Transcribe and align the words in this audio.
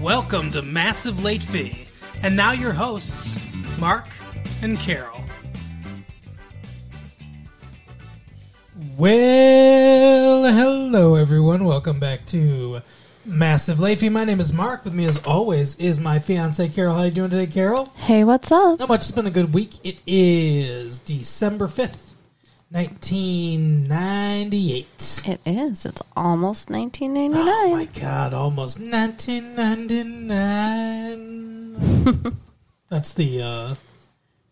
Welcome 0.00 0.50
to 0.52 0.62
Massive 0.62 1.24
Late 1.24 1.42
Fee. 1.42 1.88
And 2.22 2.36
now 2.36 2.52
your 2.52 2.72
hosts, 2.72 3.38
Mark 3.78 4.06
and 4.62 4.78
Carol. 4.78 5.22
Well, 8.96 10.44
hello 10.52 11.14
everyone. 11.14 11.64
Welcome 11.64 11.98
back 11.98 12.26
to 12.26 12.82
Massive 13.24 13.80
Late 13.80 13.98
Fee. 13.98 14.10
My 14.10 14.24
name 14.24 14.40
is 14.40 14.52
Mark. 14.52 14.84
With 14.84 14.94
me, 14.94 15.06
as 15.06 15.18
always, 15.24 15.76
is 15.76 15.98
my 15.98 16.18
fiance 16.18 16.68
Carol. 16.68 16.94
How 16.94 17.02
you 17.04 17.10
doing 17.10 17.30
today, 17.30 17.46
Carol? 17.46 17.86
Hey, 17.96 18.22
what's 18.24 18.52
up? 18.52 18.78
Not 18.78 18.88
much. 18.88 19.00
It's 19.00 19.10
been 19.10 19.26
a 19.26 19.30
good 19.30 19.54
week. 19.54 19.74
It 19.82 20.02
is 20.06 20.98
December 20.98 21.68
fifth, 21.68 22.09
nineteen 22.70 23.88
ninety-eight. 23.88 25.22
It 25.26 25.40
is. 25.46 25.84
It's 25.86 26.02
almost 26.16 26.70
1999. 26.70 27.48
Oh 27.48 27.76
my 27.76 27.84
God! 28.00 28.34
Almost 28.34 28.78
nineteen 28.80 29.54
ninety-nine. 29.56 32.36
That's 32.88 33.12
the 33.14 33.42
uh, 33.42 33.74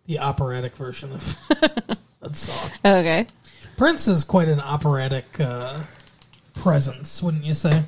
the 0.06 0.18
operatic 0.18 0.74
version 0.76 1.12
of 1.12 1.38
that 2.20 2.34
song. 2.36 2.70
okay. 2.84 3.26
Prince 3.76 4.08
is 4.08 4.24
quite 4.24 4.48
an 4.48 4.60
operatic 4.60 5.38
uh, 5.40 5.78
presence, 6.54 7.22
wouldn't 7.22 7.44
you 7.44 7.54
say? 7.54 7.84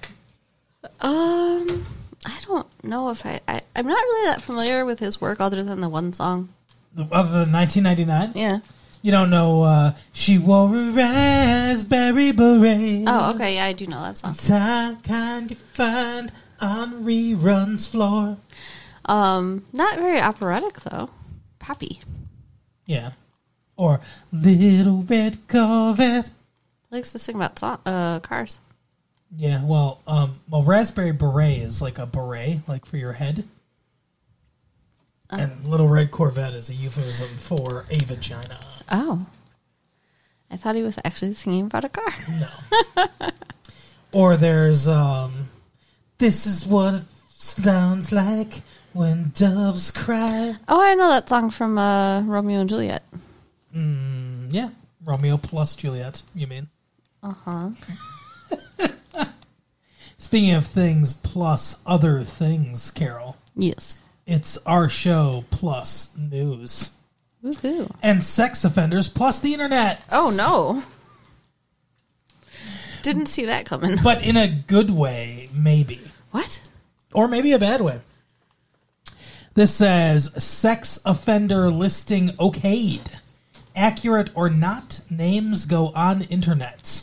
Um, 1.01 1.85
I 2.25 2.39
don't 2.47 2.67
know 2.85 3.11
if 3.11 3.27
I, 3.27 3.41
I. 3.49 3.61
I'm 3.75 3.87
not 3.87 4.01
really 4.03 4.31
that 4.31 4.41
familiar 4.41 4.85
with 4.85 5.01
his 5.01 5.21
work 5.21 5.41
other 5.41 5.63
than 5.65 5.81
the 5.81 5.89
one 5.89 6.13
song. 6.13 6.51
Other 6.97 7.45
than 7.45 7.53
1999, 7.53 8.33
Yeah. 8.35 8.59
You 9.03 9.11
don't 9.11 9.31
know. 9.31 9.63
Uh, 9.63 9.93
she 10.13 10.39
wore 10.39 10.75
a 10.77 10.91
raspberry 10.91 12.33
beret. 12.33 13.05
Oh, 13.07 13.33
okay. 13.35 13.57
Yeah, 13.57 13.67
I 13.67 13.73
do 13.73 13.87
know 13.87 14.03
that 14.03 14.19
song. 14.19 14.35
Time 14.35 15.03
kind 15.03 15.51
you 15.51 15.57
find 15.57 16.33
on 16.61 17.05
reruns 17.05 17.89
floor. 17.89 18.37
Um, 19.07 19.65
not 19.73 19.99
very 19.99 20.21
operatic 20.21 20.81
though. 20.81 21.11
Poppy. 21.59 22.01
Yeah, 22.87 23.13
or 23.77 24.01
little 24.33 25.03
red 25.03 25.39
Corvette. 25.49 26.31
Likes 26.91 27.13
to 27.13 27.19
sing 27.19 27.37
about 27.37 27.63
uh 27.87 28.21
cars. 28.21 28.59
Yeah, 29.37 29.63
well, 29.65 30.01
um, 30.09 30.41
well, 30.49 30.65
raspberry 30.65 31.13
beret 31.13 31.59
is 31.59 31.81
like 31.81 31.99
a 31.99 32.07
beret, 32.07 32.67
like 32.67 32.85
for 32.85 32.97
your 32.97 33.13
head. 33.13 33.45
And 35.31 35.65
little 35.65 35.89
red 35.89 36.11
Corvette 36.11 36.55
is 36.55 36.71
a 36.71 36.75
euphemism 36.75 37.29
for 37.37 37.85
a 37.89 37.99
vagina. 37.99 38.59
Oh. 38.91 39.27
I 40.51 40.57
thought 40.57 40.75
he 40.75 40.83
was 40.83 40.99
actually 41.05 41.33
singing 41.35 41.67
about 41.67 41.85
a 41.85 41.89
car. 41.89 42.13
No. 42.97 43.07
or 44.13 44.37
there's 44.37 44.89
um 44.89 45.33
This 46.19 46.47
is 46.47 46.67
what 46.67 46.95
it 46.95 47.05
sounds 47.29 48.11
like 48.13 48.63
when 48.93 49.31
doves 49.35 49.91
cry. 49.93 50.57
Oh, 50.69 50.81
I 50.81 50.95
know 50.95 51.09
that 51.09 51.29
song 51.29 51.51
from 51.51 51.79
uh, 51.79 52.23
Romeo 52.23 52.61
and 52.61 52.69
Juliet. 52.69 53.05
Mm, 53.75 54.49
yeah. 54.51 54.71
Romeo 55.05 55.37
plus 55.37 55.77
Juliet, 55.77 56.23
you 56.35 56.47
mean? 56.49 56.69
Uh 57.23 57.35
huh. 57.45 57.71
Speaking 60.19 60.53
of 60.55 60.67
things 60.67 61.15
plus 61.15 61.77
other 61.87 62.23
things, 62.25 62.91
Carol, 62.91 63.37
Yes. 63.57 64.01
it's 64.27 64.59
our 64.67 64.89
show 64.89 65.45
plus 65.51 66.15
news. 66.17 66.91
Woohoo. 67.45 67.91
And 68.03 68.23
sex 68.23 68.65
offenders 68.65 69.09
plus 69.09 69.41
the 69.41 69.53
internet. 69.53 70.05
Oh 70.13 70.35
no. 70.37 70.83
Didn't 73.03 73.27
see 73.27 73.47
that 73.47 73.65
coming. 73.65 73.97
But 74.03 74.25
in 74.25 74.37
a 74.37 74.47
good 74.49 74.91
way, 74.91 75.49
maybe. 75.55 76.01
What? 76.33 76.61
or 77.13 77.29
maybe 77.29 77.53
a 77.53 77.59
bad 77.59 77.81
way. 77.81 78.01
This 79.55 79.75
says 79.75 80.31
sex 80.43 81.01
offender 81.05 81.71
listing 81.71 82.29
okayed. 82.31 83.17
Accurate 83.75 84.31
or 84.35 84.49
not, 84.49 85.01
names 85.11 85.67
go 85.67 85.89
on 85.89 86.23
internet. 86.23 87.03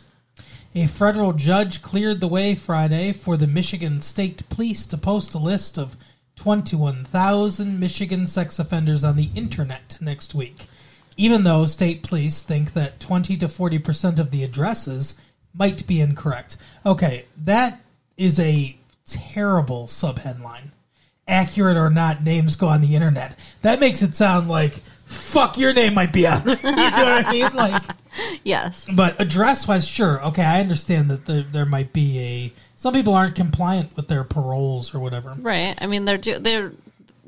A 0.75 0.87
federal 0.87 1.33
judge 1.33 1.81
cleared 1.81 2.21
the 2.21 2.27
way 2.27 2.55
Friday 2.55 3.11
for 3.11 3.35
the 3.35 3.47
Michigan 3.47 3.99
State 4.01 4.47
Police 4.49 4.85
to 4.87 4.97
post 4.97 5.33
a 5.33 5.39
list 5.39 5.77
of 5.77 5.95
21,000 6.37 7.79
Michigan 7.79 8.25
sex 8.27 8.57
offenders 8.59 9.03
on 9.03 9.15
the 9.15 9.29
internet 9.35 9.97
next 9.99 10.33
week, 10.33 10.67
even 11.17 11.43
though 11.43 11.65
state 11.65 12.03
police 12.03 12.41
think 12.41 12.73
that 12.73 12.99
20 12.99 13.35
to 13.37 13.47
40% 13.47 14.19
of 14.19 14.31
the 14.31 14.43
addresses 14.43 15.15
might 15.53 15.85
be 15.87 15.99
incorrect. 15.99 16.57
Okay, 16.85 17.25
that 17.43 17.81
is 18.15 18.39
a 18.39 18.77
terrible 19.05 19.87
subheadline. 19.87 20.69
Accurate 21.27 21.75
or 21.75 21.89
not, 21.89 22.23
names 22.23 22.55
go 22.55 22.67
on 22.67 22.81
the 22.81 22.95
internet. 22.95 23.37
That 23.61 23.79
makes 23.79 24.01
it 24.01 24.15
sound 24.15 24.47
like 24.47 24.73
fuck 25.05 25.57
your 25.57 25.73
name 25.73 25.93
might 25.93 26.13
be 26.13 26.27
on 26.27 26.43
there. 26.43 26.59
you 26.63 26.71
know 26.71 26.81
what 26.81 27.25
I 27.25 27.31
mean? 27.31 27.53
Like, 27.53 27.83
Yes. 28.43 28.87
but 28.93 29.19
address 29.19 29.67
wise, 29.67 29.87
sure, 29.87 30.23
okay, 30.27 30.43
I 30.43 30.59
understand 30.61 31.09
that 31.11 31.25
there, 31.25 31.43
there 31.43 31.65
might 31.65 31.93
be 31.93 32.19
a 32.19 32.53
some 32.77 32.93
people 32.93 33.13
aren't 33.13 33.35
compliant 33.35 33.95
with 33.97 34.07
their 34.07 34.23
paroles 34.23 34.95
or 34.95 34.99
whatever. 34.99 35.35
Right. 35.37 35.75
I 35.81 35.87
mean, 35.87 36.05
they're 36.05 36.17
do- 36.17 36.39
they're 36.39 36.71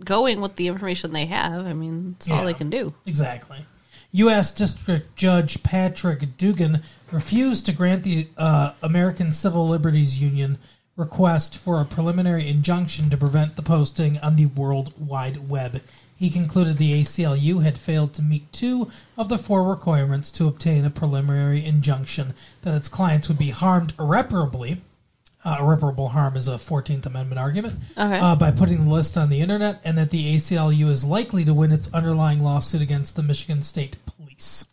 going 0.04 0.40
with 0.40 0.56
the 0.56 0.68
information 0.68 1.12
they 1.12 1.26
have. 1.26 1.66
I 1.66 1.74
mean, 1.74 2.16
it's 2.18 2.30
all 2.30 2.46
they 2.46 2.54
can 2.54 2.70
do. 2.70 2.94
Exactly. 3.06 3.66
U.S. 4.12 4.54
District 4.54 5.16
Judge 5.16 5.62
Patrick 5.62 6.38
Duggan 6.38 6.82
refused 7.12 7.66
to 7.66 7.74
grant 7.74 8.04
the 8.04 8.28
uh, 8.38 8.74
American 8.82 9.34
Civil 9.34 9.68
Liberties 9.68 10.20
Union 10.22 10.58
request 10.96 11.58
for 11.58 11.80
a 11.80 11.86
preliminary 11.86 12.48
injunction 12.48 13.10
to 13.10 13.18
prevent 13.18 13.56
the 13.56 13.62
posting 13.62 14.18
on 14.20 14.36
the 14.36 14.48
World 14.48 14.94
Wide 14.98 15.50
Web. 15.50 15.82
He 16.16 16.30
concluded 16.30 16.78
the 16.78 17.02
ACLU 17.02 17.64
had 17.64 17.78
failed 17.78 18.14
to 18.16 18.22
meet 18.22 18.52
two 18.52 18.92
of 19.18 19.30
the 19.30 19.38
four 19.38 19.64
requirements 19.64 20.32
to 20.32 20.48
obtain 20.48 20.84
a 20.84 20.90
preliminary 20.90 21.64
injunction 21.64 22.34
that 22.64 22.76
its 22.76 22.90
clients 22.90 23.30
would 23.30 23.38
be 23.38 23.52
harmed 23.52 23.94
irreparably. 23.98 24.82
Uh, 25.46 25.58
irreparable 25.62 26.10
harm 26.10 26.36
is 26.36 26.50
a 26.50 26.56
14th 26.58 27.06
Amendment 27.06 27.40
argument 27.40 27.76
Okay. 27.98 28.20
uh, 28.20 28.36
by 28.36 28.52
putting 28.52 28.84
the 28.86 28.92
list 28.92 29.16
on 29.18 29.30
the 29.30 29.40
internet, 29.40 29.80
and 29.86 29.98
that 29.98 30.10
the 30.10 30.36
ACLU 30.36 30.90
is 30.90 31.06
likely 31.06 31.46
to 31.46 31.54
win 31.54 31.72
its 31.72 31.94
underlying 31.94 32.44
lawsuit 32.44 32.82
against 32.82 33.16
the 33.16 33.24
Michigan 33.24 33.64
State 33.64 33.96
Police. 34.06 34.66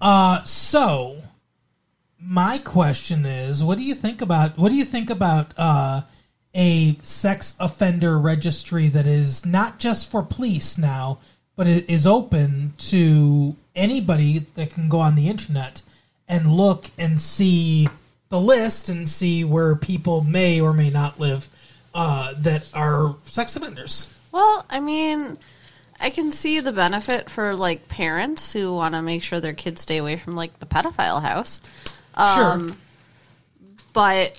Uh, 0.00 0.44
so, 0.44 1.22
my 2.20 2.58
question 2.58 3.24
is, 3.24 3.64
what 3.64 3.78
do 3.78 3.84
you 3.84 3.94
think 3.94 4.20
about 4.20 4.58
what 4.58 4.68
do 4.68 4.74
you 4.74 4.84
think 4.84 5.08
about 5.08 5.52
uh, 5.56 6.02
a 6.54 6.96
sex 7.02 7.54
offender 7.58 8.18
registry 8.18 8.88
that 8.88 9.06
is 9.06 9.46
not 9.46 9.78
just 9.78 10.10
for 10.10 10.22
police 10.22 10.76
now, 10.76 11.20
but 11.56 11.66
it 11.66 11.88
is 11.88 12.06
open 12.06 12.74
to 12.78 13.56
anybody 13.74 14.40
that 14.56 14.70
can 14.70 14.88
go 14.90 15.00
on 15.00 15.14
the 15.14 15.28
internet 15.28 15.80
and 16.28 16.52
look 16.52 16.90
and 16.98 17.20
see 17.20 17.88
the 18.36 18.42
list 18.42 18.90
and 18.90 19.08
see 19.08 19.44
where 19.44 19.74
people 19.74 20.22
may 20.22 20.60
or 20.60 20.74
may 20.74 20.90
not 20.90 21.18
live 21.18 21.48
uh, 21.94 22.34
that 22.38 22.70
are 22.74 23.16
sex 23.24 23.56
offenders. 23.56 24.14
Well, 24.30 24.66
I 24.68 24.78
mean, 24.80 25.38
I 25.98 26.10
can 26.10 26.30
see 26.30 26.60
the 26.60 26.72
benefit 26.72 27.30
for 27.30 27.54
like 27.54 27.88
parents 27.88 28.52
who 28.52 28.74
want 28.74 28.94
to 28.94 29.00
make 29.00 29.22
sure 29.22 29.40
their 29.40 29.54
kids 29.54 29.80
stay 29.80 29.96
away 29.96 30.16
from 30.16 30.36
like 30.36 30.58
the 30.60 30.66
pedophile 30.66 31.22
house. 31.22 31.62
Um, 32.14 32.68
Sure. 32.68 32.76
But 33.94 34.36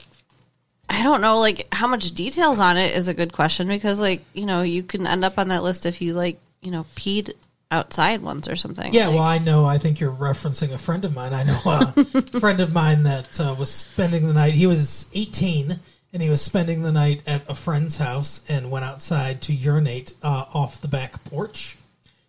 I 0.87 1.01
don't 1.01 1.21
know, 1.21 1.39
like 1.39 1.67
how 1.73 1.87
much 1.87 2.11
details 2.11 2.59
on 2.59 2.77
it 2.77 2.95
is 2.95 3.07
a 3.07 3.15
good 3.15 3.33
question 3.33 3.67
because, 3.67 3.99
like, 3.99 4.23
you 4.33 4.45
know, 4.45 4.61
you 4.61 4.83
can 4.83 5.07
end 5.07 5.25
up 5.25 5.39
on 5.39 5.47
that 5.47 5.63
list 5.63 5.87
if 5.87 5.99
you 5.99 6.13
like, 6.13 6.39
you 6.61 6.69
know, 6.69 6.85
peed 6.95 7.33
outside 7.71 8.21
once 8.21 8.47
or 8.47 8.55
something. 8.55 8.93
Yeah, 8.93 9.07
Like, 9.07 9.15
well, 9.15 9.23
I 9.23 9.37
know. 9.39 9.65
I 9.65 9.77
think 9.77 9.99
you're 9.99 10.11
referencing 10.11 10.71
a 10.71 10.77
friend 10.77 11.03
of 11.05 11.15
mine. 11.15 11.33
I 11.33 11.43
know 11.43 11.59
a 11.65 12.21
friend 12.39 12.59
of 12.59 12.73
mine 12.73 13.03
that 13.03 13.39
uh, 13.39 13.55
was 13.57 13.71
spending 13.71 14.27
the 14.27 14.33
night. 14.33 14.53
He 14.53 14.67
was 14.67 15.09
18 15.13 15.79
and 16.13 16.23
he 16.23 16.29
was 16.29 16.41
spending 16.41 16.81
the 16.81 16.91
night 16.91 17.21
at 17.27 17.49
a 17.49 17.55
friend's 17.55 17.97
house 17.97 18.43
and 18.47 18.71
went 18.71 18.85
outside 18.85 19.41
to 19.43 19.53
urinate 19.53 20.13
uh, 20.23 20.45
off 20.53 20.81
the 20.81 20.87
back 20.87 21.23
porch 21.25 21.77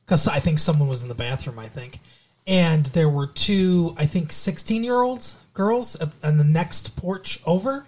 because 0.04 0.26
I 0.26 0.40
think 0.40 0.58
someone 0.58 0.88
was 0.88 1.02
in 1.02 1.08
the 1.08 1.14
bathroom. 1.14 1.58
I 1.58 1.68
think, 1.68 2.00
and 2.46 2.86
there 2.86 3.08
were 3.08 3.26
two, 3.26 3.94
I 3.96 4.06
think, 4.06 4.32
16 4.32 4.82
year 4.82 5.00
olds 5.00 5.36
girls 5.54 5.96
at, 5.96 6.10
on 6.22 6.38
the 6.38 6.44
next 6.44 6.96
porch 6.96 7.40
over. 7.44 7.86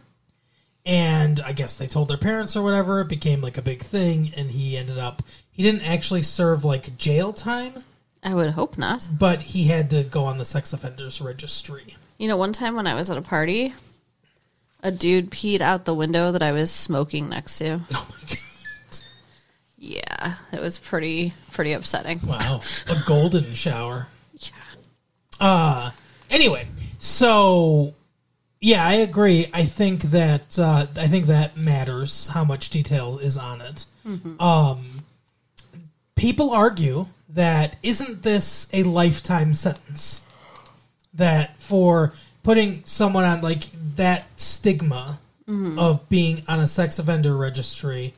And 0.87 1.41
I 1.41 1.53
guess 1.53 1.77
they 1.77 1.87
told 1.87 2.09
their 2.09 2.17
parents 2.17 2.57
or 2.57 2.63
whatever. 2.63 3.01
It 3.01 3.09
became 3.09 3.43
like 3.43 3.59
a 3.59 3.63
big 3.63 3.83
thing, 3.83 4.33
and 4.37 4.51
he 4.51 4.77
ended 4.77 4.99
up. 4.99 5.23
He 5.61 5.67
didn't 5.71 5.83
actually 5.87 6.23
serve 6.23 6.65
like 6.65 6.97
jail 6.97 7.35
time 7.35 7.85
I 8.23 8.33
would 8.33 8.53
hope 8.53 8.79
not. 8.79 9.07
but 9.19 9.43
he 9.43 9.65
had 9.65 9.91
to 9.91 10.05
go 10.05 10.25
on 10.25 10.39
the 10.39 10.47
sex 10.47 10.73
offenders 10.73 11.21
registry. 11.21 11.97
You 12.17 12.29
know, 12.29 12.39
one 12.39 12.55
time 12.55 12.77
when 12.77 12.87
I 12.87 12.95
was 12.95 13.11
at 13.11 13.19
a 13.19 13.21
party, 13.23 13.75
a 14.83 14.91
dude 14.91 15.31
peed 15.31 15.61
out 15.61 15.85
the 15.85 15.93
window 15.95 16.33
that 16.33 16.43
I 16.43 16.53
was 16.53 16.71
smoking 16.71 17.29
next 17.29 17.59
to. 17.59 17.81
Oh 17.93 18.09
my 18.11 18.27
god! 18.27 18.39
Yeah, 19.77 20.35
it 20.51 20.61
was 20.63 20.79
pretty 20.79 21.35
pretty 21.53 21.73
upsetting. 21.75 22.21
Wow, 22.27 22.63
a 22.89 22.97
golden 23.07 23.53
shower. 23.53 24.07
Yeah. 24.39 24.51
Uh 25.41 25.91
anyway, 26.31 26.69
so 27.01 27.93
Yeah, 28.63 28.83
I 28.87 28.95
agree. 28.95 29.51
I 29.53 29.67
think 29.67 30.05
that 30.05 30.59
uh, 30.59 30.87
I 30.97 31.07
think 31.07 31.27
that 31.27 31.59
matters 31.59 32.29
how 32.29 32.45
much 32.45 32.71
detail 32.71 33.19
is 33.19 33.37
on 33.37 33.61
it. 33.61 33.85
Um, 34.41 35.05
people 36.21 36.51
argue 36.51 37.07
that 37.31 37.77
isn't 37.83 38.23
this 38.23 38.69
a 38.75 38.83
lifetime 38.83 39.55
sentence? 39.55 40.21
That 41.15 41.59
for 41.61 42.13
putting 42.43 42.83
someone 42.85 43.25
on 43.25 43.41
like 43.41 43.65
that 43.97 44.27
stigma 44.39 45.19
of 45.79 46.09
being 46.09 46.45
on 46.47 46.61
a 46.61 46.69
sex 46.69 47.01
offender 47.01 47.37
registry, 47.37 48.15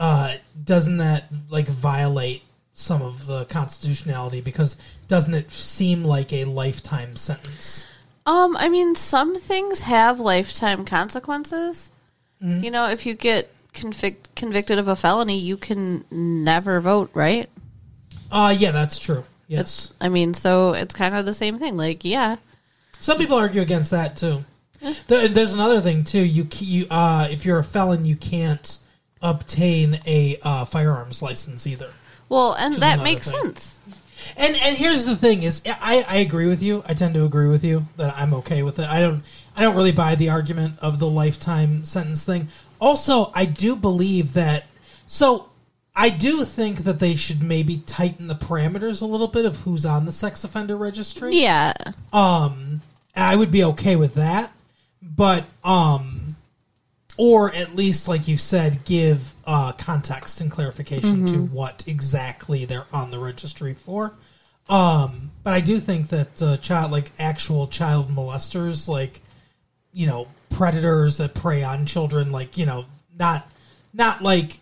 uh, 0.00 0.34
doesn't 0.64 0.96
that 0.96 1.28
like 1.48 1.68
violate 1.68 2.42
some 2.74 3.02
of 3.02 3.26
the 3.26 3.44
constitutionality? 3.44 4.40
Because 4.40 4.76
doesn't 5.06 5.34
it 5.34 5.52
seem 5.52 6.02
like 6.02 6.32
a 6.32 6.44
lifetime 6.44 7.14
sentence? 7.14 7.86
Um, 8.26 8.56
I 8.56 8.68
mean, 8.68 8.94
some 8.96 9.36
things 9.36 9.80
have 9.80 10.18
lifetime 10.18 10.84
consequences. 10.84 11.92
You 12.40 12.72
know, 12.72 12.88
if 12.88 13.06
you 13.06 13.14
get 13.14 13.48
convict- 13.72 14.34
convicted 14.34 14.78
of 14.78 14.88
a 14.88 14.96
felony, 14.96 15.38
you 15.38 15.56
can 15.56 16.04
never 16.10 16.80
vote, 16.80 17.10
right? 17.14 17.48
Uh, 18.30 18.54
yeah, 18.56 18.70
that's 18.70 18.98
true. 18.98 19.24
Yes. 19.48 19.60
It's, 19.60 19.94
I 20.00 20.08
mean, 20.08 20.34
so 20.34 20.72
it's 20.72 20.94
kind 20.94 21.14
of 21.14 21.26
the 21.26 21.34
same 21.34 21.58
thing. 21.58 21.76
Like, 21.76 22.04
yeah, 22.04 22.36
Some 22.98 23.18
people 23.18 23.36
argue 23.36 23.60
against 23.60 23.90
that 23.90 24.16
too. 24.16 24.44
There, 25.06 25.28
there's 25.28 25.52
another 25.52 25.80
thing 25.80 26.04
too. 26.04 26.24
You 26.24 26.48
you 26.58 26.86
uh, 26.90 27.28
if 27.30 27.44
you're 27.44 27.58
a 27.58 27.64
felon, 27.64 28.04
you 28.04 28.16
can't 28.16 28.78
obtain 29.20 30.00
a 30.06 30.38
uh, 30.42 30.64
firearms 30.64 31.22
license 31.22 31.66
either. 31.66 31.90
well, 32.28 32.54
and 32.54 32.74
that 32.76 33.02
makes 33.02 33.30
thing. 33.30 33.40
sense. 33.42 33.78
And 34.36 34.56
and 34.56 34.76
here's 34.76 35.04
the 35.04 35.16
thing: 35.16 35.42
is 35.42 35.62
I, 35.66 36.04
I 36.08 36.16
agree 36.16 36.48
with 36.48 36.62
you. 36.62 36.82
I 36.88 36.94
tend 36.94 37.14
to 37.14 37.24
agree 37.24 37.48
with 37.48 37.62
you 37.64 37.86
that 37.96 38.16
I'm 38.16 38.34
okay 38.34 38.62
with 38.62 38.78
it. 38.78 38.88
I 38.88 39.00
don't 39.00 39.22
I 39.56 39.62
don't 39.62 39.76
really 39.76 39.92
buy 39.92 40.14
the 40.14 40.30
argument 40.30 40.78
of 40.80 40.98
the 40.98 41.08
lifetime 41.08 41.84
sentence 41.84 42.24
thing. 42.24 42.48
Also, 42.82 43.30
I 43.32 43.44
do 43.44 43.76
believe 43.76 44.32
that. 44.32 44.64
So 45.06 45.48
I 45.94 46.08
do 46.08 46.44
think 46.44 46.78
that 46.78 46.98
they 46.98 47.14
should 47.14 47.40
maybe 47.40 47.82
tighten 47.86 48.26
the 48.26 48.34
parameters 48.34 49.00
a 49.00 49.04
little 49.04 49.28
bit 49.28 49.44
of 49.44 49.58
who's 49.58 49.86
on 49.86 50.04
the 50.04 50.12
sex 50.12 50.42
offender 50.42 50.76
registry. 50.76 51.36
Yeah, 51.36 51.74
Um, 52.12 52.80
I 53.14 53.36
would 53.36 53.52
be 53.52 53.62
okay 53.64 53.94
with 53.94 54.14
that, 54.14 54.50
but 55.00 55.44
um, 55.62 56.34
or 57.16 57.54
at 57.54 57.76
least 57.76 58.08
like 58.08 58.26
you 58.26 58.36
said, 58.36 58.84
give 58.84 59.32
uh, 59.46 59.72
context 59.72 60.40
and 60.40 60.50
clarification 60.50 61.24
to 61.26 61.38
what 61.54 61.84
exactly 61.86 62.64
they're 62.64 62.86
on 62.92 63.12
the 63.12 63.18
registry 63.20 63.74
for. 63.74 64.12
Um, 64.68 65.30
but 65.44 65.52
I 65.52 65.60
do 65.60 65.78
think 65.78 66.08
that 66.08 66.42
uh, 66.42 66.56
child, 66.56 66.90
like 66.90 67.12
actual 67.20 67.68
child 67.68 68.08
molesters, 68.08 68.88
like 68.88 69.20
you 69.92 70.06
know, 70.08 70.26
predators 70.62 71.18
that 71.18 71.34
prey 71.34 71.64
on 71.64 71.86
children, 71.86 72.30
like 72.30 72.56
you 72.56 72.66
know, 72.66 72.84
not 73.18 73.50
not 73.92 74.22
like 74.22 74.60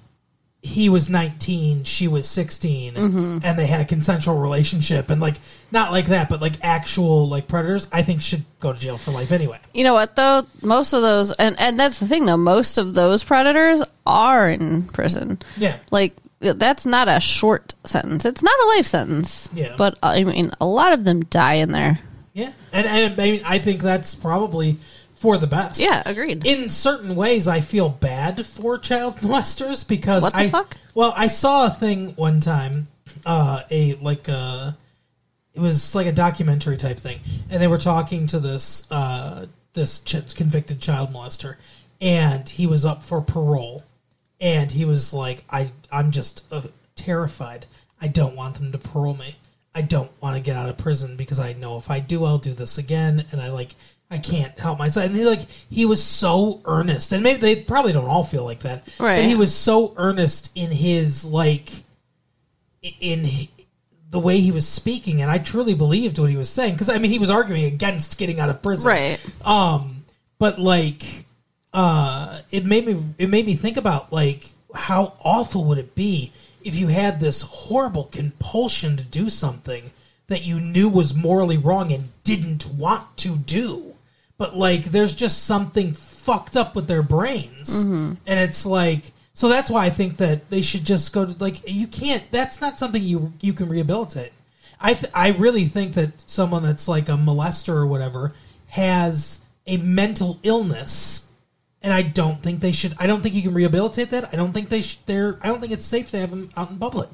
he 0.63 0.91
was 0.91 1.09
19 1.09 1.85
she 1.85 2.07
was 2.07 2.29
16 2.29 2.93
mm-hmm. 2.93 3.39
and 3.43 3.59
they 3.59 3.65
had 3.65 3.81
a 3.81 3.85
consensual 3.87 4.37
relationship 4.37 5.09
and 5.09 5.19
like 5.19 5.37
not 5.73 5.91
like 5.91 6.05
that 6.09 6.29
but 6.29 6.43
like 6.43 6.53
actual 6.63 7.27
like 7.27 7.49
predators 7.49 7.89
i 7.95 8.03
think 8.03 8.21
should 8.21 8.45
go 8.59 8.71
to 8.71 8.79
jail 8.79 8.99
for 8.99 9.11
life 9.11 9.33
anyway 9.33 9.59
you 9.73 9.85
know 9.85 9.95
what 9.95 10.17
though? 10.17 10.47
Most 10.63 10.93
of 10.93 11.03
those, 11.03 11.33
and 11.33 11.59
and 11.61 11.79
that's 11.79 12.01
the 12.01 12.09
thing 12.09 12.25
though. 12.27 12.37
Most 12.37 12.79
of 12.79 12.95
those 12.95 13.23
predators 13.23 13.83
are 14.07 14.51
in 14.51 14.83
prison. 14.85 15.39
yeah 15.57 15.77
Like 15.91 16.15
that's 16.41 16.87
not 16.87 17.09
a 17.09 17.21
short 17.21 17.75
sentence. 17.85 18.25
It's 18.25 18.43
not 18.43 18.59
a 18.65 18.67
life 18.77 18.87
sentence. 18.87 19.49
Yeah. 19.53 19.75
but 19.77 19.99
I 20.03 20.25
mean, 20.25 20.53
a 20.61 20.67
lot 20.67 20.95
of 20.95 21.05
them 21.05 21.25
die 21.25 21.55
in 21.55 21.71
there. 21.73 21.99
yeah 22.33 22.53
and, 22.73 22.87
and 22.87 23.21
i 23.21 23.25
mean 23.25 23.43
i 23.45 23.59
think 23.59 23.83
that's 23.83 24.15
probably 24.15 24.77
for 25.21 25.37
the 25.37 25.47
best 25.47 25.79
Yeah, 25.79 26.03
agreed. 26.07 26.47
in 26.47 26.71
certain 26.71 27.15
ways 27.15 27.47
i 27.47 27.61
feel 27.61 27.91
bad 27.91 28.47
for 28.47 28.79
child 28.79 29.17
molesters 29.17 29.87
because 29.87 30.23
What 30.23 30.33
the 30.33 30.39
i 30.39 30.49
fuck? 30.49 30.77
well 30.95 31.13
i 31.15 31.27
saw 31.27 31.67
a 31.67 31.71
thing 31.71 32.15
one 32.17 32.41
time 32.41 32.89
uh 33.27 33.61
a 33.71 33.95
like 33.97 34.29
a 34.29 34.77
it 35.53 35.61
was 35.61 35.95
like 35.95 36.07
a 36.07 36.13
documentary 36.13 36.79
type 36.79 36.99
thing 36.99 37.21
and 37.51 37.61
they 37.63 37.67
were 37.69 37.77
talking 37.79 38.27
to 38.29 38.41
this 38.41 38.91
uh 38.91 39.45
this 39.75 40.01
ch- 40.01 40.35
convicted 40.35 40.81
child 40.81 41.11
molester 41.13 41.57
and 42.01 42.49
he 42.49 42.67
was 42.67 42.87
up 42.87 43.03
for 43.03 43.21
parole 43.21 43.85
and 44.41 44.71
he 44.71 44.87
was 44.87 45.13
like 45.13 45.45
i 45.51 45.71
i'm 45.93 46.11
just 46.11 46.45
uh, 46.51 46.63
terrified 46.97 47.67
i 48.01 48.09
don't 48.09 48.35
want 48.37 48.55
them 48.55 48.73
to 48.73 48.79
parole 48.79 49.15
me 49.17 49.37
i 49.75 49.83
don't 49.83 50.11
want 50.23 50.35
to 50.35 50.41
get 50.43 50.57
out 50.57 50.69
of 50.71 50.79
prison 50.79 51.15
because 51.17 51.39
i 51.39 51.53
know 51.53 51.77
if 51.77 51.91
i 51.91 52.01
do 52.01 52.25
i'll 52.25 52.39
do 52.39 52.55
this 52.55 52.79
again 52.79 53.27
and 53.33 53.41
i 53.43 53.51
like 53.51 53.75
i 54.11 54.19
can't 54.19 54.59
help 54.59 54.79
myself. 54.79 55.07
And 55.07 55.15
he 55.17 55.25
like 55.25 55.47
he 55.71 55.85
was 55.87 56.03
so 56.03 56.61
earnest. 56.65 57.13
And 57.13 57.23
maybe 57.23 57.41
they 57.41 57.57
probably 57.57 57.93
don't 57.93 58.07
all 58.09 58.25
feel 58.25 58.45
like 58.45 58.61
that 58.61 58.87
Right. 58.99 59.17
but 59.23 59.25
he 59.25 59.35
was 59.37 59.55
so 59.55 59.95
earnest 59.97 60.51
in 60.55 60.71
his 60.71 61.25
like 61.25 61.71
in 63.01 63.29
the 64.11 64.19
way 64.19 64.41
he 64.41 64.51
was 64.53 64.67
speaking. 64.67 65.23
And 65.23 65.31
i 65.31 65.39
truly 65.39 65.75
believed 65.75 66.19
what 66.19 66.31
he 66.31 66.37
was 66.37 66.51
saying. 66.51 66.73
Because 66.75 66.89
i 66.91 66.99
mean 66.99 67.11
he 67.11 67.19
was 67.19 67.31
arguing 67.31 67.65
against 67.65 68.19
getting 68.19 68.41
out 68.41 68.51
of 68.51 68.63
prison. 68.63 68.89
Right. 68.89 69.21
um 69.47 70.05
but 70.39 70.59
like 70.59 71.27
uh 71.73 72.41
it 72.51 72.65
made 72.67 72.87
me 72.87 73.01
it 73.19 73.29
made 73.31 73.47
me 73.47 73.55
think 73.55 73.77
about 73.77 74.13
like 74.13 74.51
how 74.75 75.15
awful 75.25 75.65
would 75.67 75.79
it 75.79 75.95
be 75.95 76.33
if 76.65 76.75
you 76.75 76.89
had 76.89 77.21
this 77.21 77.43
horrible 77.43 78.05
compulsion 78.05 78.97
to 78.97 79.05
do 79.05 79.29
something 79.31 79.91
that 80.27 80.45
you 80.45 80.61
knew 80.61 80.89
was 80.89 81.15
morally 81.15 81.57
wrong 81.59 81.93
and 81.93 82.05
didn't 82.25 82.67
want 82.67 83.17
to 83.17 83.37
do 83.37 83.90
but 84.41 84.57
like 84.57 84.85
there's 84.85 85.15
just 85.15 85.45
something 85.45 85.93
fucked 85.93 86.57
up 86.57 86.75
with 86.75 86.87
their 86.87 87.03
brains. 87.03 87.85
Mm-hmm. 87.85 88.15
And 88.27 88.41
it's 88.41 88.65
like 88.65 89.13
so 89.35 89.49
that's 89.49 89.71
why 89.71 89.85
i 89.85 89.91
think 89.91 90.17
that 90.17 90.49
they 90.51 90.63
should 90.63 90.85
just 90.85 91.13
go 91.13 91.27
to 91.27 91.37
like 91.39 91.61
you 91.71 91.87
can't 91.87 92.25
that's 92.33 92.61
not 92.61 92.79
something 92.79 93.03
you 93.03 93.33
you 93.41 93.53
can 93.53 93.69
rehabilitate. 93.69 94.33
I 94.81 94.95
th- 94.95 95.13
i 95.15 95.29
really 95.29 95.67
think 95.67 95.93
that 95.95 96.23
someone 96.29 96.63
that's 96.63 96.89
like 96.89 97.11
a 97.11 97.19
molester 97.29 97.75
or 97.75 97.87
whatever 97.87 98.33
has 98.69 99.41
a 99.67 99.77
mental 99.77 100.39
illness 100.43 101.29
and 101.83 101.93
i 101.93 102.01
don't 102.01 102.43
think 102.43 102.61
they 102.61 102.73
should 102.73 102.95
i 102.99 103.07
don't 103.07 103.21
think 103.21 103.35
you 103.35 103.43
can 103.43 103.53
rehabilitate 103.53 104.09
that. 104.11 104.33
I 104.33 104.37
don't 104.37 104.53
think 104.53 104.71
they 104.71 104.81
sh- 104.81 105.01
they're 105.05 105.39
i 105.43 105.49
don't 105.49 105.61
think 105.61 105.75
it's 105.75 105.85
safe 105.85 106.11
to 106.13 106.19
have 106.19 106.31
them 106.31 106.49
out 106.57 106.71
in 106.71 106.79
public 106.79 107.11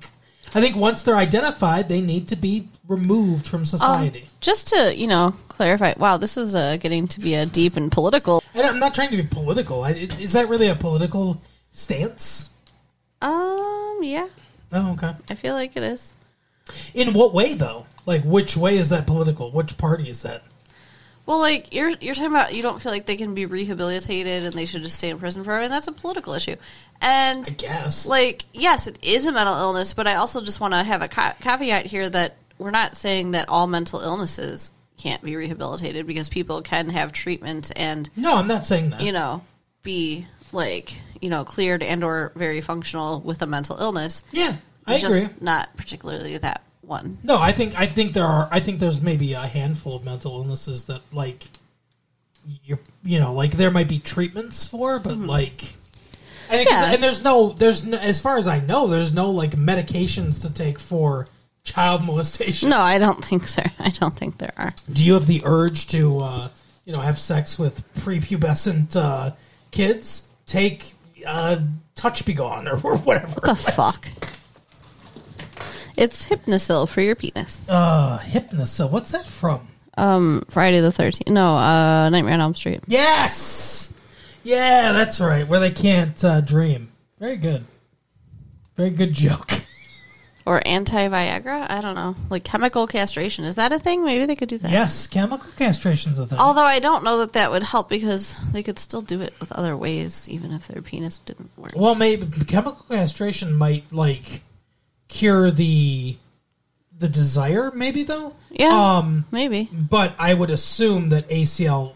i 0.55 0.61
think 0.61 0.77
once 0.77 1.03
they're 1.03 1.17
identified 1.17 1.89
they 1.89 2.01
need 2.01 2.29
to 2.29 2.37
be 2.37 2.69
removed 2.89 3.47
from 3.47 3.61
Um, 3.61 3.67
society 3.67 4.27
just 4.41 4.69
to 4.69 4.95
you 4.95 5.07
know 5.07 5.35
clarify. 5.49 5.95
Wow, 5.97 6.19
this 6.19 6.37
is 6.37 6.55
uh, 6.55 6.77
getting 6.77 7.09
to 7.09 7.19
be 7.21 7.35
a 7.35 7.47
deep 7.47 7.77
and 7.79 7.91
political. 7.91 8.43
And 8.55 8.67
I'm 8.67 8.79
not 8.79 8.95
trying 8.95 9.09
to 9.11 9.17
be 9.17 9.23
political. 9.23 9.83
I, 9.83 9.93
is 9.93 10.33
that 10.35 10.51
really 10.51 10.69
a 10.69 10.75
political 10.75 11.41
stance? 11.73 12.51
Um, 13.23 14.01
yeah, 14.03 14.29
Oh, 14.71 14.93
okay. 14.93 15.15
I 15.31 15.35
feel 15.35 15.55
like 15.55 15.75
it 15.77 15.83
is. 15.83 16.13
In 16.95 17.15
what 17.15 17.33
way, 17.33 17.55
though? 17.55 17.87
Like, 18.05 18.23
which 18.25 18.55
way 18.57 18.77
is 18.77 18.91
that 18.91 19.07
political? 19.07 19.51
Which 19.51 19.79
party 19.79 20.11
is 20.11 20.23
that? 20.23 20.43
Well, 21.27 21.41
like 21.41 21.75
you're 21.75 21.91
you're 22.01 22.15
talking 22.15 22.31
about, 22.31 22.55
you 22.55 22.63
don't 22.63 22.81
feel 22.81 22.93
like 22.93 23.05
they 23.07 23.17
can 23.17 23.35
be 23.35 23.47
rehabilitated 23.47 24.45
and 24.45 24.55
they 24.55 24.65
should 24.65 24.83
just 24.85 24.97
stay 24.97 25.11
in 25.11 25.19
prison 25.19 25.43
forever, 25.45 25.65
and 25.65 25.73
that's 25.73 25.89
a 25.89 25.93
political 25.93 26.33
issue. 26.35 26.57
And 27.01 27.47
I 27.47 27.53
guess. 27.53 28.07
like 28.07 28.45
yes 28.55 28.87
it 28.87 28.97
is 29.03 29.27
a 29.27 29.33
mental 29.33 29.55
illness 29.55 29.93
but 29.93 30.07
i 30.07 30.15
also 30.15 30.41
just 30.41 30.61
want 30.61 30.73
to 30.73 30.83
have 30.83 31.03
a 31.03 31.09
ca- 31.09 31.35
caveat 31.43 31.85
here 31.85 32.09
that 32.09 32.37
we're 32.57 32.71
not 32.71 32.97
saying 32.97 33.33
that 33.33 33.51
all 33.51 33.67
mental 33.67 34.01
illnesses 34.01 34.73
can't 34.97 35.21
be 35.23 35.37
rehabilitated 35.37 36.07
because 36.07 36.31
people 36.31 36.63
can 36.63 36.89
have 36.89 37.13
treatment 37.13 37.71
and 37.77 38.09
no, 38.17 38.37
I'm 38.37 38.49
not 38.49 38.65
saying 38.67 38.89
that. 38.91 39.03
you 39.03 39.13
know 39.13 39.43
be 39.83 40.27
like 40.53 40.97
you 41.21 41.29
know 41.29 41.45
cleared 41.45 41.83
and 41.83 42.03
or 42.03 42.33
very 42.35 42.63
functional 42.63 43.21
with 43.21 43.43
a 43.43 43.47
mental 43.47 43.77
illness 43.79 44.23
yeah, 44.33 44.57
I 44.87 44.95
It's 44.95 45.05
agree. 45.05 45.21
just 45.21 45.43
not 45.43 45.77
particularly 45.77 46.39
that 46.39 46.63
one 46.87 47.19
No, 47.23 47.39
I 47.39 47.53
think 47.53 47.79
I 47.79 47.87
think 47.87 48.13
there 48.13 48.25
are. 48.25 48.49
I 48.51 48.61
think 48.61 48.81
there's 48.81 49.01
maybe 49.01 49.33
a 49.35 49.41
handful 49.47 49.97
of 49.97 50.05
mental 50.05 50.37
illnesses 50.37 50.85
that 50.87 51.01
like 51.13 51.45
you're 52.65 52.79
you 53.05 53.19
know 53.21 53.33
like 53.35 53.53
there 53.53 53.71
might 53.71 53.89
be 53.89 53.99
treatments 53.99 54.65
for, 54.65 54.99
but 54.99 55.19
like. 55.19 55.75
And, 56.49 56.61
it- 56.61 56.69
Yeah. 56.71 56.93
and 56.93 57.03
there's 57.03 57.25
no, 57.25 57.49
there's 57.51 57.85
no, 57.85 57.99
as 57.99 58.21
far 58.21 58.39
as 58.39 58.47
I 58.47 58.61
know, 58.61 58.87
there's 58.87 59.13
no 59.13 59.31
like 59.33 59.53
medications 59.57 60.43
to 60.43 60.55
take 60.55 60.79
for 60.79 61.27
child 61.65 62.05
molestation. 62.05 62.71
no 62.71 62.79
i 62.81 62.97
don't 62.97 63.25
think 63.25 63.49
so 63.49 63.61
i 63.81 63.89
don't 63.89 64.17
think 64.17 64.39
there 64.39 64.53
are 64.57 64.73
Do 64.93 65.05
you 65.05 65.15
have 65.15 65.27
the 65.27 65.43
urge 65.45 65.89
to, 65.89 66.21
uh, 66.21 66.49
you 66.85 66.93
know, 66.93 67.01
have 67.01 67.19
sex 67.19 67.59
with 67.59 67.83
prepubescent 67.97 68.95
uh, 68.95 69.33
kids? 69.73 70.29
Take 70.47 70.95
uh, 71.27 71.57
Touch 71.97 72.25
Be 72.25 72.35
Gone 72.35 72.69
or, 72.69 72.79
or 72.85 72.97
whatever. 73.09 73.41
the 73.41 73.57
fuck 73.57 74.07
it's 75.97 76.27
hypnocil 76.27 76.89
for 76.89 77.01
your 77.01 77.15
penis 77.15 77.69
Uh, 77.69 78.19
Hypnocil. 78.19 78.91
What's 78.91 79.13
that 79.13 79.27
from? 79.27 79.67
um 79.99 80.43
friday 80.49 80.81
the 80.81 80.89
13th 80.91 81.31
no 81.33 81.57
uh 81.57 82.09
nightmare 82.11 82.35
on 82.35 82.41
elm 82.41 82.55
street 82.55 82.81
Yes. 82.87 83.93
Yeah, 84.45 84.93
that's 84.93 85.19
right. 85.21 85.49
Where 85.49 85.59
they 85.59 85.73
can't 85.73 86.23
uh, 86.25 86.41
dream. 86.41 86.93
Very 87.19 87.37
good. 87.37 87.65
Very 88.77 88.91
good 88.91 89.13
joke. 89.13 89.51
or 90.47 90.63
anti 90.65 91.09
Viagra. 91.09 91.69
I 91.69 91.81
don't 91.81 91.97
know, 91.97 92.15
like 92.31 92.45
chemical 92.45 92.87
castration. 92.87 93.45
Is 93.45 93.57
that 93.57 93.73
a 93.73 93.79
thing? 93.81 94.05
Maybe 94.05 94.25
they 94.25 94.37
could 94.37 94.49
do 94.49 94.59
that. 94.59 94.71
Yes, 94.71 95.09
chemical 95.09 95.51
castration's 95.57 96.21
a 96.21 96.27
thing. 96.29 96.39
Although 96.39 96.63
I 96.63 96.79
don't 96.79 97.03
know 97.03 97.19
that 97.19 97.33
that 97.33 97.51
would 97.51 97.65
help 97.65 97.89
because 97.89 98.37
they 98.53 98.63
could 98.63 98.79
still 98.79 99.03
do 99.03 99.21
it 99.21 99.35
with 99.41 99.51
other 99.51 99.77
ways, 99.77 100.29
even 100.29 100.53
if 100.53 100.69
their 100.69 100.81
penis 100.81 101.19
didn't 101.19 101.51
work. 101.59 101.73
Well, 101.75 101.97
maybe 101.97 102.29
chemical 102.45 102.85
castration 102.89 103.53
might 103.53 103.93
like 103.93 104.43
cure 105.09 105.51
the 105.51 106.17
the 106.99 107.09
desire. 107.09 107.71
Maybe 107.75 108.03
though. 108.03 108.35
Yeah, 108.51 108.97
Um, 108.99 109.27
maybe. 109.31 109.69
but 109.73 110.15
I 110.19 110.33
would 110.33 110.49
assume 110.51 111.11
that 111.11 111.29
ACL, 111.29 111.93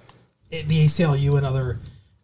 the 0.50 0.62
ACLU, 0.62 1.37
and 1.38 1.47
other 1.47 1.79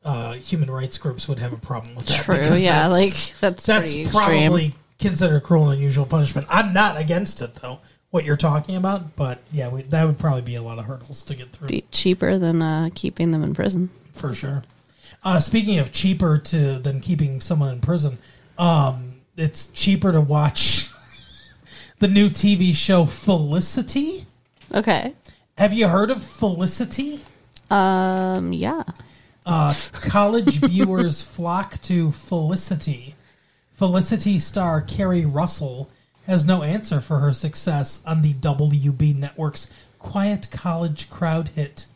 uh, 0.05 0.35
human 0.35 0.71
rights 0.71 0.99
groups 0.99 1.27
would 1.27 1.39
have 1.39 1.53
a 1.55 1.57
problem 1.57 1.95
with 1.95 2.07
that. 2.07 2.23
True. 2.25 2.37
Yeah, 2.37 2.89
that's- 2.89 2.93
like 2.93 3.35
that's 3.41 3.65
that's 3.67 4.11
probably 4.11 4.75
considered 4.99 5.43
cruel 5.43 5.71
and 5.71 5.79
unusual 5.79 6.07
punishment. 6.07 6.47
I'm 6.51 6.73
not 6.73 6.97
against 6.99 7.41
it 7.41 7.55
though. 7.57 7.81
What 8.11 8.25
you're 8.25 8.37
talking 8.37 8.77
about, 8.77 9.17
but 9.17 9.41
yeah, 9.53 9.69
we, 9.69 9.83
that 9.83 10.05
would 10.07 10.19
probably 10.19 10.43
be 10.43 10.55
a 10.55 10.63
lot 10.63 10.79
of 10.79 10.85
hurdles 10.87 11.23
to 11.25 11.35
get 11.35 11.51
through 11.51 11.69
be 11.69 11.85
cheaper 11.91 12.39
than 12.39 12.63
uh, 12.63 12.89
keeping 12.95 13.31
them 13.31 13.43
in 13.43 13.53
prison. 13.55 13.91
for 14.15 14.33
sure. 14.33 14.63
Uh, 15.25 15.41
speaking 15.41 15.79
of 15.79 15.93
cheaper 15.93 16.39
to 16.39 16.79
than 16.79 17.01
keeping 17.01 17.41
someone 17.41 17.73
in 17.73 17.81
prison, 17.81 18.19
um, 18.59 19.06
it's 19.37 19.67
cheaper 19.69 20.13
to 20.13 20.21
watch 20.21 20.91
the 21.99 22.09
new 22.09 22.29
TV 22.29 22.75
show 22.75 23.07
Felicity. 23.07 24.27
Okay. 24.75 25.15
Have 25.59 25.73
you 25.73 25.89
heard 25.89 26.11
of 26.11 26.23
Felicity? 26.23 27.21
Um. 27.71 28.53
Yeah. 28.53 28.85
Uh, 29.45 29.75
college 29.93 30.57
viewers 30.61 31.23
flock 31.23 31.81
to 31.83 32.13
Felicity. 32.13 33.15
Felicity 33.73 34.39
star 34.39 34.81
Keri 34.81 35.25
Russell 35.25 35.91
has 36.27 36.45
no 36.45 36.63
answer 36.63 37.01
for 37.01 37.19
her 37.21 37.33
success 37.33 38.03
on 38.07 38.23
the 38.23 38.35
WB 38.35 39.17
network's 39.17 39.71
quiet 39.99 40.49
college 40.51 41.09
crowd 41.11 41.49
hit. 41.49 41.87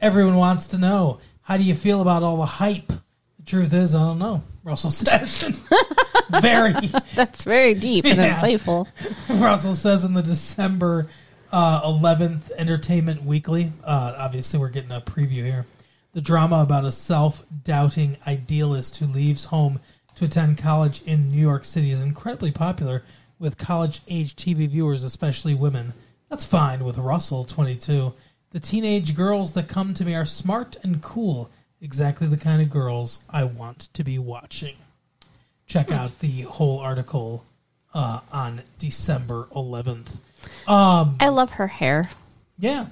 Everyone 0.00 0.36
wants 0.36 0.66
to 0.68 0.78
know 0.78 1.18
how 1.42 1.56
do 1.56 1.64
you 1.64 1.74
feel 1.74 2.00
about 2.00 2.22
all 2.22 2.36
the 2.36 2.46
hype? 2.46 2.88
The 2.88 3.44
truth 3.44 3.72
is, 3.72 3.94
I 3.94 4.00
don't 4.00 4.18
know. 4.18 4.44
Russell 4.68 4.90
says. 4.90 5.62
Very. 6.42 6.72
That's 7.14 7.42
very 7.42 7.72
deep 7.72 8.04
and 8.04 8.18
Yeah. 8.18 8.36
insightful. 8.38 8.86
Russell 9.40 9.74
says 9.74 10.04
in 10.04 10.12
the 10.12 10.22
December 10.22 11.08
uh, 11.50 11.90
11th 11.90 12.50
Entertainment 12.58 13.24
Weekly. 13.24 13.72
Uh, 13.82 14.14
obviously, 14.18 14.60
we're 14.60 14.68
getting 14.68 14.92
a 14.92 15.00
preview 15.00 15.44
here. 15.46 15.64
The 16.12 16.20
drama 16.20 16.60
about 16.62 16.84
a 16.84 16.92
self 16.92 17.44
doubting 17.64 18.18
idealist 18.26 18.98
who 18.98 19.06
leaves 19.06 19.46
home 19.46 19.80
to 20.16 20.26
attend 20.26 20.58
college 20.58 21.00
in 21.04 21.30
New 21.30 21.40
York 21.40 21.64
City 21.64 21.90
is 21.90 22.02
incredibly 22.02 22.50
popular 22.52 23.04
with 23.38 23.56
college 23.56 24.02
age 24.08 24.36
TV 24.36 24.68
viewers, 24.68 25.04
especially 25.04 25.54
women. 25.54 25.94
That's 26.28 26.44
fine 26.44 26.84
with 26.84 26.98
Russell, 26.98 27.44
22. 27.46 28.12
The 28.50 28.60
teenage 28.60 29.16
girls 29.16 29.54
that 29.54 29.68
come 29.68 29.94
to 29.94 30.04
me 30.04 30.14
are 30.14 30.26
smart 30.26 30.76
and 30.82 31.02
cool, 31.02 31.50
exactly 31.80 32.26
the 32.26 32.36
kind 32.36 32.60
of 32.62 32.70
girls 32.70 33.22
I 33.30 33.44
want 33.44 33.88
to 33.94 34.04
be 34.04 34.18
watching. 34.18 34.76
Check 35.66 35.90
out 35.90 36.18
the 36.20 36.42
whole 36.42 36.78
article 36.78 37.44
uh, 37.94 38.20
on 38.32 38.62
December 38.78 39.48
11th. 39.54 40.18
I 41.20 41.28
love 41.28 41.50
her 41.52 41.66
hair. 41.66 42.10
Yeah, 42.58 42.86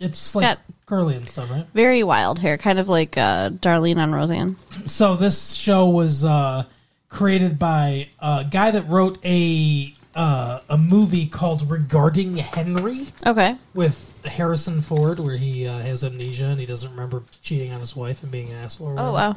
it's 0.00 0.34
like 0.34 0.44
Got- 0.44 0.58
curly 0.86 1.16
and 1.16 1.28
stuff, 1.28 1.50
right? 1.50 1.66
Very 1.74 2.02
wild 2.02 2.38
hair, 2.38 2.56
kind 2.58 2.78
of 2.78 2.88
like 2.88 3.16
uh, 3.18 3.50
Darlene 3.50 3.98
on 3.98 4.12
Roseanne. 4.12 4.56
So 4.86 5.16
this 5.16 5.52
show 5.54 5.88
was 5.88 6.24
uh, 6.24 6.64
created 7.08 7.58
by 7.58 8.08
a 8.20 8.46
guy 8.50 8.70
that 8.70 8.88
wrote 8.88 9.18
a 9.24 9.94
uh, 10.14 10.60
a 10.68 10.76
movie 10.78 11.26
called 11.26 11.70
Regarding 11.70 12.36
Henry 12.36 13.06
Okay. 13.26 13.56
with 13.74 14.22
Harrison 14.24 14.80
Ford, 14.82 15.18
where 15.18 15.36
he 15.36 15.66
uh, 15.66 15.78
has 15.78 16.04
amnesia 16.04 16.46
and 16.46 16.60
he 16.60 16.66
doesn't 16.66 16.90
remember 16.90 17.22
cheating 17.42 17.72
on 17.72 17.80
his 17.80 17.96
wife 17.96 18.22
and 18.22 18.30
being 18.30 18.50
an 18.50 18.56
asshole. 18.56 18.88
Or 18.88 18.94
Oh 18.98 19.12
wow. 19.12 19.36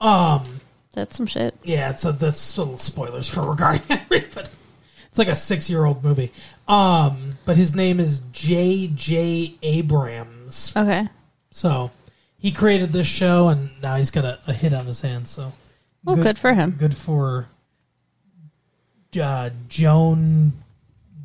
Um, 0.00 0.44
That's 0.92 1.16
some 1.16 1.26
shit. 1.26 1.54
yeah, 1.62 1.90
it's 1.90 2.04
a, 2.04 2.12
that's 2.12 2.56
little 2.58 2.78
spoilers 2.78 3.28
for 3.28 3.42
Regarding 3.48 3.82
Henry, 3.88 4.24
but 4.34 4.52
it's 5.08 5.18
like 5.18 5.28
a 5.28 5.36
six 5.36 5.68
year 5.70 5.84
old 5.84 6.02
movie. 6.04 6.32
Um, 6.68 7.38
but 7.44 7.56
his 7.56 7.74
name 7.74 8.00
is 8.00 8.20
J. 8.32 8.88
J. 8.94 9.54
Abrams. 9.62 10.72
Okay. 10.76 11.08
So 11.50 11.90
he 12.38 12.50
created 12.52 12.90
this 12.90 13.06
show, 13.06 13.48
and 13.48 13.70
now 13.82 13.96
he's 13.96 14.10
got 14.10 14.24
a, 14.24 14.38
a 14.46 14.52
hit 14.52 14.74
on 14.74 14.86
his 14.86 15.00
hands. 15.00 15.30
So 15.30 15.52
Well, 16.04 16.16
good 16.16 16.38
for 16.38 16.52
him. 16.54 16.72
Good 16.78 16.96
for 16.96 17.46
uh, 19.18 19.50
Joan 19.68 20.52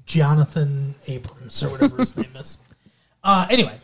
Jonathan 0.06 0.96
Abrams 1.08 1.62
or 1.64 1.70
whatever 1.70 1.98
his 1.98 2.18
name 2.18 2.36
is. 2.36 2.58
Uh, 3.22 3.46
anyway, 3.50 3.78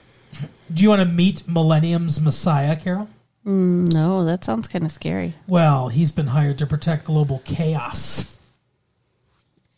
do 0.74 0.82
you 0.82 0.88
want 0.88 1.02
to 1.02 1.06
meet 1.06 1.46
Millennium's 1.46 2.22
Messiah, 2.22 2.78
Carol? 2.78 3.10
No, 3.44 4.24
that 4.24 4.46
sounds 4.46 4.70
kind 4.70 4.86
of 4.86 4.94
scary. 4.94 5.34
Well, 5.46 5.90
he's 5.90 6.14
been 6.14 6.28
hired 6.28 6.58
to 6.60 6.66
protect 6.66 7.04
global 7.04 7.42
chaos. 7.44 8.38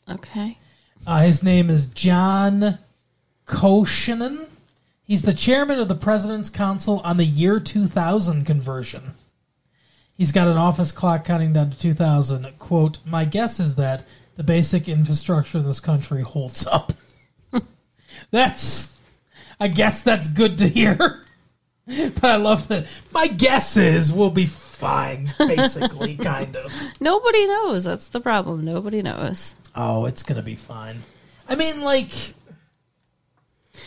Okay. 0.08 0.60
Uh, 1.08 1.22
his 1.22 1.42
name 1.42 1.72
is 1.72 1.88
John 1.88 2.78
Koskinen. 3.48 4.46
He's 5.04 5.24
the 5.24 5.34
chairman 5.34 5.80
of 5.80 5.88
the 5.88 5.96
President's 5.96 6.50
Council 6.52 7.00
on 7.00 7.18
the 7.18 7.26
year 7.26 7.60
2000 7.60 8.46
conversion. 8.46 9.16
He's 10.18 10.32
got 10.32 10.48
an 10.48 10.58
office 10.58 10.92
clock 10.92 11.26
counting 11.26 11.54
down 11.54 11.70
to 11.70 11.78
2000. 11.78 12.58
Quote, 12.58 12.98
My 13.06 13.24
guess 13.24 13.60
is 13.60 13.76
that 13.76 14.04
the 14.36 14.44
basic 14.44 14.90
infrastructure 14.90 15.60
in 15.60 15.66
this 15.66 15.80
country 15.80 16.24
holds 16.24 16.66
up. 16.66 16.92
that's, 18.32 18.98
I 19.60 19.68
guess 19.68 20.02
that's 20.02 20.28
good 20.28 20.58
to 20.58 20.68
hear. 20.68 20.98
but 21.88 22.24
I 22.24 22.36
love 22.38 22.68
that. 22.70 22.88
My 23.14 23.28
guess 23.28 23.78
is 23.78 24.12
we'll 24.12 24.32
be 24.32 24.48
fine, 24.48 25.28
basically, 25.38 26.16
kind 26.18 26.56
of. 26.56 26.74
Nobody 27.00 27.46
knows. 27.46 27.84
That's 27.84 28.10
the 28.10 28.20
problem. 28.20 28.66
Nobody 28.66 29.04
knows. 29.04 29.56
Oh, 29.76 30.06
it's 30.06 30.24
going 30.24 30.38
to 30.38 30.44
be 30.44 30.56
fine. 30.56 30.98
I 31.48 31.56
mean, 31.56 31.82
like, 31.82 32.10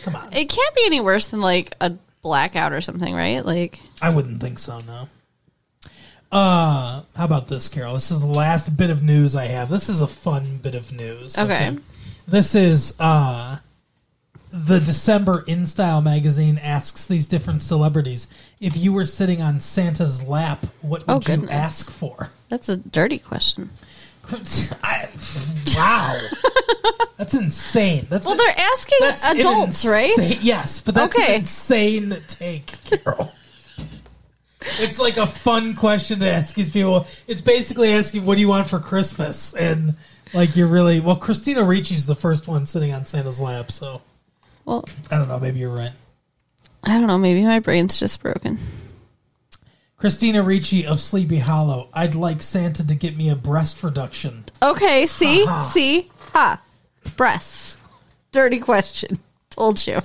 come 0.03 0.15
on. 0.15 0.33
It 0.33 0.49
can't 0.49 0.75
be 0.75 0.83
any 0.85 1.01
worse 1.01 1.27
than 1.27 1.41
like 1.41 1.75
a 1.81 1.91
blackout 2.21 2.71
or 2.71 2.79
something, 2.79 3.13
right? 3.13 3.45
Like, 3.45 3.81
I 4.01 4.09
wouldn't 4.09 4.39
think 4.39 4.59
so, 4.59 4.79
no. 4.79 5.09
Uh, 6.31 7.01
how 7.15 7.25
about 7.25 7.47
this, 7.49 7.67
Carol? 7.67 7.93
This 7.93 8.09
is 8.11 8.19
the 8.21 8.25
last 8.25 8.77
bit 8.77 8.89
of 8.89 9.03
news 9.03 9.35
I 9.35 9.45
have. 9.47 9.69
This 9.69 9.89
is 9.89 9.99
a 10.01 10.07
fun 10.07 10.57
bit 10.57 10.75
of 10.75 10.91
news. 10.91 11.37
Okay. 11.37 11.77
This 12.27 12.55
is 12.55 12.95
uh 12.99 13.57
the 14.53 14.79
December 14.79 15.43
In 15.47 15.65
Style 15.65 16.01
magazine 16.01 16.57
asks 16.61 17.05
these 17.05 17.25
different 17.27 17.63
celebrities 17.63 18.27
if 18.59 18.75
you 18.77 18.91
were 18.93 19.05
sitting 19.05 19.41
on 19.41 19.59
Santa's 19.61 20.23
lap, 20.23 20.65
what 20.81 21.05
would 21.07 21.29
Oh, 21.29 21.33
you 21.33 21.47
ask 21.49 21.89
for? 21.91 22.29
that's 22.49 22.67
a 22.69 22.77
dirty 22.77 23.17
question. 23.17 23.69
I, 24.83 25.09
wow, 25.75 26.19
that's 27.17 27.33
insane. 27.33 28.05
That's 28.09 28.25
Well, 28.25 28.35
they're 28.37 28.55
asking 28.57 29.39
adults, 29.39 29.83
right? 29.85 30.15
Yes, 30.41 30.79
but 30.79 30.95
that's 30.95 31.17
Okay. 31.17 31.33
an 31.35 31.39
insane 31.39 32.17
take, 32.27 32.67
Carol. 32.85 33.31
It's 34.79 34.99
like 34.99 35.17
a 35.17 35.27
fun 35.27 35.75
question 35.75 36.19
to 36.19 36.29
ask 36.31 36.55
these 36.55 36.69
people. 36.71 37.05
It's 37.27 37.41
basically 37.41 37.93
asking, 37.93 38.25
"What 38.25 38.35
do 38.35 38.41
you 38.41 38.47
want 38.47 38.67
for 38.67 38.79
Christmas?" 38.79 39.53
And 39.53 39.95
like 40.33 40.55
you're 40.55 40.67
really 40.67 40.99
well. 40.99 41.15
Christina 41.15 41.63
Ricci's 41.63 42.05
the 42.05 42.15
first 42.15 42.47
one 42.47 42.65
sitting 42.65 42.93
on 42.93 43.05
Santa's 43.05 43.39
lap, 43.41 43.71
so 43.71 44.01
Well, 44.65 44.85
I 45.09 45.17
don't 45.17 45.27
know. 45.27 45.39
Maybe 45.39 45.59
you're 45.59 45.75
right. 45.75 45.91
I 46.83 46.97
don't 46.97 47.07
know. 47.07 47.17
Maybe 47.17 47.43
my 47.43 47.59
brain's 47.59 47.99
just 47.99 48.21
broken. 48.21 48.57
Christina 49.97 50.41
Ricci 50.41 50.85
of 50.87 50.99
Sleepy 50.99 51.37
Hollow. 51.37 51.87
I'd 51.93 52.15
like 52.15 52.41
Santa 52.41 52.85
to 52.87 52.95
get 52.95 53.15
me 53.15 53.29
a 53.29 53.35
breast 53.35 53.83
reduction. 53.83 54.45
Okay. 54.61 55.05
See, 55.05 55.45
Ha-ha. 55.45 55.59
see, 55.59 56.09
ha, 56.33 56.59
breasts. 57.17 57.77
Dirty 58.31 58.57
question. 58.59 59.19
Told 59.51 59.85
you. 59.85 59.99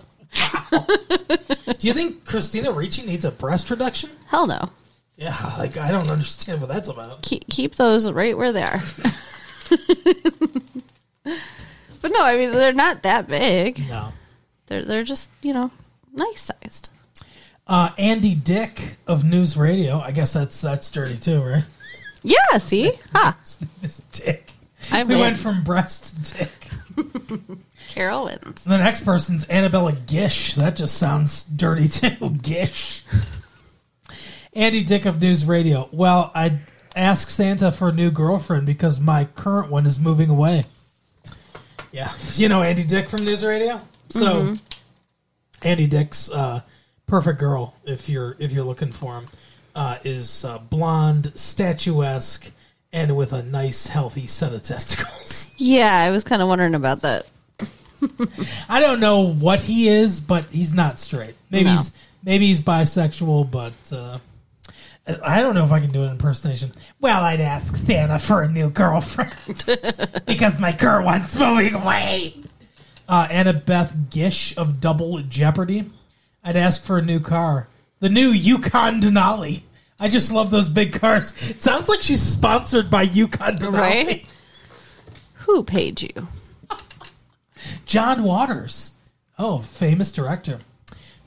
Do 1.79 1.87
you 1.87 1.95
think 1.95 2.25
Christina 2.25 2.73
Ricci 2.73 3.07
needs 3.07 3.25
a 3.25 3.31
breast 3.31 3.71
reduction? 3.71 4.11
Hell 4.29 4.47
no. 4.47 4.71
Yeah, 5.17 5.55
like 5.59 5.77
I 5.77 5.91
don't 5.91 6.11
understand 6.11 6.61
what 6.61 6.69
that's 6.69 6.89
about. 6.89 7.23
Keep 7.23 7.49
keep 7.49 7.77
those 7.77 8.11
right 8.11 8.37
where 8.37 8.53
they 8.53 8.63
are. 8.63 8.81
but 11.23 12.11
no, 12.11 12.23
I 12.23 12.37
mean 12.37 12.53
they're 12.53 12.75
not 12.75 13.03
that 13.03 13.27
big. 13.27 13.79
No. 13.89 14.13
They're 14.67 14.85
they're 14.85 15.05
just 15.05 15.31
you 15.43 15.55
know 15.55 15.71
nice 16.13 16.43
sized. 16.43 16.91
Uh, 17.67 17.91
Andy 17.99 18.35
Dick 18.35 18.97
of 19.07 19.25
News 19.25 19.57
Radio. 19.57 19.99
I 19.99 20.13
guess 20.13 20.33
that's 20.33 20.61
that's 20.61 20.91
dirty 20.91 21.17
too, 21.17 21.43
right? 21.43 21.65
Yeah. 22.23 22.59
See, 22.59 22.93
ha. 23.15 23.37
His 23.43 23.61
name 23.61 23.71
is 23.83 24.03
Dick. 24.13 24.53
I 24.93 25.03
we 25.03 25.17
went 25.17 25.39
from 25.39 25.65
breast 25.65 26.25
to 26.27 26.39
Dick. 26.39 26.69
Carol 27.89 28.25
wins. 28.25 28.65
The 28.65 28.79
next 28.79 29.05
person's 29.05 29.49
Annabella 29.49 29.93
Gish. 29.93 30.55
That 30.55 30.77
just 30.77 30.99
sounds 30.99 31.43
dirty 31.45 31.89
too. 31.89 32.31
Gish. 32.43 33.05
Andy 34.55 34.85
Dick 34.85 35.05
of 35.07 35.21
News 35.21 35.45
Radio. 35.45 35.89
Well, 35.93 36.31
I 36.35 36.61
asked 36.95 37.31
Santa 37.31 37.71
for 37.73 37.91
a 37.91 37.93
new 37.93 38.11
girlfriend 38.11 38.67
because 38.67 38.99
my 38.99 39.25
current 39.37 39.71
one 39.71 39.87
is 39.87 39.99
moving 39.99 40.31
away. 40.31 40.65
Yeah, 41.93 42.11
you 42.35 42.49
know 42.49 42.63
Andy 42.63 42.85
Dick 42.85 43.09
from 43.09 43.25
News 43.25 43.45
Radio. 43.45 43.81
So 44.11 44.55
Andy 45.63 45.87
Dick's 45.87 46.31
uh, 46.31 46.61
perfect 47.07 47.39
girl, 47.39 47.75
if 47.85 48.09
you're 48.09 48.37
if 48.39 48.53
you're 48.53 48.65
looking 48.65 48.93
for 48.93 49.19
him, 49.19 49.27
uh, 49.75 49.99
is 50.05 50.45
uh, 50.45 50.59
blonde, 50.59 51.33
statuesque, 51.35 52.51
and 52.93 53.17
with 53.17 53.33
a 53.33 53.43
nice, 53.43 53.87
healthy 53.87 54.27
set 54.27 54.53
of 54.53 54.63
testicles. 54.63 55.45
Yeah, 55.59 55.97
I 56.03 56.11
was 56.11 56.23
kind 56.23 56.43
of 56.43 56.49
wondering 56.49 56.75
about 56.75 57.01
that. 57.01 57.25
I 58.69 58.81
don't 58.81 59.01
know 59.01 59.21
what 59.33 59.61
he 59.61 59.89
is, 59.89 60.21
but 60.21 60.45
he's 60.47 60.73
not 60.75 60.99
straight. 60.99 61.35
Maybe 61.51 61.65
No. 61.65 61.77
he's 61.77 61.93
maybe 62.23 62.47
he's 62.47 62.63
bisexual, 62.63 63.51
but 63.51 63.73
uh, 63.93 64.19
I 65.23 65.41
don't 65.41 65.55
know 65.55 65.65
if 65.65 65.73
I 65.73 65.81
can 65.81 65.91
do 65.91 66.03
an 66.03 66.11
impersonation. 66.11 66.73
Well, 67.01 67.23
I'd 67.23 67.41
ask 67.41 67.77
Santa 67.77 68.19
for 68.19 68.43
a 68.43 68.49
new 68.49 68.71
girlfriend 68.71 69.35
because 70.27 70.59
my 70.59 70.73
current 70.73 71.05
one's 71.07 71.39
moving 71.39 71.75
away. 71.75 72.35
Uh, 73.09 73.29
Annabeth 73.29 74.11
Gish 74.11 74.57
of 74.57 74.81
Double 74.81 75.19
Jeopardy. 75.21 75.85
I'd 76.43 76.57
ask 76.57 76.83
for 76.85 76.99
a 76.99 77.03
new 77.03 77.21
car, 77.21 77.69
the 78.01 78.09
new 78.09 78.31
Yukon 78.31 79.01
Denali. 79.01 79.61
I 79.99 80.09
just 80.09 80.31
love 80.33 80.51
those 80.51 80.69
big 80.69 80.93
cars. 81.01 81.31
It 81.51 81.63
sounds 81.63 81.89
like 81.89 82.03
she's 82.03 82.21
sponsored 82.23 82.91
by 82.91 83.03
Yukon 83.03 83.57
Denali. 83.57 83.73
Right? 83.79 84.27
Who 85.35 85.63
paid 85.63 86.03
you? 86.03 86.29
John 87.87 88.25
Waters. 88.25 88.93
Oh, 89.39 89.59
famous 89.59 90.13
director. 90.13 90.59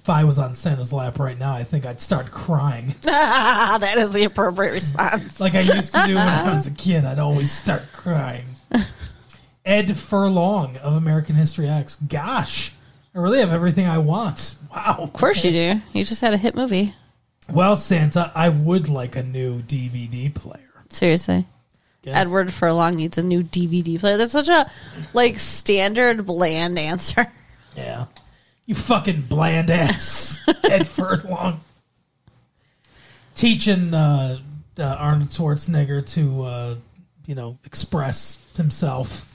If 0.01 0.09
I 0.09 0.23
was 0.23 0.37
on 0.37 0.55
Santa's 0.55 0.93
lap 0.93 1.19
right 1.19 1.37
now, 1.37 1.53
I 1.53 1.63
think 1.63 1.85
I'd 1.85 2.01
start 2.01 2.31
crying. 2.31 2.95
That 3.03 3.95
is 3.97 4.11
the 4.11 4.25
appropriate 4.25 4.73
response. 4.73 5.39
Like 5.39 5.55
I 5.55 5.61
used 5.61 5.93
to 5.93 6.03
do 6.05 6.15
when 6.15 6.27
I 6.27 6.49
was 6.51 6.67
a 6.67 6.71
kid. 6.71 7.05
I'd 7.05 7.19
always 7.19 7.49
start 7.51 7.83
crying. 7.93 8.45
Ed 9.65 9.95
Furlong 9.97 10.77
of 10.77 10.93
American 10.93 11.35
History 11.35 11.67
X. 11.69 11.95
Gosh, 11.95 12.73
I 13.15 13.19
really 13.19 13.39
have 13.39 13.51
everything 13.53 13.85
I 13.87 13.99
want. 13.99 14.55
Wow. 14.71 14.97
of 14.99 15.13
course 15.13 15.43
you 15.45 15.51
do. 15.51 15.81
You 15.93 16.03
just 16.03 16.21
had 16.21 16.33
a 16.33 16.37
hit 16.37 16.55
movie. 16.55 16.93
Well, 17.51 17.75
Santa, 17.75 18.31
I 18.35 18.49
would 18.49 18.89
like 18.89 19.15
a 19.15 19.23
new 19.23 19.61
DVD 19.61 20.33
player. 20.33 20.83
Seriously. 20.89 21.45
Guess. 22.01 22.15
Edward 22.15 22.53
Furlong 22.53 22.95
needs 22.95 23.17
a 23.17 23.23
new 23.23 23.43
DVD 23.43 23.99
player. 23.99 24.15
That's 24.17 24.31
such 24.31 24.47
a 24.49 24.69
like 25.13 25.37
standard 25.37 26.25
bland 26.25 26.79
answer. 26.79 27.25
Yeah. 27.75 28.05
You 28.65 28.75
fucking 28.75 29.23
bland 29.23 29.69
ass. 29.69 30.39
Ed 30.63 30.87
Furlong. 30.87 31.59
Teaching 33.35 33.93
uh, 33.93 34.37
uh, 34.77 34.83
Arnold 34.99 35.29
Schwarzenegger 35.29 36.05
to, 36.13 36.43
uh, 36.43 36.75
you 37.25 37.35
know, 37.35 37.57
express 37.65 38.45
himself. 38.57 39.25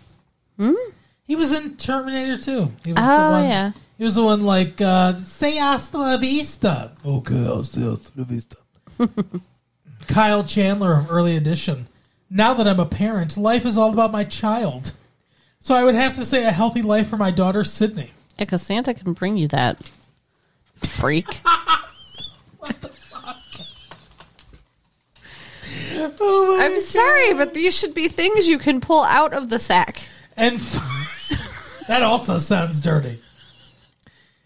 He 1.27 1.37
was 1.37 1.53
in 1.53 1.77
Terminator 1.77 2.41
2. 2.41 2.71
He 2.85 2.93
was 2.93 3.05
the 3.05 3.13
Oh, 3.13 3.31
one, 3.31 3.45
yeah. 3.49 3.73
He 3.99 4.05
was 4.05 4.15
the 4.15 4.25
one 4.25 4.45
like, 4.45 4.81
uh, 4.81 5.17
say 5.19 5.57
hasta 5.57 5.97
la 5.99 6.17
vista. 6.19 6.93
Okay, 7.05 7.47
I'll 7.47 7.65
say 7.65 7.81
hasta 7.81 8.13
la 8.17 8.25
vista. 8.25 8.57
Kyle 10.07 10.45
Chandler 10.45 10.99
of 10.99 11.11
Early 11.11 11.37
Edition. 11.37 11.87
Now 12.37 12.53
that 12.55 12.67
I'm 12.67 12.81
a 12.81 12.85
parent, 12.85 13.37
life 13.37 13.65
is 13.65 13.79
all 13.79 13.93
about 13.93 14.11
my 14.11 14.25
child. 14.25 14.93
So 15.61 15.73
I 15.73 15.85
would 15.85 15.95
have 15.95 16.17
to 16.17 16.25
say 16.25 16.45
a 16.45 16.51
healthy 16.51 16.83
life 16.83 17.09
for 17.09 17.17
my 17.17 17.31
daughter, 17.31 17.63
Sydney. 17.63 18.11
Yeah, 18.37 18.45
because 18.45 18.61
Santa 18.61 18.93
can 18.93 19.13
bring 19.13 19.37
you 19.37 19.47
that. 19.49 19.79
Freak. 20.83 21.41
Oh 25.97 26.59
I'm 26.61 26.81
sorry, 26.81 27.35
but 27.35 27.55
these 27.55 27.77
should 27.77 27.95
be 27.95 28.09
things 28.09 28.49
you 28.49 28.59
can 28.59 28.81
pull 28.81 29.05
out 29.05 29.33
of 29.33 29.49
the 29.49 29.59
sack. 29.59 30.07
And 30.37 30.57
f- 30.57 31.85
that 31.89 32.03
also 32.03 32.39
sounds 32.39 32.81
dirty. 32.81 33.21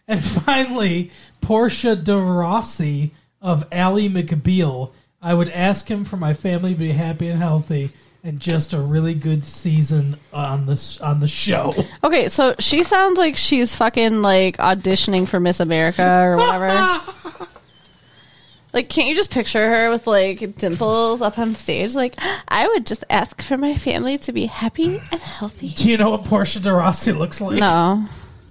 And 0.07 0.23
finally, 0.23 1.11
Portia 1.41 1.97
de 1.97 2.17
Rossi 2.17 3.15
of 3.41 3.67
Ally 3.73 4.09
McBeal. 4.09 4.93
I 5.21 5.35
would 5.35 5.49
ask 5.51 5.89
him 5.91 6.05
for 6.05 6.17
my 6.17 6.35
family 6.35 6.75
to 6.75 6.79
be 6.79 6.93
happy 6.93 7.29
and 7.29 7.39
healthy, 7.41 7.91
and 8.23 8.39
just 8.41 8.73
a 8.73 8.81
really 8.81 9.15
good 9.15 9.45
season 9.45 10.17
on 10.33 10.67
the 10.67 10.77
sh- 10.77 11.01
on 11.01 11.21
the 11.21 11.29
show. 11.29 11.75
Okay, 12.05 12.29
so 12.29 12.55
she 12.59 12.85
sounds 12.85 13.19
like 13.19 13.37
she's 13.37 13.75
fucking 13.75 14.23
like 14.23 14.57
auditioning 14.59 15.27
for 15.27 15.41
Miss 15.41 15.61
America 15.61 16.05
or 16.23 16.37
whatever. 16.37 16.69
like, 18.73 18.89
can't 18.89 19.09
you 19.09 19.15
just 19.15 19.31
picture 19.31 19.69
her 19.69 19.91
with 19.91 20.07
like 20.07 20.55
dimples 20.57 21.21
up 21.23 21.39
on 21.39 21.55
stage? 21.55 21.95
Like, 21.95 22.15
I 22.49 22.69
would 22.69 22.87
just 22.87 23.05
ask 23.11 23.43
for 23.43 23.57
my 23.57 23.75
family 23.75 24.19
to 24.19 24.33
be 24.33 24.47
happy 24.47 25.01
and 25.11 25.21
healthy. 25.21 25.71
Do 25.71 25.91
you 25.91 25.97
know 25.97 26.11
what 26.11 26.25
Portia 26.25 26.61
de 26.61 26.73
Rossi 26.73 27.13
looks 27.13 27.41
like? 27.41 27.59
No, 27.59 28.05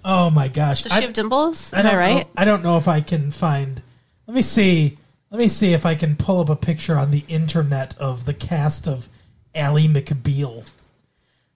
Oh 0.03 0.29
my 0.29 0.47
gosh! 0.47 0.83
does 0.83 0.93
she 0.93 1.01
have 1.01 1.13
dimples? 1.13 1.73
Am 1.73 1.83
don't 1.83 1.93
I 1.93 1.97
right? 1.97 2.25
Know, 2.25 2.31
I 2.37 2.45
don't 2.45 2.63
know 2.63 2.77
if 2.77 2.87
I 2.87 3.01
can 3.01 3.31
find. 3.31 3.81
Let 4.25 4.35
me 4.35 4.41
see. 4.41 4.97
Let 5.29 5.39
me 5.39 5.49
see 5.49 5.73
if 5.73 5.85
I 5.85 5.95
can 5.95 6.15
pull 6.15 6.39
up 6.39 6.49
a 6.49 6.55
picture 6.55 6.97
on 6.97 7.11
the 7.11 7.23
internet 7.27 7.97
of 7.97 8.25
the 8.25 8.33
cast 8.33 8.87
of 8.87 9.09
Ally 9.53 9.87
McBeal. 9.87 10.65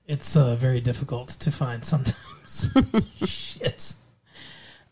It's 0.06 0.36
uh, 0.36 0.56
very 0.56 0.82
difficult 0.82 1.30
to 1.30 1.52
find 1.52 1.86
sometimes. 1.86 2.68
Shit. 3.26 3.94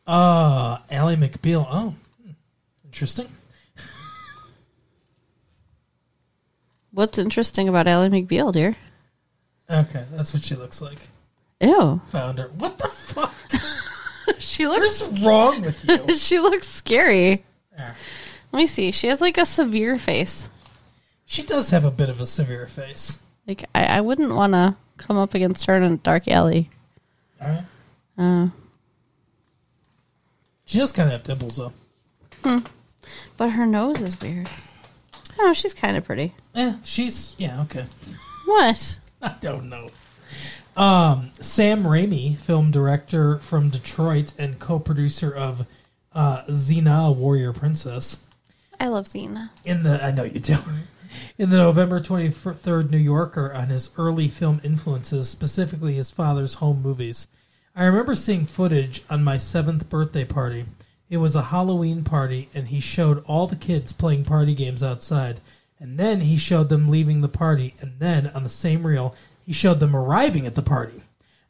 Uh, 0.08 0.78
Ally 0.90 1.16
McBeal. 1.16 1.68
Oh, 1.70 1.94
hmm. 2.24 2.32
interesting. 2.86 3.28
What's 6.92 7.18
interesting 7.18 7.68
about 7.68 7.88
Ally 7.88 8.08
McBeal, 8.08 8.54
dear? 8.54 8.76
Okay, 9.70 10.06
that's 10.14 10.34
what 10.34 10.44
she 10.44 10.56
looks 10.56 10.82
like. 10.82 11.00
Ew, 11.60 12.02
Found 12.12 12.40
her. 12.40 12.48
What 12.58 12.78
the 12.78 12.88
fuck? 12.88 13.36
she 14.40 14.66
looks 14.68 15.02
is 15.02 15.22
wrong 15.22 15.62
with 15.62 15.88
you? 15.88 16.16
she 16.18 16.40
looks 16.40 16.68
scary. 16.68 17.44
There. 18.52 18.58
Let 18.58 18.64
me 18.64 18.68
see. 18.68 18.92
She 18.92 19.08
has 19.08 19.22
like 19.22 19.38
a 19.38 19.46
severe 19.46 19.98
face. 19.98 20.50
She 21.26 21.44
does 21.44 21.70
have 21.70 21.86
a 21.86 21.92
bit 21.92 22.10
of 22.10 22.20
a 22.20 22.28
severe 22.28 22.68
face. 22.68 23.20
Like 23.48 23.66
I, 23.76 23.86
I 23.86 24.02
wouldn't 24.02 24.34
want 24.34 24.54
to 24.54 24.76
come 24.98 25.18
up 25.18 25.34
against 25.34 25.66
her 25.68 25.76
in 25.76 25.84
a 25.84 25.98
dark 25.98 26.28
alley. 26.28 26.70
All 27.42 27.48
right. 27.48 27.66
Uh, 28.18 28.48
She 30.66 30.78
does 30.78 30.92
kind 30.92 31.08
of 31.08 31.14
have 31.14 31.24
dimples 31.24 31.58
though. 31.58 31.74
Hmm. 32.44 32.60
but 33.38 33.50
her 33.52 33.66
nose 33.66 34.02
is 34.02 34.20
weird. 34.22 34.50
Oh, 35.40 35.54
she's 35.54 35.74
kind 35.74 35.98
of 35.98 36.04
pretty. 36.06 36.34
Yeah, 36.56 36.76
she's 36.84 37.36
yeah 37.38 37.62
okay. 37.64 37.86
What? 38.46 39.00
I 39.22 39.36
don't 39.42 39.70
know. 39.70 39.88
Um, 40.78 41.32
Sam 41.42 41.84
Raimi, 41.84 42.38
film 42.38 42.72
director 42.72 43.40
from 43.40 43.70
Detroit 43.70 44.34
and 44.40 44.60
co-producer 44.60 45.34
of 45.36 45.66
uh, 46.14 46.44
Xena, 46.44 47.14
Warrior 47.16 47.52
Princess. 47.54 48.24
I 48.80 48.88
love 48.88 49.06
Xena. 49.08 49.50
In 49.66 49.84
the 49.84 50.04
I 50.04 50.12
know 50.12 50.24
you 50.24 50.40
do. 50.40 50.58
In 51.38 51.50
the 51.50 51.58
November 51.58 52.00
twenty 52.00 52.30
third 52.30 52.92
New 52.92 52.98
Yorker 52.98 53.54
on 53.54 53.68
his 53.68 53.90
early 53.98 54.30
film 54.30 54.62
influences, 54.64 55.30
specifically 55.30 55.96
his 55.96 56.12
father's 56.12 56.56
home 56.56 56.82
movies. 56.82 57.28
I 57.76 57.86
remember 57.86 58.16
seeing 58.16 58.46
footage 58.46 59.04
on 59.10 59.24
my 59.24 59.38
seventh 59.38 59.90
birthday 59.90 60.26
party. 60.26 60.66
It 61.10 61.18
was 61.18 61.36
a 61.36 61.44
Halloween 61.44 62.04
party, 62.04 62.50
and 62.54 62.68
he 62.68 62.80
showed 62.80 63.24
all 63.26 63.48
the 63.48 63.56
kids 63.56 63.92
playing 63.92 64.24
party 64.26 64.54
games 64.54 64.84
outside. 64.84 65.42
And 65.80 65.98
then 65.98 66.22
he 66.22 66.38
showed 66.38 66.70
them 66.70 66.90
leaving 66.90 67.22
the 67.22 67.28
party, 67.28 67.74
and 67.80 68.00
then 68.00 68.28
on 68.28 68.44
the 68.44 68.50
same 68.50 68.86
reel, 68.86 69.16
he 69.46 69.54
showed 69.54 69.80
them 69.80 69.96
arriving 69.96 70.46
at 70.46 70.56
the 70.56 70.62
party. 70.62 71.02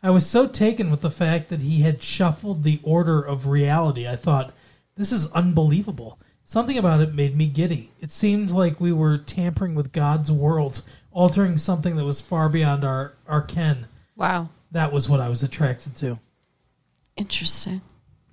I 0.01 0.11
was 0.11 0.25
so 0.25 0.47
taken 0.47 0.89
with 0.89 1.01
the 1.01 1.11
fact 1.11 1.49
that 1.49 1.61
he 1.61 1.81
had 1.81 2.01
shuffled 2.01 2.63
the 2.63 2.79
order 2.83 3.21
of 3.21 3.47
reality, 3.47 4.07
I 4.07 4.15
thought, 4.15 4.53
this 4.95 5.11
is 5.11 5.31
unbelievable. 5.33 6.19
Something 6.49 6.79
about 6.79 6.99
it 6.99 7.13
made 7.13 7.35
me 7.35 7.45
giddy. 7.45 7.91
It 8.01 8.11
seemed 8.11 8.49
like 8.49 8.81
we 8.81 8.91
were 8.91 9.19
tampering 9.19 9.75
with 9.75 9.91
God's 9.91 10.31
world, 10.31 10.81
altering 11.11 11.59
something 11.59 11.95
that 11.95 12.05
was 12.05 12.21
far 12.21 12.49
beyond 12.49 12.83
our, 12.83 13.13
our 13.27 13.43
ken. 13.43 13.85
Wow. 14.15 14.49
That 14.71 14.91
was 14.91 15.07
what 15.07 15.19
I 15.19 15.29
was 15.29 15.43
attracted 15.43 15.95
to. 15.97 16.17
Interesting. 17.15 17.81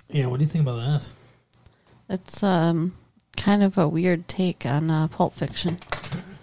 Yeah, 0.08 0.28
what 0.28 0.38
do 0.38 0.46
you 0.46 0.48
think 0.50 0.62
about 0.62 0.76
that? 0.76 1.10
It's 2.08 2.42
um 2.42 2.96
kind 3.36 3.62
of 3.62 3.76
a 3.76 3.86
weird 3.86 4.28
take 4.28 4.64
on 4.64 4.90
uh, 4.90 5.08
Pulp 5.08 5.34
Fiction. 5.34 5.76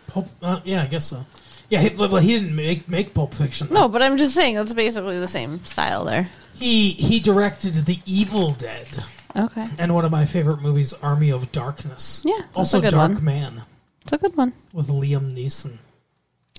Pulp, 0.06 0.28
uh, 0.44 0.60
yeah, 0.64 0.84
I 0.84 0.86
guess 0.86 1.06
so. 1.06 1.26
Yeah, 1.72 1.82
he, 1.82 1.96
well, 1.96 2.18
he 2.18 2.38
didn't 2.38 2.56
make 2.56 2.88
make 2.88 3.16
Pulp 3.16 3.34
Fiction. 3.34 3.70
No, 3.72 3.88
but 3.88 4.04
I'm 4.04 4.20
just 4.20 4.36
saying 4.36 4.54
that's 4.54 4.76
basically 4.76 5.20
the 5.20 5.28
same 5.28 5.66
style 5.66 6.06
there. 6.06 6.30
he 6.54 6.92
he 6.92 7.20
directed 7.20 7.74
The 7.74 7.98
Evil 8.06 8.52
Dead 8.52 8.88
Okay. 9.36 9.68
and 9.80 9.94
one 9.96 10.06
of 10.06 10.12
my 10.12 10.26
favorite 10.26 10.62
movies, 10.62 10.94
Army 10.94 11.32
of 11.32 11.52
Darkness. 11.52 12.22
Yeah, 12.24 12.38
that's 12.38 12.58
also 12.58 12.78
a 12.78 12.82
good 12.82 12.92
Dark 12.92 13.14
one. 13.14 13.24
Man 13.24 13.62
It's 14.04 14.12
a 14.14 14.18
good 14.18 14.36
one. 14.38 14.54
with 14.74 14.88
Liam 14.90 15.36
Neeson. 15.36 15.78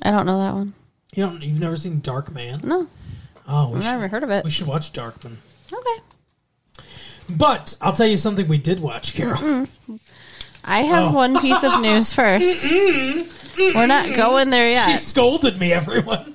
I 0.02 0.10
don't 0.10 0.26
know 0.26 0.38
that 0.40 0.54
one. 0.54 0.74
You 1.14 1.22
don't 1.24 1.42
you've 1.42 1.60
never 1.60 1.76
seen 1.76 2.00
Dark 2.00 2.32
Man? 2.32 2.60
No, 2.64 2.88
Oh, 3.46 3.68
we 3.70 3.76
I've 3.78 3.84
should, 3.84 3.90
never 3.90 4.08
heard 4.08 4.22
of 4.24 4.30
it. 4.30 4.44
we 4.44 4.50
should 4.50 4.66
watch 4.66 4.92
Darkman. 4.92 5.36
Okay. 5.72 6.02
But 7.30 7.76
I'll 7.80 7.92
tell 7.92 8.06
you 8.06 8.18
something 8.18 8.48
we 8.48 8.58
did 8.58 8.80
watch, 8.80 9.14
Carol. 9.14 9.38
Mm-hmm. 9.38 9.96
I 10.64 10.80
have 10.82 11.12
Oh. 11.12 11.16
one 11.16 11.40
piece 11.40 11.62
of 11.62 11.80
news 11.80 12.12
first. 12.12 12.72
We're 12.72 13.86
not 13.86 14.14
going 14.16 14.50
there 14.50 14.70
yet. 14.70 14.86
She 14.90 14.96
scolded 14.96 15.58
me, 15.58 15.72
everyone. 15.72 16.34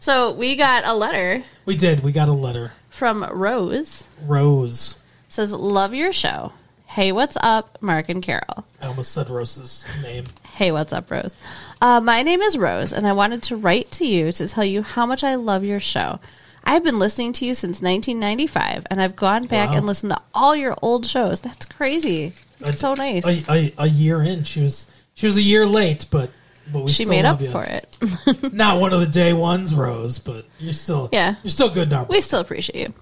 So 0.00 0.32
we 0.32 0.56
got 0.56 0.84
a 0.86 0.94
letter 0.94 1.42
We 1.66 1.76
did. 1.76 2.02
We 2.02 2.12
got 2.12 2.28
a 2.28 2.32
letter. 2.32 2.72
from 2.90 3.24
Rose. 3.24 4.04
Rose. 4.26 4.97
Says, 5.28 5.52
"Love 5.52 5.94
your 5.94 6.12
show. 6.12 6.52
Hey, 6.86 7.12
what's 7.12 7.36
up, 7.42 7.76
Mark 7.82 8.08
and 8.08 8.22
Carol? 8.22 8.64
I 8.80 8.86
almost 8.86 9.12
said 9.12 9.28
Rose's 9.28 9.84
name. 10.02 10.24
Hey, 10.54 10.72
what's 10.72 10.92
up, 10.92 11.10
Rose? 11.10 11.36
Uh, 11.82 12.00
my 12.00 12.22
name 12.22 12.40
is 12.40 12.56
Rose, 12.56 12.92
and 12.92 13.06
I 13.06 13.12
wanted 13.12 13.42
to 13.44 13.56
write 13.56 13.90
to 13.92 14.06
you 14.06 14.32
to 14.32 14.48
tell 14.48 14.64
you 14.64 14.82
how 14.82 15.04
much 15.06 15.22
I 15.22 15.34
love 15.34 15.64
your 15.64 15.80
show. 15.80 16.18
I've 16.64 16.82
been 16.84 16.98
listening 16.98 17.32
to 17.34 17.46
you 17.46 17.54
since 17.54 17.80
1995, 17.82 18.86
and 18.90 19.00
I've 19.00 19.16
gone 19.16 19.46
back 19.46 19.70
Wow. 19.70 19.76
and 19.76 19.86
listened 19.86 20.12
to 20.12 20.20
all 20.34 20.56
your 20.56 20.74
old 20.82 21.06
shows. 21.06 21.40
That's 21.40 21.66
crazy. 21.66 22.32
It's 22.60 22.78
so 22.78 22.94
nice. 22.94 23.24
A, 23.48 23.52
a, 23.52 23.74
a 23.84 23.88
year 23.88 24.22
in, 24.22 24.44
she 24.44 24.62
was 24.62 24.86
she 25.14 25.26
was 25.26 25.36
a 25.36 25.42
year 25.42 25.66
late, 25.66 26.06
but 26.10 26.30
but 26.72 26.84
we 26.84 26.90
she 26.90 27.04
made 27.06 27.24
up 27.24 27.40
you. 27.40 27.50
for 27.50 27.64
it. 27.64 28.52
Not 28.52 28.80
one 28.80 28.92
of 28.92 29.00
the 29.00 29.06
day 29.06 29.32
ones, 29.32 29.74
Rose, 29.74 30.18
but 30.18 30.44
you're 30.58 30.74
still 30.74 31.08
Yeah. 31.12 31.36
you're 31.44 31.50
still 31.50 31.70
good 31.70 31.90
in 31.92 32.06
we 32.08 32.20
still 32.20 32.40
appreciate 32.40 32.88
you. 32.88 32.94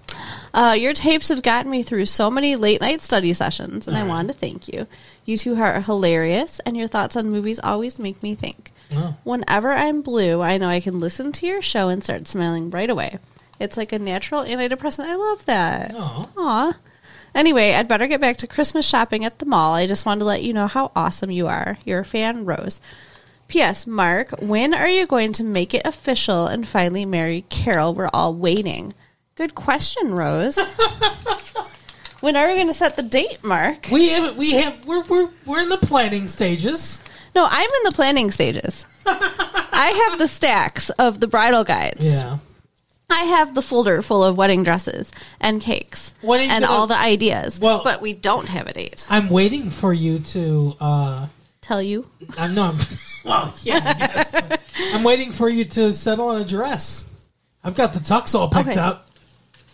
Uh, 0.57 0.73
your 0.73 0.91
tapes 0.91 1.29
have 1.29 1.43
gotten 1.43 1.69
me 1.69 1.83
through 1.83 2.03
so 2.03 2.31
many 2.31 2.55
late 2.55 2.81
night 2.81 2.99
study 2.99 3.31
sessions, 3.31 3.87
and 3.87 3.95
I 3.95 4.01
right. 4.01 4.07
wanted 4.07 4.29
to 4.29 4.39
thank 4.39 4.67
you. 4.67 4.87
You 5.23 5.37
two 5.37 5.55
are 5.55 5.81
hilarious, 5.81 6.59
and 6.61 6.75
your 6.75 6.87
thoughts 6.87 7.15
on 7.15 7.29
movies 7.29 7.59
always 7.59 7.99
make 7.99 8.23
me 8.23 8.33
think. 8.33 8.71
Oh. 8.91 9.15
Whenever 9.23 9.71
I'm 9.71 10.01
blue, 10.01 10.41
I 10.41 10.57
know 10.57 10.67
I 10.67 10.79
can 10.79 10.99
listen 10.99 11.31
to 11.33 11.45
your 11.45 11.61
show 11.61 11.89
and 11.89 12.03
start 12.03 12.25
smiling 12.25 12.71
right 12.71 12.89
away. 12.89 13.19
It's 13.59 13.77
like 13.77 13.91
a 13.91 13.99
natural 13.99 14.41
antidepressant. 14.41 15.05
I 15.05 15.13
love 15.13 15.45
that. 15.45 15.93
Aw. 15.93 16.29
Aw. 16.37 16.77
Anyway, 17.35 17.73
I'd 17.73 17.87
better 17.87 18.07
get 18.07 18.19
back 18.19 18.37
to 18.37 18.47
Christmas 18.47 18.87
shopping 18.87 19.25
at 19.25 19.37
the 19.37 19.45
mall. 19.45 19.75
I 19.75 19.85
just 19.85 20.07
wanted 20.07 20.21
to 20.21 20.25
let 20.25 20.41
you 20.41 20.53
know 20.53 20.65
how 20.65 20.91
awesome 20.95 21.29
you 21.29 21.45
are. 21.45 21.77
You're 21.85 21.99
a 21.99 22.05
fan, 22.05 22.45
Rose. 22.45 22.81
P.S. 23.47 23.85
Mark, 23.85 24.31
when 24.39 24.73
are 24.73 24.89
you 24.89 25.05
going 25.05 25.33
to 25.33 25.43
make 25.43 25.75
it 25.75 25.85
official 25.85 26.47
and 26.47 26.67
finally 26.67 27.05
marry 27.05 27.45
Carol? 27.49 27.93
We're 27.93 28.09
all 28.11 28.33
waiting. 28.33 28.95
Good 29.37 29.53
question, 29.55 30.13
Rose. 30.15 30.57
when 32.21 32.35
are 32.35 32.47
we 32.47 32.55
going 32.55 32.67
to 32.67 32.73
set 32.73 32.95
the 32.95 33.03
date, 33.03 33.43
Mark? 33.43 33.87
We 33.91 34.09
have 34.09 34.35
we 34.35 34.53
have 34.53 34.85
we're 34.85 35.03
we're 35.03 35.29
we're 35.45 35.61
in 35.61 35.69
the 35.69 35.77
planning 35.77 36.27
stages. 36.27 37.03
No, 37.35 37.45
I'm 37.49 37.69
in 37.69 37.83
the 37.83 37.91
planning 37.91 38.31
stages. 38.31 38.85
I 39.05 40.07
have 40.09 40.17
the 40.19 40.27
stacks 40.27 40.89
of 40.91 41.19
the 41.19 41.27
bridal 41.27 41.63
guides. 41.63 42.03
Yeah. 42.03 42.39
I 43.09 43.23
have 43.23 43.53
the 43.55 43.61
folder 43.61 44.01
full 44.01 44.23
of 44.23 44.35
wedding 44.37 44.63
dresses 44.63 45.11
and 45.39 45.61
cakes 45.61 46.13
When 46.21 46.41
are 46.41 46.43
you 46.43 46.49
and 46.49 46.65
gonna- 46.65 46.75
all 46.75 46.87
the 46.87 46.97
ideas. 46.97 47.59
Well- 47.59 47.81
but 47.83 48.01
we 48.01 48.13
don't 48.13 48.49
have 48.49 48.67
a 48.67 48.73
date. 48.73 49.05
I'm 49.09 49.29
waiting 49.29 49.69
for 49.69 49.93
you 49.93 50.19
to 50.19 50.75
uh 50.79 51.27
Tell 51.61 51.81
you. 51.81 52.07
I'm 52.37 52.55
no 52.55 52.63
I'm, 52.63 52.77
well, 53.25 53.53
yeah, 53.63 53.81
I 53.85 53.93
guess. 54.07 54.31
but 54.31 54.61
I'm 54.93 55.03
waiting 55.03 55.31
for 55.33 55.47
you 55.49 55.63
to 55.65 55.91
settle 55.93 56.29
on 56.29 56.41
a 56.41 56.45
dress. 56.45 57.09
I've 57.63 57.75
got 57.75 57.93
the 57.93 57.99
tux 57.99 58.33
all 58.33 58.49
picked 58.49 58.69
Okay. 58.69 58.79
up. 58.79 59.06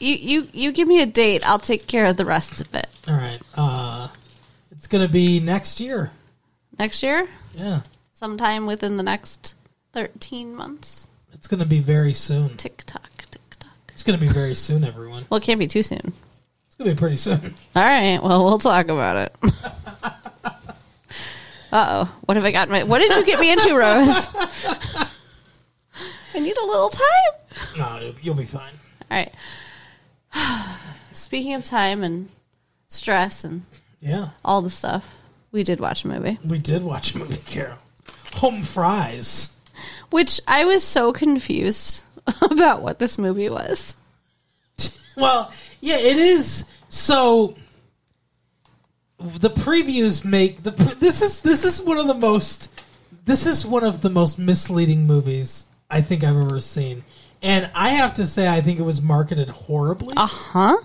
You 0.03 0.15
you 0.15 0.47
you 0.51 0.71
give 0.73 0.87
me 0.87 1.01
a 1.01 1.05
date, 1.05 1.47
I'll 1.47 1.59
take 1.59 1.87
care 1.87 2.05
of 2.05 2.17
the 2.17 2.25
rest 2.25 2.59
of 2.59 2.73
it. 2.75 2.87
All 3.07 3.15
right. 3.15 3.39
Uh 3.55 4.09
it's 4.71 4.87
going 4.87 5.07
to 5.07 5.11
be 5.11 5.39
next 5.39 5.79
year. 5.79 6.11
Next 6.77 7.03
year? 7.03 7.25
Yeah. 7.55 7.81
Sometime 8.13 8.65
within 8.65 8.97
the 8.97 9.03
next 9.03 9.55
13 9.93 10.53
months. 10.53 11.07
It's 11.33 11.47
going 11.47 11.61
to 11.61 11.65
be 11.65 11.79
very 11.79 12.13
soon. 12.13 12.57
Tick 12.57 12.83
tock, 12.85 13.09
tick 13.31 13.41
tock. 13.59 13.71
It's 13.93 14.03
going 14.03 14.19
to 14.19 14.25
be 14.25 14.31
very 14.31 14.55
soon, 14.55 14.83
everyone. 14.83 15.25
Well, 15.29 15.37
it 15.37 15.43
can't 15.43 15.59
be 15.59 15.67
too 15.67 15.83
soon. 15.83 16.11
It's 16.67 16.75
going 16.75 16.89
to 16.89 16.95
be 16.95 16.99
pretty 16.99 17.15
soon. 17.15 17.53
All 17.77 17.81
right, 17.81 18.21
well, 18.21 18.43
we'll 18.43 18.57
talk 18.57 18.89
about 18.89 19.15
it. 19.15 19.35
Uh 21.71 22.05
oh. 22.05 22.15
What 22.25 22.37
have 22.37 22.45
I 22.45 22.51
got? 22.51 22.69
My, 22.69 22.83
what 22.83 22.99
did 22.99 23.15
you 23.15 23.25
get 23.25 23.39
me 23.39 23.51
into, 23.51 23.75
Rose? 23.75 24.07
I 26.35 26.39
need 26.39 26.55
a 26.55 26.65
little 26.67 26.89
time. 26.89 27.79
No, 27.79 28.13
you'll 28.21 28.35
be 28.35 28.45
fine. 28.45 28.73
All 29.09 29.17
right. 29.17 29.33
Speaking 31.11 31.53
of 31.53 31.63
time 31.63 32.03
and 32.03 32.29
stress 32.87 33.43
and 33.43 33.63
Yeah. 34.01 34.29
all 34.43 34.61
the 34.61 34.69
stuff, 34.69 35.15
we 35.51 35.63
did 35.63 35.79
watch 35.79 36.03
a 36.03 36.07
movie, 36.07 36.39
We 36.45 36.57
did 36.59 36.83
watch 36.83 37.13
a 37.15 37.19
movie, 37.19 37.37
Carol. 37.45 37.77
Home 38.35 38.63
Fries. 38.63 39.55
which 40.09 40.39
I 40.47 40.65
was 40.65 40.83
so 40.83 41.13
confused 41.13 42.03
about 42.41 42.81
what 42.81 42.99
this 42.99 43.17
movie 43.17 43.49
was. 43.49 43.95
Well, 45.15 45.51
yeah, 45.81 45.97
it 45.97 46.17
is. 46.17 46.69
So 46.89 47.55
the 49.19 49.49
previews 49.49 50.25
make 50.25 50.63
the 50.63 50.71
this 50.71 51.21
is 51.21 51.41
this 51.41 51.63
is 51.63 51.81
one 51.85 51.97
of 51.97 52.07
the 52.07 52.13
most 52.15 52.69
this 53.25 53.45
is 53.45 53.65
one 53.65 53.83
of 53.83 54.01
the 54.01 54.09
most 54.09 54.37
misleading 54.39 55.05
movies 55.07 55.67
I 55.89 56.01
think 56.01 56.23
I've 56.23 56.35
ever 56.35 56.59
seen. 56.59 57.03
And 57.43 57.69
I 57.75 57.89
have 57.89 58.15
to 58.15 58.25
say 58.25 58.47
I 58.47 58.61
think 58.61 58.79
it 58.79 58.83
was 58.83 59.01
marketed 59.01 59.49
horribly 59.49 60.13
Uh 60.17 60.25
huh. 60.27 60.77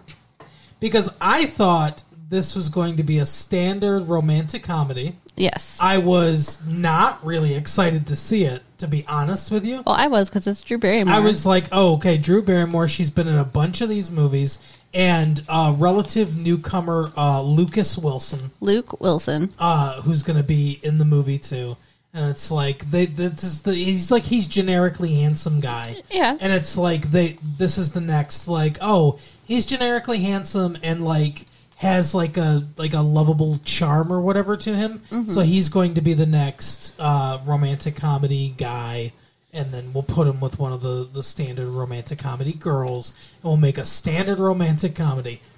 because 0.81 1.15
I 1.21 1.47
thought 1.47 2.03
this 2.29 2.55
was 2.55 2.69
going 2.69 2.97
to 2.99 3.03
be 3.03 3.19
a 3.21 3.27
standard 3.27 4.01
romantic 4.09 4.63
comedy. 4.63 5.17
Yes. 5.37 5.79
I 5.81 5.99
was 5.99 6.61
not 6.67 7.25
really 7.25 7.55
excited 7.55 8.09
to 8.09 8.17
see 8.17 8.43
it, 8.45 8.61
to 8.79 8.89
be 8.89 9.05
honest 9.09 9.51
with 9.53 9.65
you. 9.65 9.83
well, 9.87 9.95
I 9.95 10.09
was 10.09 10.29
because 10.29 10.47
it's 10.49 10.61
Drew 10.61 10.79
Barrymore. 10.79 11.15
I 11.15 11.21
was 11.21 11.47
like, 11.47 11.67
oh, 11.73 11.95
okay, 11.95 12.19
Drew 12.19 12.43
Barrymore. 12.43 12.89
She's 12.89 13.09
been 13.11 13.29
in 13.29 13.37
a 13.39 13.45
bunch 13.45 13.81
of 13.81 13.89
these 13.89 14.11
movies, 14.11 14.59
and 14.93 15.41
uh, 15.49 15.75
relative 15.79 16.37
newcomer 16.37 17.13
uh, 17.17 17.41
Lucas 17.41 17.97
Wilson, 17.97 18.51
Luke 18.61 19.01
Wilson. 19.01 19.55
uh, 19.61 20.03
who's 20.03 20.23
going 20.25 20.37
to 20.39 20.43
be 20.43 20.81
in 20.83 20.99
the 20.99 21.05
movie 21.05 21.39
too. 21.39 21.77
And 22.15 22.31
it's 22.31 22.51
like 22.51 22.91
they 22.91 23.07
this 23.07 23.45
is 23.45 23.63
the 23.63 23.75
he's 23.75 24.11
like 24.11 24.25
he's 24.25 24.47
generically 24.47 25.15
handsome 25.15 25.61
guy. 25.61 25.97
Yeah. 26.11 26.37
And 26.41 26.53
it's 26.53 26.77
like 26.77 27.11
they 27.11 27.39
this 27.43 27.79
is 27.79 27.93
the 27.93 28.01
next 28.01 28.49
like 28.49 28.79
oh 28.81 29.19
he's 29.45 29.67
generically 29.67 30.21
handsome 30.21 30.77
and 30.83 31.05
like 31.05 31.47
has 31.77 32.13
like 32.15 32.37
a 32.37 32.67
like 32.77 32.93
a 32.93 33.01
lovable 33.01 33.59
charm 33.65 34.13
or 34.13 34.21
whatever 34.21 34.57
to 34.57 34.75
him. 34.75 35.01
Mm-hmm. 35.11 35.31
So 35.31 35.43
he's 35.43 35.69
going 35.69 35.95
to 35.95 36.01
be 36.01 36.13
the 36.13 36.27
next 36.27 36.95
uh, 36.99 37.41
romantic 37.45 37.97
comedy 37.97 38.55
guy. 38.59 39.13
And 39.53 39.71
then 39.71 39.93
we'll 39.93 40.03
put 40.03 40.27
him 40.27 40.41
with 40.41 40.59
one 40.59 40.73
of 40.73 40.83
the, 40.83 41.09
the 41.11 41.23
standard 41.23 41.69
romantic 41.69 42.19
comedy 42.19 42.53
girls, 42.53 43.15
and 43.37 43.45
we'll 43.45 43.57
make 43.57 43.79
a 43.79 43.85
standard 43.85 44.39
romantic 44.39 44.95
comedy. 44.95 45.41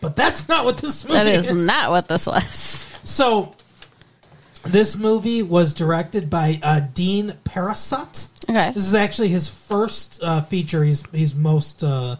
But 0.00 0.16
that's 0.16 0.48
not 0.48 0.64
what 0.64 0.78
this 0.78 1.04
movie 1.04 1.14
That 1.14 1.26
is 1.28 1.52
not 1.52 1.90
what 1.90 2.08
this 2.08 2.26
was. 2.26 2.86
so, 3.04 3.54
this 4.64 4.96
movie 4.96 5.42
was 5.42 5.74
directed 5.74 6.30
by 6.30 6.60
uh, 6.62 6.80
Dean 6.94 7.34
Parisot. 7.44 8.28
Okay. 8.48 8.72
This 8.72 8.86
is 8.86 8.94
actually 8.94 9.28
his 9.28 9.48
first 9.48 10.22
uh, 10.22 10.40
feature. 10.40 10.84
He's 10.84 11.02
he's 11.10 11.34
most 11.34 11.84
uh, 11.84 12.16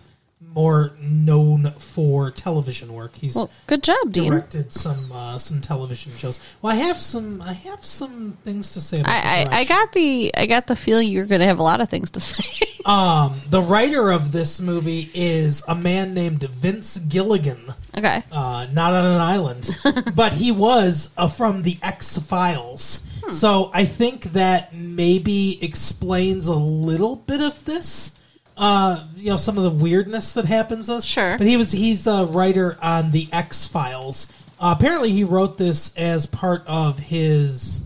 more 0.55 0.93
known 1.01 1.71
for 1.73 2.31
television 2.31 2.93
work. 2.93 3.15
He's 3.15 3.35
Well, 3.37 3.51
good 3.67 3.83
job, 3.83 4.11
Dean. 4.13 4.31
directed 4.33 4.73
some 4.73 5.11
uh, 5.13 5.39
some 5.39 5.61
television 5.61 6.13
shows. 6.13 6.41
Well, 6.61 6.73
I 6.73 6.77
have 6.77 6.99
some 6.99 7.41
I 7.43 7.53
have 7.53 7.85
some 7.85 8.37
things 8.45 8.73
to 8.73 8.81
say 8.81 9.03
I, 9.05 9.45
I, 9.45 9.59
I 9.59 9.65
got 9.65 9.93
the 9.93 10.33
I 10.37 10.47
got 10.47 10.67
the 10.67 10.77
feeling 10.77 11.09
you're 11.09 11.27
going 11.27 11.41
to 11.41 11.47
have 11.47 11.59
a 11.59 11.63
lot 11.63 11.81
of 11.81 11.89
things 11.89 12.11
to 12.13 12.21
say. 12.31 12.43
um 12.85 13.41
the 13.49 13.61
writer 13.61 14.11
of 14.11 14.33
this 14.33 14.61
movie 14.61 15.11
is 15.15 15.63
a 15.69 15.75
man 15.75 16.15
named 16.15 16.43
Vince 16.43 16.99
Gilligan. 16.99 17.73
okay. 17.97 18.23
uh, 18.33 18.67
not 18.73 18.93
on 18.93 19.05
an 19.07 19.21
island, 19.21 19.79
but 20.15 20.33
he 20.33 20.51
was 20.51 21.13
uh, 21.17 21.29
from 21.29 21.63
the 21.63 21.79
X 21.83 22.19
Files. 22.19 23.07
Hmm. 23.25 23.33
So 23.33 23.71
I 23.75 23.85
think 23.85 24.25
that 24.33 24.75
maybe 24.75 25.63
explains 25.63 26.47
a 26.49 26.55
little 26.55 27.17
bit 27.17 27.41
of 27.41 27.65
this. 27.67 28.17
Uh, 28.61 29.05
you 29.17 29.31
know, 29.31 29.39
some 29.39 29.57
of 29.57 29.65
the 29.65 29.71
weirdness 29.71 30.35
that 30.35 30.45
happens. 30.45 30.91
Us 30.91 31.05
Sure. 31.05 31.39
but 31.39 31.47
he 31.47 31.57
was 31.57 31.73
he's 31.73 32.07
a 32.07 32.27
writer 32.27 32.77
on 32.83 33.11
the 33.11 33.27
X 33.33 33.67
Files. 33.67 34.31
Uh, 34.61 34.75
apparently, 34.79 35.11
he 35.13 35.25
wrote 35.25 35.57
this 35.57 35.97
as 35.97 36.27
part 36.27 36.63
of 36.67 36.99
his 36.99 37.81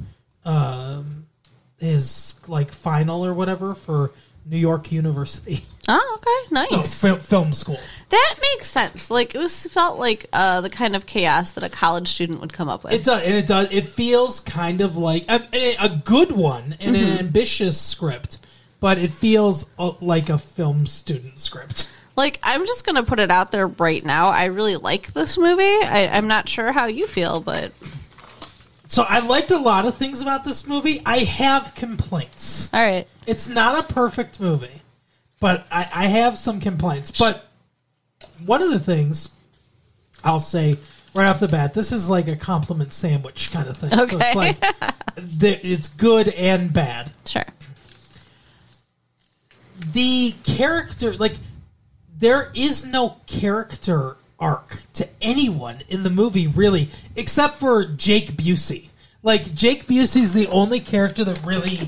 um, 0.45 1.27
his 1.79 2.35
like 2.49 2.73
final 2.73 3.25
or 3.25 3.33
whatever 3.35 3.75
for 3.75 4.11
New 4.47 4.57
York 4.59 4.93
University 4.93 5.65
Oh, 5.89 6.17
okay. 6.19 6.67
so, 6.69 6.77
Nice. 6.77 7.01
fil- 7.01 7.17
film 7.17 7.53
school. 7.53 7.79
That 8.09 8.35
makes 8.41 8.69
sense. 8.71 9.11
Like 9.11 9.35
it 9.35 9.39
was 9.39 9.67
felt 9.67 9.99
like 9.99 10.27
uh, 10.33 10.61
the 10.63 10.71
kind 10.71 10.97
of 10.97 11.05
chaos 11.07 11.53
that 11.53 11.63
a 11.65 11.69
college 11.69 12.09
student 12.09 12.41
would 12.41 12.53
come 12.53 12.69
up 12.69 12.85
with. 12.85 12.95
It 12.95 13.05
does, 13.05 13.23
and 13.23 13.35
it 13.35 13.47
does. 13.47 13.71
It 13.71 13.85
feels 13.85 14.41
kind 14.41 14.81
of 14.81 14.97
like 14.97 15.25
a, 15.31 15.77
a 15.79 16.01
good 16.05 16.33
one 16.33 16.75
and 16.81 16.97
Mm-hmm. 16.97 17.13
an 17.13 17.19
ambitious 17.19 17.79
script, 17.81 18.39
but 18.85 18.99
it 18.99 19.11
feels 19.11 19.65
uh, 19.79 19.93
like 20.03 20.29
a 20.29 20.37
film 20.37 20.85
student 20.87 21.41
script. 21.41 21.91
like 22.17 22.39
I'm 22.43 22.67
just 22.67 22.85
gonna 22.85 23.03
put 23.03 23.19
it 23.19 23.31
out 23.31 23.51
there 23.51 23.67
right 23.67 24.05
now. 24.05 24.27
I 24.29 24.45
really 24.45 24.77
like 24.77 25.07
this 25.15 25.39
movie. 25.39 25.63
I, 25.63 26.11
I'm 26.13 26.29
not 26.29 26.51
sure 26.51 26.71
how 26.71 26.85
you 26.85 27.07
feel, 27.07 27.41
but 27.41 27.73
So 28.89 29.03
I 29.09 29.21
liked 29.21 29.51
a 29.53 29.57
lot 29.59 29.87
of 29.87 29.95
things 29.97 30.21
about 30.21 30.45
this 30.45 30.67
movie. 30.67 31.01
I 31.07 31.21
have 31.21 31.75
complaints. 31.75 32.69
all 32.75 32.83
right. 32.85 33.09
It's 33.27 33.49
not 33.49 33.83
a 33.91 33.95
perfect 33.95 34.39
movie, 34.39 34.83
but 35.41 35.67
I, 35.73 35.89
I 35.95 36.07
have 36.09 36.37
some 36.37 36.61
complaints. 36.61 37.11
But 37.19 37.49
one 38.45 38.61
of 38.63 38.71
the 38.71 38.79
things 38.81 39.31
I'll 40.23 40.41
say 40.41 40.77
right 41.15 41.27
off 41.27 41.41
the 41.41 41.49
bat, 41.49 41.73
this 41.73 41.91
is 41.91 42.11
like 42.11 42.29
a 42.29 42.37
compliment 42.37 42.93
sandwich 42.93 43.51
kind 43.51 43.67
of 43.67 43.79
thing. 43.79 43.93
So 43.93 44.03
Okay. 44.03 44.17
it's 44.27 44.37
like 44.37 44.59
it's 45.65 45.89
good 45.89 46.29
and 46.29 46.71
bad. 46.71 47.11
Sure. 47.25 47.47
The 49.93 50.33
character 50.45 51.15
like 51.15 51.37
there 52.19 52.51
is 52.55 52.85
no 52.87 53.17
character 53.27 54.17
arc 54.39 54.79
to 54.95 55.09
anyone 55.23 55.79
in 55.89 56.03
the 56.03 56.11
movie 56.11 56.47
really 56.47 56.89
except 57.17 57.57
for 57.57 57.85
Jake 57.85 58.33
Busey. 58.37 58.89
Like 59.23 59.55
Jake 59.55 59.87
Busey's 59.87 60.33
the 60.33 60.47
only 60.49 60.81
character 60.81 61.25
that 61.25 61.43
really 61.45 61.79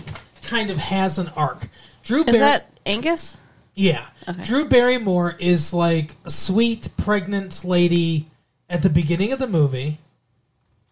kind 0.42 0.70
of 0.70 0.78
has 0.78 1.18
an 1.18 1.28
arc. 1.36 1.68
Drew 2.02 2.20
Is 2.20 2.24
Barry- 2.26 2.38
that 2.38 2.70
Angus? 2.86 3.36
yeah. 3.74 4.06
Okay. 4.28 4.42
Drew 4.44 4.68
Barrymore 4.68 5.34
is 5.38 5.72
like 5.74 6.16
a 6.24 6.30
sweet 6.30 6.88
pregnant 6.96 7.64
lady 7.64 8.28
at 8.70 8.82
the 8.82 8.90
beginning 8.90 9.32
of 9.32 9.38
the 9.38 9.46
movie. 9.46 9.98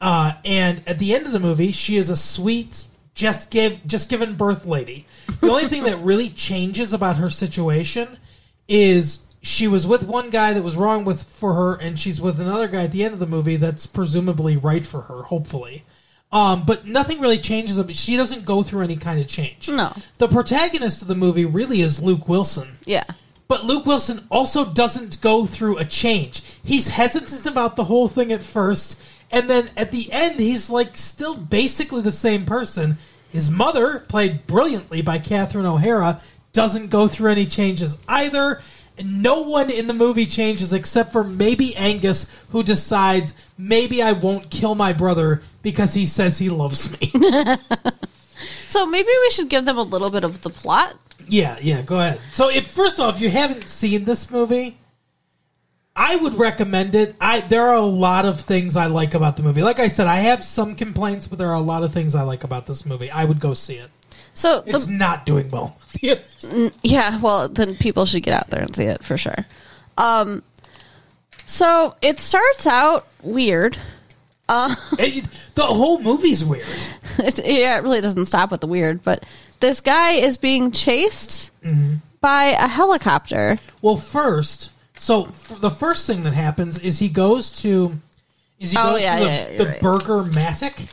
Uh, 0.00 0.32
and 0.44 0.82
at 0.86 0.98
the 0.98 1.14
end 1.14 1.24
of 1.26 1.32
the 1.32 1.40
movie, 1.40 1.72
she 1.72 1.96
is 1.96 2.10
a 2.10 2.16
sweet 2.16 2.84
just 3.14 3.50
give 3.50 3.86
just 3.86 4.08
given 4.08 4.34
birth 4.34 4.66
lady. 4.66 5.06
The 5.40 5.50
only 5.50 5.66
thing 5.66 5.84
that 5.84 5.96
really 5.98 6.28
changes 6.30 6.92
about 6.92 7.16
her 7.16 7.30
situation 7.30 8.18
is 8.68 9.24
she 9.40 9.68
was 9.68 9.86
with 9.86 10.06
one 10.06 10.30
guy 10.30 10.52
that 10.52 10.62
was 10.62 10.76
wrong 10.76 11.04
with 11.04 11.22
for 11.22 11.54
her, 11.54 11.74
and 11.74 11.98
she's 11.98 12.20
with 12.20 12.40
another 12.40 12.66
guy 12.66 12.84
at 12.84 12.92
the 12.92 13.04
end 13.04 13.14
of 13.14 13.20
the 13.20 13.26
movie 13.26 13.56
that's 13.56 13.86
presumably 13.86 14.56
right 14.56 14.84
for 14.84 15.02
her, 15.02 15.24
hopefully. 15.24 15.84
Um, 16.32 16.64
but 16.66 16.84
nothing 16.86 17.20
really 17.20 17.38
changes. 17.38 17.78
She 17.96 18.16
doesn't 18.16 18.44
go 18.44 18.62
through 18.64 18.82
any 18.82 18.96
kind 18.96 19.20
of 19.20 19.28
change. 19.28 19.68
No. 19.68 19.92
The 20.18 20.26
protagonist 20.26 21.02
of 21.02 21.08
the 21.08 21.14
movie 21.14 21.44
really 21.44 21.80
is 21.80 22.02
Luke 22.02 22.26
Wilson. 22.26 22.70
Yeah. 22.86 23.04
But 23.46 23.64
Luke 23.64 23.86
Wilson 23.86 24.26
also 24.30 24.64
doesn't 24.64 25.20
go 25.20 25.46
through 25.46 25.78
a 25.78 25.84
change. 25.84 26.42
He's 26.64 26.88
hesitant 26.88 27.46
about 27.46 27.76
the 27.76 27.84
whole 27.84 28.08
thing 28.08 28.32
at 28.32 28.42
first, 28.42 29.00
and 29.34 29.50
then 29.50 29.68
at 29.76 29.90
the 29.90 30.10
end, 30.12 30.40
he's 30.40 30.70
like 30.70 30.96
still 30.96 31.36
basically 31.36 32.00
the 32.00 32.12
same 32.12 32.46
person. 32.46 32.96
His 33.30 33.50
mother, 33.50 33.98
played 34.08 34.46
brilliantly 34.46 35.02
by 35.02 35.18
Catherine 35.18 35.66
O'Hara, 35.66 36.22
doesn't 36.52 36.88
go 36.88 37.08
through 37.08 37.32
any 37.32 37.44
changes 37.44 37.98
either. 38.08 38.62
And 38.96 39.22
no 39.22 39.42
one 39.42 39.70
in 39.70 39.88
the 39.88 39.94
movie 39.94 40.26
changes 40.26 40.72
except 40.72 41.10
for 41.10 41.24
maybe 41.24 41.74
Angus, 41.74 42.30
who 42.50 42.62
decides 42.62 43.34
maybe 43.58 44.00
I 44.00 44.12
won't 44.12 44.50
kill 44.50 44.76
my 44.76 44.92
brother 44.92 45.42
because 45.62 45.94
he 45.94 46.06
says 46.06 46.38
he 46.38 46.48
loves 46.48 46.92
me. 47.00 47.12
So 48.74 48.86
maybe 48.86 49.08
we 49.08 49.30
should 49.30 49.48
give 49.48 49.64
them 49.64 49.78
a 49.78 49.82
little 49.82 50.10
bit 50.10 50.24
of 50.24 50.42
the 50.42 50.50
plot. 50.50 50.96
Yeah, 51.28 51.56
yeah, 51.60 51.82
go 51.82 52.00
ahead. 52.00 52.20
So, 52.32 52.50
if 52.50 52.66
first 52.66 52.98
off, 52.98 53.16
if 53.16 53.20
you 53.22 53.30
haven't 53.30 53.68
seen 53.68 54.04
this 54.04 54.32
movie, 54.32 54.78
I 55.96 56.16
would 56.16 56.34
recommend 56.34 56.94
it. 56.94 57.14
I 57.20 57.40
there 57.40 57.68
are 57.68 57.74
a 57.76 57.80
lot 57.80 58.24
of 58.26 58.40
things 58.40 58.76
I 58.76 58.86
like 58.86 59.14
about 59.14 59.36
the 59.36 59.42
movie. 59.44 59.62
Like 59.62 59.78
I 59.78 59.88
said, 59.88 60.06
I 60.06 60.16
have 60.16 60.42
some 60.42 60.74
complaints, 60.74 61.26
but 61.28 61.38
there 61.38 61.48
are 61.48 61.54
a 61.54 61.60
lot 61.60 61.82
of 61.84 61.92
things 61.92 62.14
I 62.14 62.22
like 62.22 62.42
about 62.44 62.66
this 62.66 62.84
movie. 62.84 63.10
I 63.10 63.24
would 63.24 63.38
go 63.40 63.54
see 63.54 63.74
it. 63.74 63.90
So 64.34 64.64
It's 64.66 64.86
the, 64.86 64.92
not 64.92 65.24
doing 65.26 65.48
well 65.50 65.76
in 65.80 65.86
theaters. 66.00 66.72
yeah, 66.82 67.20
well 67.20 67.48
then 67.48 67.76
people 67.76 68.04
should 68.06 68.24
get 68.24 68.34
out 68.34 68.50
there 68.50 68.62
and 68.62 68.74
see 68.74 68.84
it 68.84 69.04
for 69.04 69.16
sure. 69.16 69.46
Um, 69.96 70.42
so 71.46 71.94
it 72.02 72.18
starts 72.20 72.66
out 72.66 73.06
weird. 73.22 73.78
It- 74.98 75.24
the 75.54 75.62
whole 75.62 76.00
movie's 76.02 76.44
weird. 76.44 76.66
It, 77.18 77.38
yeah, 77.46 77.78
it 77.78 77.84
really 77.84 78.00
doesn't 78.00 78.26
stop 78.26 78.50
with 78.50 78.60
the 78.60 78.66
weird, 78.66 79.04
but 79.04 79.24
this 79.60 79.80
guy 79.80 80.12
is 80.12 80.36
being 80.36 80.72
chased 80.72 81.52
Mm-hmm. 81.62 81.94
by 82.20 82.46
a 82.46 82.66
helicopter. 82.66 83.58
Well, 83.80 83.96
first, 83.96 84.70
so 85.04 85.26
f- 85.26 85.60
the 85.60 85.70
first 85.70 86.06
thing 86.06 86.22
that 86.24 86.32
happens 86.34 86.78
is 86.78 86.98
he 86.98 87.08
goes 87.08 87.50
to 87.62 87.98
is 88.58 88.70
he 88.70 88.76
Oh, 88.78 88.92
goes 88.92 89.02
yeah, 89.02 89.18
to 89.18 89.24
the, 89.24 89.30
yeah, 89.30 89.56
the 89.58 89.66
right. 89.66 89.80
Burger 89.80 90.22
Matic, 90.30 90.88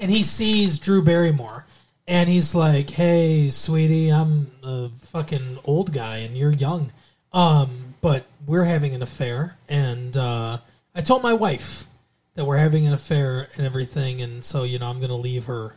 and 0.00 0.10
he 0.10 0.22
sees 0.22 0.78
Drew 0.78 1.02
Barrymore, 1.02 1.64
and 2.08 2.28
he's 2.28 2.54
like, 2.54 2.88
"Hey, 2.90 3.50
sweetie, 3.50 4.10
I'm 4.10 4.46
a 4.62 4.88
fucking 5.12 5.58
old 5.64 5.92
guy, 5.92 6.18
and 6.18 6.36
you're 6.36 6.52
young, 6.52 6.92
um, 7.32 7.68
but 8.00 8.24
we're 8.46 8.64
having 8.64 8.94
an 8.94 9.02
affair, 9.02 9.56
and 9.68 10.16
uh, 10.16 10.58
I 10.94 11.00
told 11.02 11.22
my 11.22 11.32
wife 11.34 11.86
that 12.34 12.44
we're 12.46 12.56
having 12.56 12.86
an 12.86 12.92
affair 12.94 13.48
and 13.56 13.66
everything, 13.66 14.22
and 14.22 14.42
so 14.44 14.62
you 14.64 14.78
know 14.78 14.88
I'm 14.88 15.00
gonna 15.00 15.16
leave 15.16 15.44
her." 15.46 15.74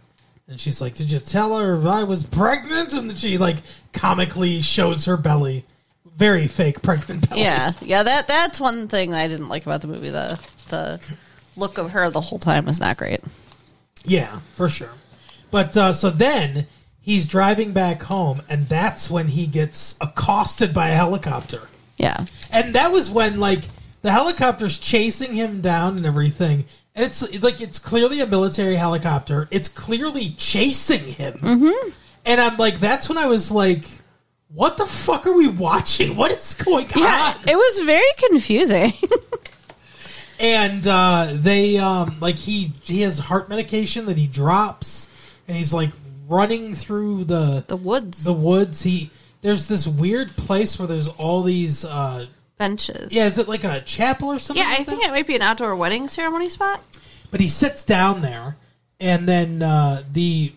And 0.48 0.60
she's 0.60 0.80
like, 0.80 0.94
"Did 0.96 1.12
you 1.12 1.20
tell 1.20 1.58
her 1.58 1.76
I 1.88 2.04
was 2.04 2.24
pregnant?" 2.24 2.94
And 2.94 3.18
she 3.18 3.38
like 3.38 3.58
comically 3.94 4.62
shows 4.62 5.06
her 5.06 5.18
belly, 5.18 5.66
very 6.16 6.48
fake 6.48 6.82
pregnant 6.82 7.30
belly. 7.30 7.42
Yeah, 7.42 7.74
yeah. 7.82 8.04
That 8.04 8.28
that's 8.28 8.60
one 8.60 8.88
thing 8.88 9.14
I 9.14 9.28
didn't 9.28 9.50
like 9.50 9.66
about 9.66 9.82
the 9.82 9.88
movie. 9.88 10.10
The 10.10 10.40
the 10.70 11.00
look 11.56 11.78
of 11.78 11.92
her 11.92 12.10
the 12.10 12.22
whole 12.22 12.40
time 12.40 12.66
was 12.66 12.80
not 12.80 12.98
great. 12.98 13.22
Yeah, 14.04 14.40
for 14.54 14.70
sure. 14.70 14.92
But 15.52 15.76
uh, 15.78 15.94
so 15.94 16.10
then 16.10 16.68
he's 17.02 17.28
driving 17.28 17.72
back 17.72 18.04
home, 18.04 18.42
and 18.50 18.68
that's 18.68 19.10
when 19.10 19.28
he 19.28 19.48
gets 19.48 19.96
accosted 20.02 20.74
by 20.74 20.90
a 20.90 20.96
helicopter. 20.96 21.62
Yeah, 21.98 22.26
And 22.52 22.76
that 22.76 22.92
was 22.92 23.10
when 23.10 23.40
like 23.40 23.62
the 24.02 24.12
helicopter's 24.12 24.78
chasing 24.78 25.34
him 25.34 25.62
down 25.62 25.96
and 25.98 26.06
everything. 26.06 26.66
And 26.94 27.06
it's 27.06 27.22
it's 27.22 27.44
like 27.44 27.62
it's 27.62 27.80
clearly 27.80 28.22
a 28.22 28.28
military 28.28 28.76
helicopter. 28.76 29.48
It's 29.50 29.68
clearly 29.68 30.32
chasing 30.38 31.04
him. 31.04 31.34
Mm-hmm. 31.36 31.90
And 32.26 32.42
I'm 32.42 32.58
like, 32.58 32.80
that's 32.80 33.08
when 33.08 33.18
I 33.18 33.26
was 33.26 33.52
like, 33.52 33.86
what 34.50 34.78
the 34.78 34.86
fuck 34.86 35.26
are 35.26 35.34
we 35.34 35.48
watching? 35.48 36.16
What 36.16 36.32
is 36.32 36.54
going 36.54 36.88
yeah. 36.96 37.34
on? 37.36 37.50
It 37.50 37.56
was 37.56 37.80
very 37.80 38.12
confusing. 38.18 38.94
and 40.40 40.86
uh, 40.88 41.32
they 41.34 41.78
um, 41.78 42.18
like 42.20 42.36
he 42.36 42.72
he 42.84 43.02
has 43.02 43.20
heart 43.20 43.50
medication 43.50 44.06
that 44.06 44.18
he 44.18 44.28
drops, 44.28 45.10
and 45.48 45.58
he's 45.58 45.74
like 45.74 45.90
running 46.28 46.74
through 46.74 47.26
the 47.26 47.64
the 47.68 47.78
woods, 47.78 48.24
the 48.24 48.34
woods. 48.34 48.82
He 48.84 49.10
there's 49.42 49.68
this 49.68 49.88
weird 49.88 50.30
place 50.30 50.78
where 50.80 50.88
there's 50.88 51.08
all 51.08 51.44
these. 51.44 51.86
Uh, 51.86 52.28
benches. 52.58 53.14
yeah, 53.14 53.26
is 53.26 53.38
it 53.38 53.48
like 53.48 53.64
a 53.64 53.82
chapel 53.82 54.30
or 54.30 54.40
something? 54.40 54.64
yeah. 54.64 54.72
I 54.72 54.84
think 54.84 55.02
that? 55.02 55.10
it 55.10 55.12
might 55.12 55.28
be 55.28 55.36
an 55.36 55.42
outdoor 55.42 55.76
wedding 55.76 56.08
ceremony 56.08 56.50
spot. 56.50 56.82
But 57.32 57.42
he 57.42 57.48
sits 57.50 57.84
down 57.84 58.22
there, 58.22 58.56
and 59.00 59.28
then 59.28 59.62
uh, 59.62 60.04
the 60.12 60.54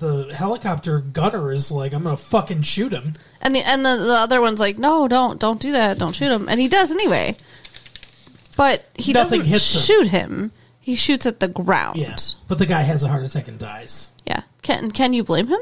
the 0.00 0.34
helicopter 0.34 0.98
gunner 1.00 1.52
is 1.52 1.70
like, 1.70 1.92
"I'm 1.92 2.02
gonna 2.02 2.16
fucking 2.16 2.62
shoot 2.62 2.92
him." 2.92 3.14
And 3.40 3.54
the 3.54 3.60
and 3.60 3.84
the, 3.84 3.96
the 3.96 4.14
other 4.14 4.40
one's 4.40 4.60
like, 4.60 4.78
no, 4.78 5.06
don't 5.08 5.38
don't 5.38 5.60
do 5.60 5.72
that, 5.72 5.98
don't 5.98 6.14
shoot 6.14 6.32
him, 6.32 6.48
and 6.48 6.58
he 6.60 6.68
does 6.68 6.90
anyway. 6.90 7.36
But 8.56 8.84
he 8.94 9.12
Nothing 9.12 9.40
doesn't 9.40 9.52
hits 9.52 9.74
him. 9.74 9.80
shoot 9.82 10.06
him. 10.08 10.52
He 10.80 10.94
shoots 10.94 11.26
at 11.26 11.40
the 11.40 11.48
ground. 11.48 11.98
Yeah, 11.98 12.16
but 12.48 12.58
the 12.58 12.66
guy 12.66 12.80
has 12.82 13.04
a 13.04 13.08
heart 13.08 13.24
attack 13.24 13.48
and 13.48 13.58
dies. 13.58 14.10
Yeah. 14.26 14.42
Can 14.62 14.90
can 14.90 15.12
you 15.12 15.22
blame 15.24 15.46
him? 15.46 15.60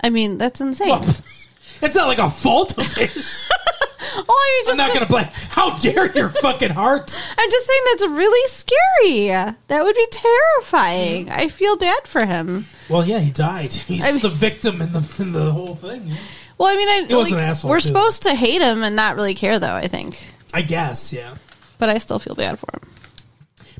I 0.00 0.10
mean, 0.10 0.38
that's 0.38 0.60
insane. 0.60 0.88
Well, 0.88 1.02
it's 1.82 1.96
not 1.96 2.08
like 2.08 2.18
a 2.18 2.30
fault 2.30 2.78
of 2.78 2.92
his. 2.92 3.48
oh, 4.28 4.62
mean, 4.66 4.72
I'm 4.72 4.76
not 4.76 4.94
gonna 4.94 5.06
blame. 5.06 5.28
How 5.50 5.76
dare 5.78 6.12
your 6.12 6.28
fucking 6.28 6.70
heart? 6.70 7.18
I'm 7.38 7.50
just 7.50 7.66
saying 7.66 7.80
that's 7.90 8.06
really 8.06 8.48
scary. 8.48 9.54
That 9.68 9.84
would 9.84 9.96
be 9.96 10.06
terrifying. 10.10 11.30
I 11.30 11.48
feel 11.48 11.76
bad 11.76 12.06
for 12.06 12.24
him. 12.24 12.66
Well, 12.92 13.06
yeah, 13.06 13.18
he 13.20 13.30
died. 13.30 13.72
He's 13.72 14.04
I 14.06 14.12
mean- 14.12 14.20
the 14.20 14.28
victim 14.28 14.80
in 14.82 14.92
the 14.92 15.02
in 15.18 15.32
the 15.32 15.50
whole 15.50 15.74
thing. 15.74 16.02
yeah. 16.06 16.14
Well, 16.58 16.68
I 16.72 16.76
mean, 16.76 16.88
I, 16.88 17.04
He 17.08 17.14
was 17.14 17.30
like, 17.30 17.40
an 17.40 17.48
asshole, 17.48 17.70
we're 17.70 17.80
too. 17.80 17.88
supposed 17.88 18.22
to 18.24 18.34
hate 18.34 18.62
him 18.62 18.82
and 18.84 18.94
not 18.94 19.16
really 19.16 19.34
care, 19.34 19.58
though. 19.58 19.74
I 19.74 19.88
think, 19.88 20.22
I 20.54 20.62
guess, 20.62 21.12
yeah. 21.12 21.34
but 21.78 21.88
I 21.88 21.98
still 21.98 22.20
feel 22.20 22.36
bad 22.36 22.58
for 22.58 22.68
him. 22.76 22.88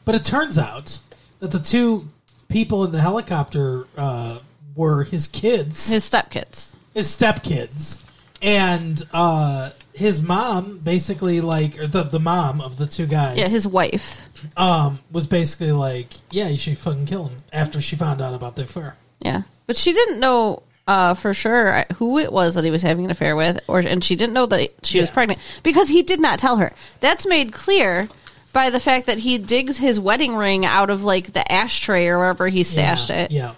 But 0.05 0.17
it 0.17 0.25
turns 0.25 0.59
out 0.59 0.99
that 1.39 1.53
the 1.53 1.61
two 1.61 2.09
people 2.49 2.85
in 2.85 2.91
the 2.91 3.01
helicopter 3.01 3.87
uh, 3.97 4.39
were 4.75 5.05
his 5.05 5.29
kids, 5.29 5.93
His 5.93 6.09
stepkids. 6.11 6.75
his 6.93 7.07
stepkids, 7.07 8.03
and 8.41 9.01
uh, 9.13 9.71
his 9.95 10.21
mom, 10.21 10.79
basically 10.79 11.41
like 11.41 11.79
or 11.79 11.87
the 11.87 12.03
the 12.03 12.19
mom 12.19 12.61
of 12.61 12.79
the 12.79 12.87
two 12.87 13.07
guys, 13.07 13.37
Yeah, 13.39 13.47
his 13.49 13.67
wife. 13.69 14.21
um, 14.57 14.99
was 15.13 15.29
basically 15.29 15.71
like, 15.73 16.09
yeah, 16.33 16.49
you 16.49 16.59
should 16.59 16.79
fucking 16.79 17.07
kill 17.07 17.27
him 17.29 17.37
after 17.53 17.81
she 17.81 17.95
found 17.95 18.21
out 18.21 18.35
about 18.35 18.57
the 18.57 18.63
affair. 18.63 18.97
Yeah, 19.25 19.43
but 19.67 19.77
she 19.77 19.93
didn't 19.93 20.21
know 20.21 20.63
uh, 20.87 21.15
for 21.15 21.33
sure 21.33 21.85
who 21.97 22.19
it 22.19 22.33
was 22.33 22.57
that 22.57 22.65
he 22.65 22.71
was 22.71 22.83
having 22.83 23.05
an 23.05 23.11
affair 23.11 23.37
with, 23.37 23.61
or 23.69 23.79
and 23.81 24.03
she 24.03 24.17
didn't 24.17 24.35
know 24.35 24.47
that 24.47 24.71
she 24.83 25.01
was 25.01 25.11
pregnant 25.11 25.41
because 25.63 25.89
he 25.89 26.03
did 26.03 26.21
not 26.21 26.39
tell 26.39 26.57
her. 26.57 26.73
That's 27.01 27.27
made 27.27 27.53
clear 27.53 28.09
by 28.53 28.71
the 28.71 28.81
fact 28.81 29.07
that 29.07 29.19
he 29.19 29.39
digs 29.39 29.79
his 29.79 29.99
wedding 30.01 30.37
ring 30.37 30.67
out 30.67 30.91
of 30.91 31.05
like 31.05 31.33
the 31.33 31.51
ashtray 31.51 32.07
or 32.09 32.19
wherever 32.19 32.49
he 32.49 32.65
stashed 32.65 33.09
yeah, 33.11 33.23
it, 33.23 33.31
Yeah, 33.31 33.55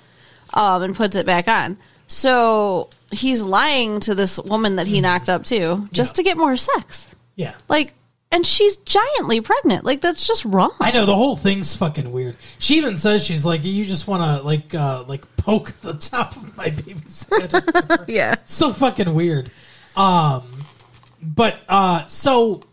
um, 0.53 0.83
and 0.83 0.95
puts 0.95 1.17
it 1.17 1.27
back 1.27 1.49
on. 1.49 1.77
So 2.07 2.91
he's 3.11 3.43
lying 3.43 4.01
to 4.01 4.15
this 4.15 4.39
woman 4.39 4.77
that 4.77 4.87
he 4.87 5.01
knocked 5.01 5.29
up 5.29 5.45
too, 5.45 5.89
just 5.93 6.13
Yeah. 6.13 6.17
to 6.17 6.23
get 6.23 6.37
more 6.37 6.57
sex. 6.57 7.09
yeah. 7.37 7.55
Like, 7.69 7.95
and 8.35 8.45
she's 8.45 8.77
giantly 8.79 9.41
pregnant. 9.41 9.85
Like 9.85 10.01
that's 10.01 10.27
just 10.27 10.45
wrong. 10.45 10.73
I 10.81 10.91
know 10.91 11.07
the 11.07 11.15
whole 11.15 11.37
thing's 11.37 11.77
fucking 11.77 12.11
weird. 12.11 12.37
She 12.59 12.75
even 12.79 12.99
says 12.99 13.25
she's 13.25 13.47
like, 13.47 13.63
you 13.63 13.85
just 13.85 14.09
want 14.09 14.25
to 14.25 14.45
like 14.45 14.75
uh, 14.75 15.05
like 15.07 15.25
poke 15.37 15.73
the 15.83 15.95
top 15.95 16.35
of 16.35 16.57
my 16.57 16.71
baby's 16.71 17.29
head. 17.31 18.05
yeah. 18.09 18.35
so 18.45 18.73
fucking 18.73 19.15
weird. 19.15 19.53
Um, 19.97 20.43
but 21.23 21.61
uh, 21.69 22.09
so 22.09 22.65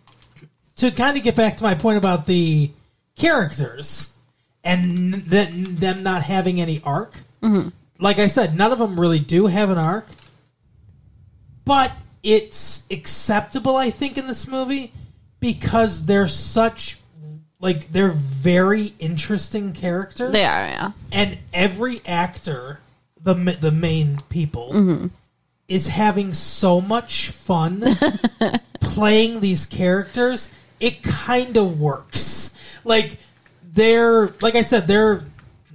to 0.78 0.90
kind 0.90 1.16
of 1.16 1.24
get 1.24 1.36
back 1.36 1.58
to 1.58 1.64
my 1.64 1.76
point 1.76 2.00
about 2.00 2.26
the 2.26 2.72
characters 3.16 4.16
and 4.64 5.14
that 5.14 5.50
them 5.54 6.02
not 6.02 6.24
having 6.24 6.60
any 6.60 6.82
arc. 6.84 7.14
Like 8.00 8.18
I 8.18 8.26
said, 8.26 8.58
none 8.58 8.72
of 8.72 8.80
them 8.80 9.00
really 9.00 9.20
do 9.20 9.46
have 9.46 9.70
an 9.70 9.78
arc. 9.78 10.08
But 11.66 11.92
it's 12.24 12.88
acceptable, 12.90 13.76
I 13.76 13.92
think, 13.92 14.18
in 14.18 14.26
this 14.26 14.48
movie 14.48 14.92
because 15.42 16.06
they're 16.06 16.30
such 16.30 16.98
like 17.60 17.90
they're 17.92 18.10
very 18.12 18.94
interesting 19.00 19.74
characters. 19.74 20.32
They 20.32 20.46
are, 20.46 20.66
yeah. 20.68 20.92
and 21.12 21.38
every 21.54 22.00
actor, 22.08 22.80
the 23.22 23.34
the 23.34 23.72
main 23.72 24.20
people, 24.30 24.70
Mm-hmm. 24.74 25.08
is 25.68 25.88
having 25.90 26.34
so 26.34 26.80
much 26.80 27.28
fun 27.30 27.84
playing 28.80 29.42
these 29.42 29.66
characters. 29.66 30.50
It 30.80 31.04
kind 31.04 31.58
of 31.58 31.80
works. 31.80 32.58
Like 32.84 33.18
they're 33.74 34.28
like 34.42 34.56
I 34.56 34.62
said, 34.62 34.88
they're 34.88 35.24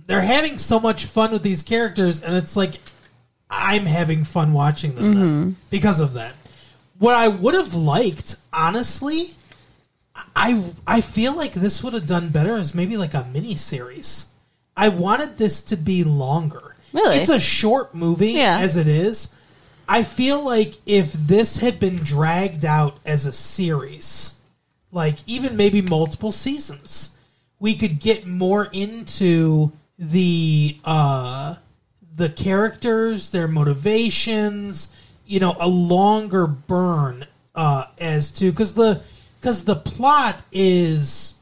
they're 0.07 0.21
having 0.21 0.59
so 0.59 0.81
much 0.81 1.05
fun 1.05 1.31
with 1.33 1.43
these 1.43 1.63
characters, 1.63 2.21
and 2.23 2.35
it's 2.35 2.57
like 2.57 2.75
I'm 3.49 3.87
having 3.87 4.25
fun 4.25 4.53
watching 4.53 4.95
them 4.97 5.15
Mm-hmm. 5.15 5.51
because 5.71 6.01
of 6.01 6.15
that. 6.15 6.33
What 6.99 7.15
I 7.15 7.29
would 7.29 7.55
have 7.55 7.75
liked, 7.75 8.37
honestly, 8.53 9.31
I 10.37 10.63
I 10.87 11.01
feel 11.01 11.35
like 11.35 11.55
this 11.55 11.83
would 11.83 11.95
have 11.95 12.07
done 12.07 12.29
better 12.29 12.57
as 12.57 12.75
maybe 12.75 12.97
like 12.99 13.15
a 13.15 13.27
mini 13.33 13.57
series. 13.57 14.27
I 14.77 14.89
wanted 14.91 15.39
this 15.39 15.63
to 15.63 15.77
be 15.77 16.05
longer. 16.05 16.77
Really? 16.93 17.17
It's 17.17 17.31
a 17.31 17.41
short 17.41 17.95
movie 17.95 18.33
Yeah. 18.33 18.59
as 18.61 18.77
it 18.77 18.87
is. 18.87 19.29
I 19.89 20.03
feel 20.03 20.45
like 20.45 20.75
if 20.85 21.13
this 21.13 21.59
had 21.59 21.81
been 21.81 21.97
dragged 21.97 22.65
out 22.65 22.99
as 23.07 23.25
a 23.25 23.33
series, 23.33 24.35
like 24.93 25.17
even 25.27 25.57
maybe 25.57 25.81
multiple 25.81 26.33
seasons, 26.33 27.11
we 27.59 27.75
could 27.75 27.99
get 28.01 28.27
more 28.27 28.69
into 28.73 29.73
the 29.99 30.79
uh 30.85 31.55
the 32.15 32.29
characters, 32.29 33.31
their 33.31 33.49
motivations, 33.49 34.95
you 35.27 35.41
know, 35.41 35.57
a 35.61 35.69
longer 35.69 36.47
burn 36.47 37.27
uh 37.55 37.85
as 37.99 38.31
to 38.33 38.53
cuz 38.53 38.75
the 38.75 39.01
cuz 39.47 39.63
the 39.65 39.77
plot 39.77 40.37
is 40.53 41.35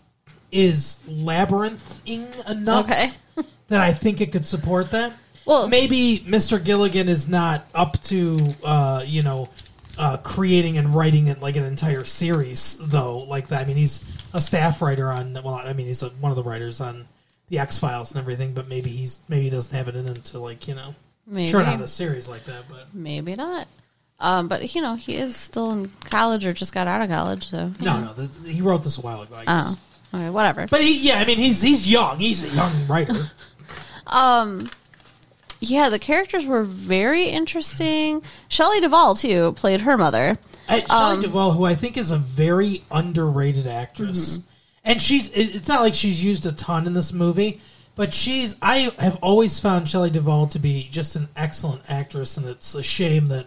is 0.52 0.98
labyrinthing 1.08 2.26
enough 2.48 2.84
Okay. 2.84 3.10
that 3.68 3.80
I 3.80 3.92
think 3.92 4.20
it 4.20 4.30
could 4.32 4.46
support 4.46 4.90
that. 4.92 5.12
Well- 5.46 5.68
maybe 5.68 6.22
Mr. 6.26 6.62
Gilligan 6.62 7.08
is 7.08 7.28
not 7.28 7.66
up 7.74 8.00
to 8.04 8.54
uh, 8.64 9.02
you 9.06 9.22
know 9.22 9.48
uh, 9.98 10.16
creating 10.18 10.76
and 10.78 10.94
writing 10.94 11.28
it 11.28 11.40
like 11.40 11.56
an 11.56 11.64
entire 11.64 12.04
series 12.04 12.78
though. 12.80 13.18
Like 13.18 13.48
that, 13.48 13.62
I 13.62 13.64
mean, 13.64 13.76
he's 13.76 14.04
a 14.32 14.40
staff 14.40 14.82
writer 14.82 15.10
on. 15.10 15.34
Well, 15.34 15.54
I 15.54 15.72
mean, 15.72 15.86
he's 15.86 16.02
a, 16.02 16.08
one 16.20 16.32
of 16.32 16.36
the 16.36 16.42
writers 16.42 16.80
on 16.80 17.06
the 17.48 17.58
X 17.60 17.78
Files 17.78 18.10
and 18.10 18.20
everything. 18.20 18.54
But 18.54 18.68
maybe 18.68 18.90
he's 18.90 19.20
maybe 19.28 19.44
he 19.44 19.50
doesn't 19.50 19.76
have 19.76 19.86
it 19.88 19.94
in 19.96 20.04
him 20.06 20.14
to 20.16 20.38
like 20.40 20.66
you 20.66 20.74
know, 20.74 20.94
Maybe. 21.26 21.50
sure 21.50 21.62
not 21.62 21.80
a 21.80 21.86
series 21.86 22.28
like 22.28 22.44
that. 22.44 22.64
But 22.68 22.92
Maybe 22.92 23.34
not. 23.36 23.68
Um, 24.20 24.48
but 24.48 24.74
you 24.74 24.80
know, 24.80 24.94
he 24.94 25.16
is 25.16 25.36
still 25.36 25.72
in 25.72 25.90
college 26.04 26.46
or 26.46 26.52
just 26.52 26.72
got 26.72 26.86
out 26.86 27.02
of 27.02 27.08
college, 27.10 27.48
so 27.50 27.72
no, 27.80 28.14
no, 28.16 28.28
he 28.46 28.62
wrote 28.62 28.84
this 28.84 28.96
a 28.98 29.00
while 29.00 29.22
ago. 29.22 29.34
I 29.34 29.44
guess. 29.44 29.76
Oh, 30.12 30.18
okay, 30.18 30.30
whatever. 30.30 30.66
But 30.68 30.80
he, 30.82 31.06
yeah, 31.08 31.16
I 31.18 31.24
mean, 31.24 31.38
he's 31.38 31.60
he's 31.60 31.88
young. 31.88 32.18
He's 32.18 32.44
a 32.44 32.54
young 32.54 32.72
writer. 32.86 33.30
um, 34.06 34.70
yeah, 35.60 35.88
the 35.88 35.98
characters 35.98 36.46
were 36.46 36.62
very 36.62 37.24
interesting. 37.24 38.22
Shelley 38.48 38.80
Duvall 38.80 39.14
too 39.16 39.52
played 39.54 39.80
her 39.82 39.96
mother. 39.96 40.38
Uh, 40.68 40.80
Shelley 40.86 41.22
Duvall, 41.22 41.52
who 41.52 41.64
I 41.64 41.74
think 41.74 41.96
is 41.96 42.10
a 42.10 42.16
very 42.18 42.82
underrated 42.90 43.66
actress, 43.66 44.44
and 44.84 45.02
she's 45.02 45.28
it- 45.30 45.54
it's 45.56 45.68
not 45.68 45.80
like 45.82 45.94
she's 45.94 46.22
used 46.22 46.46
a 46.46 46.52
ton 46.52 46.86
in 46.86 46.94
this 46.94 47.12
movie, 47.12 47.60
but 47.96 48.14
she's 48.14 48.56
I 48.62 48.90
have 48.98 49.16
always 49.22 49.58
found 49.60 49.88
Shelley 49.88 50.10
Duvall 50.10 50.46
to 50.48 50.58
be 50.58 50.88
just 50.90 51.16
an 51.16 51.28
excellent 51.36 51.82
actress, 51.88 52.36
and 52.36 52.46
it's 52.46 52.74
a 52.74 52.82
shame 52.82 53.28
that 53.28 53.46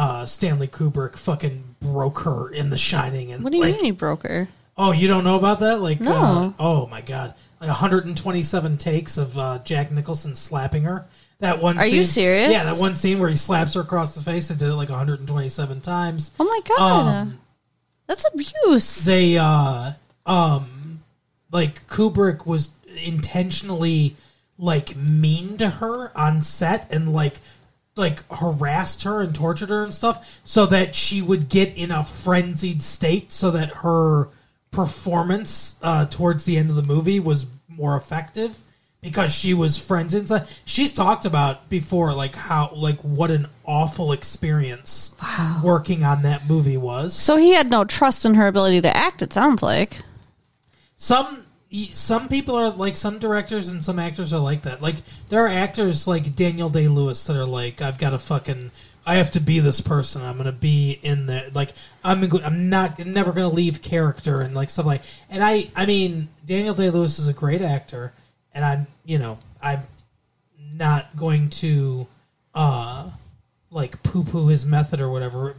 uh, 0.00 0.24
Stanley 0.24 0.66
Kubrick 0.68 1.16
fucking 1.16 1.62
broke 1.80 2.20
her 2.20 2.48
in 2.50 2.70
The 2.70 2.78
Shining. 2.78 3.32
And 3.32 3.44
What 3.44 3.50
do 3.50 3.58
you 3.58 3.64
like, 3.64 3.74
mean 3.76 3.84
he 3.84 3.90
broke 3.90 4.22
her? 4.22 4.48
Oh, 4.78 4.92
you 4.92 5.08
don't 5.08 5.24
know 5.24 5.36
about 5.36 5.60
that? 5.60 5.80
Like, 5.82 6.00
No. 6.00 6.14
uh, 6.14 6.52
oh 6.58 6.86
my 6.86 7.02
god, 7.02 7.34
like 7.60 7.68
127 7.68 8.78
takes 8.78 9.18
of 9.18 9.36
uh, 9.36 9.58
Jack 9.64 9.90
Nicholson 9.92 10.34
slapping 10.34 10.84
her. 10.84 11.06
That 11.40 11.60
one. 11.60 11.76
Are 11.78 11.82
scene, 11.84 11.94
you 11.94 12.04
serious? 12.04 12.50
Yeah, 12.52 12.64
that 12.64 12.78
one 12.80 12.94
scene 12.96 13.18
where 13.18 13.28
he 13.30 13.36
slaps 13.36 13.74
her 13.74 13.80
across 13.80 14.14
the 14.14 14.22
face. 14.22 14.48
They 14.48 14.54
did 14.54 14.68
it 14.68 14.74
like 14.74 14.88
127 14.90 15.80
times. 15.80 16.32
Oh 16.40 16.44
my 16.44 16.60
god, 16.76 17.06
Um, 17.22 17.38
that's 18.06 18.24
abuse. 18.32 19.04
they 19.04 19.36
uh 19.38 19.92
um 20.26 21.02
like 21.52 21.86
Kubrick 21.88 22.46
was 22.46 22.70
intentionally 23.04 24.16
like 24.58 24.96
mean 24.96 25.56
to 25.58 25.68
her 25.68 26.10
on 26.16 26.42
set 26.42 26.92
and 26.92 27.12
like 27.12 27.40
like 28.00 28.26
harassed 28.32 29.04
her 29.04 29.20
and 29.22 29.34
tortured 29.34 29.68
her 29.68 29.84
and 29.84 29.94
stuff 29.94 30.40
so 30.44 30.66
that 30.66 30.94
she 30.96 31.22
would 31.22 31.48
get 31.48 31.76
in 31.76 31.92
a 31.92 32.02
frenzied 32.04 32.82
state 32.82 33.30
so 33.30 33.52
that 33.52 33.68
her 33.68 34.28
performance 34.72 35.76
uh 35.82 36.06
towards 36.06 36.44
the 36.44 36.56
end 36.56 36.70
of 36.70 36.76
the 36.76 36.82
movie 36.82 37.20
was 37.20 37.46
more 37.68 37.96
effective 37.96 38.56
because 39.00 39.32
she 39.32 39.54
was 39.54 39.76
frenzied 39.78 40.18
and 40.20 40.28
stuff. 40.28 40.60
she's 40.64 40.92
talked 40.92 41.24
about 41.24 41.68
before 41.70 42.12
like 42.14 42.34
how 42.34 42.70
like 42.74 42.98
what 43.00 43.30
an 43.30 43.46
awful 43.64 44.12
experience 44.12 45.14
working 45.62 46.04
on 46.04 46.22
that 46.22 46.48
movie 46.48 46.76
was 46.76 47.14
so 47.14 47.36
he 47.36 47.50
had 47.50 47.70
no 47.70 47.84
trust 47.84 48.24
in 48.24 48.34
her 48.34 48.46
ability 48.46 48.80
to 48.80 48.96
act. 48.96 49.22
It 49.22 49.32
sounds 49.32 49.62
like. 49.62 49.98
some 50.96 51.44
some 51.72 52.28
people 52.28 52.56
are 52.56 52.70
like 52.70 52.96
some 52.96 53.18
directors 53.18 53.68
and 53.68 53.84
some 53.84 53.98
actors 53.98 54.32
are 54.32 54.40
like 54.40 54.62
that. 54.62 54.82
Like 54.82 54.96
there 55.28 55.44
are 55.44 55.48
actors 55.48 56.06
like 56.06 56.34
Daniel 56.34 56.68
Day 56.68 56.88
Lewis 56.88 57.24
that 57.24 57.36
are 57.36 57.44
like, 57.44 57.80
I've 57.80 57.98
got 57.98 58.10
to 58.10 58.18
fucking, 58.18 58.72
I 59.06 59.16
have 59.16 59.30
to 59.32 59.40
be 59.40 59.60
this 59.60 59.80
person. 59.80 60.22
I'm 60.22 60.36
gonna 60.36 60.52
be 60.52 60.98
in 61.02 61.26
the 61.26 61.50
like, 61.54 61.72
I'm 62.04 62.22
I'm 62.44 62.68
not 62.68 62.98
never 62.98 63.32
gonna 63.32 63.48
leave 63.48 63.82
character 63.82 64.40
and 64.40 64.54
like 64.54 64.70
stuff 64.70 64.86
like. 64.86 65.02
And 65.30 65.42
I 65.42 65.70
I 65.76 65.86
mean 65.86 66.28
Daniel 66.44 66.74
Day 66.74 66.90
Lewis 66.90 67.18
is 67.18 67.28
a 67.28 67.32
great 67.32 67.62
actor, 67.62 68.12
and 68.52 68.64
I'm 68.64 68.86
you 69.04 69.18
know 69.18 69.38
I'm 69.62 69.84
not 70.74 71.16
going 71.16 71.50
to 71.50 72.06
uh 72.54 73.10
like 73.70 74.02
poo 74.02 74.24
poo 74.24 74.48
his 74.48 74.66
method 74.66 75.00
or 75.00 75.08
whatever. 75.08 75.56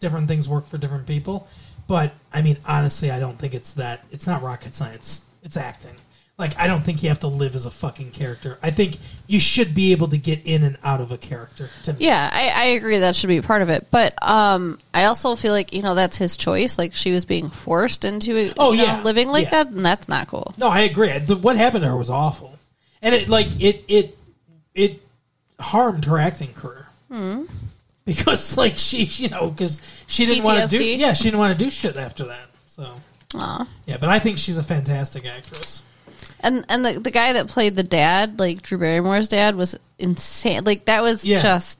Different 0.00 0.26
things 0.26 0.48
work 0.48 0.66
for 0.66 0.78
different 0.78 1.06
people. 1.06 1.48
But 1.86 2.12
I 2.32 2.42
mean, 2.42 2.56
honestly, 2.66 3.10
I 3.10 3.20
don't 3.20 3.38
think 3.38 3.54
it's 3.54 3.74
that. 3.74 4.04
It's 4.10 4.26
not 4.26 4.42
rocket 4.42 4.74
science. 4.74 5.24
It's 5.42 5.56
acting. 5.56 5.94
Like 6.38 6.58
I 6.58 6.66
don't 6.66 6.80
think 6.82 7.02
you 7.02 7.10
have 7.10 7.20
to 7.20 7.26
live 7.26 7.54
as 7.54 7.66
a 7.66 7.70
fucking 7.70 8.12
character. 8.12 8.58
I 8.62 8.70
think 8.70 8.96
you 9.26 9.38
should 9.38 9.74
be 9.74 9.92
able 9.92 10.08
to 10.08 10.16
get 10.16 10.46
in 10.46 10.62
and 10.64 10.78
out 10.82 11.02
of 11.02 11.12
a 11.12 11.18
character. 11.18 11.68
Yeah, 11.98 12.30
I, 12.32 12.48
I 12.48 12.64
agree 12.76 12.98
that 13.00 13.14
should 13.14 13.28
be 13.28 13.42
part 13.42 13.60
of 13.60 13.68
it. 13.68 13.88
But 13.90 14.14
um, 14.26 14.78
I 14.94 15.04
also 15.04 15.36
feel 15.36 15.52
like 15.52 15.74
you 15.74 15.82
know 15.82 15.94
that's 15.94 16.16
his 16.16 16.38
choice. 16.38 16.78
Like 16.78 16.94
she 16.94 17.12
was 17.12 17.26
being 17.26 17.50
forced 17.50 18.06
into 18.06 18.36
it. 18.36 18.54
Oh, 18.58 18.72
you 18.72 18.78
know, 18.78 18.84
yeah. 18.84 19.02
living 19.02 19.28
like 19.28 19.44
Yeah. 19.44 19.64
that, 19.64 19.66
and 19.72 19.84
that's 19.84 20.08
not 20.08 20.28
cool. 20.28 20.54
No, 20.56 20.68
I 20.68 20.80
agree. 20.80 21.16
The, 21.18 21.36
what 21.36 21.56
happened 21.58 21.82
to 21.82 21.88
her 21.90 21.96
was 21.96 22.08
awful, 22.08 22.58
and 23.02 23.14
it 23.14 23.28
like 23.28 23.48
it 23.60 23.84
it 23.88 24.16
it 24.74 25.02
harmed 25.58 26.06
her 26.06 26.16
acting 26.16 26.54
career. 26.54 26.86
Because 28.06 28.56
like 28.56 28.78
she, 28.78 29.04
you 29.04 29.28
know, 29.28 29.50
because 29.50 29.80
she 30.06 30.24
didn't 30.26 30.44
want 30.44 30.70
to 30.70 30.78
do, 30.78 30.82
yeah, 30.84 31.12
she 31.12 31.24
didn't 31.24 31.38
want 31.38 31.56
to 31.58 31.64
do 31.64 31.70
shit 31.70 31.96
after 31.96 32.24
that. 32.24 32.46
So 32.66 33.00
Aw. 33.34 33.66
yeah, 33.86 33.96
but 33.98 34.08
I 34.08 34.18
think 34.18 34.38
she's 34.38 34.58
a 34.58 34.62
fantastic 34.62 35.26
actress. 35.26 35.82
And 36.40 36.64
and 36.68 36.84
the 36.84 36.98
the 37.00 37.10
guy 37.10 37.34
that 37.34 37.48
played 37.48 37.76
the 37.76 37.82
dad, 37.82 38.38
like 38.38 38.62
Drew 38.62 38.78
Barrymore's 38.78 39.28
dad, 39.28 39.56
was 39.56 39.78
insane. 39.98 40.64
Like 40.64 40.86
that 40.86 41.02
was 41.02 41.24
Yeah. 41.24 41.40
just 41.42 41.78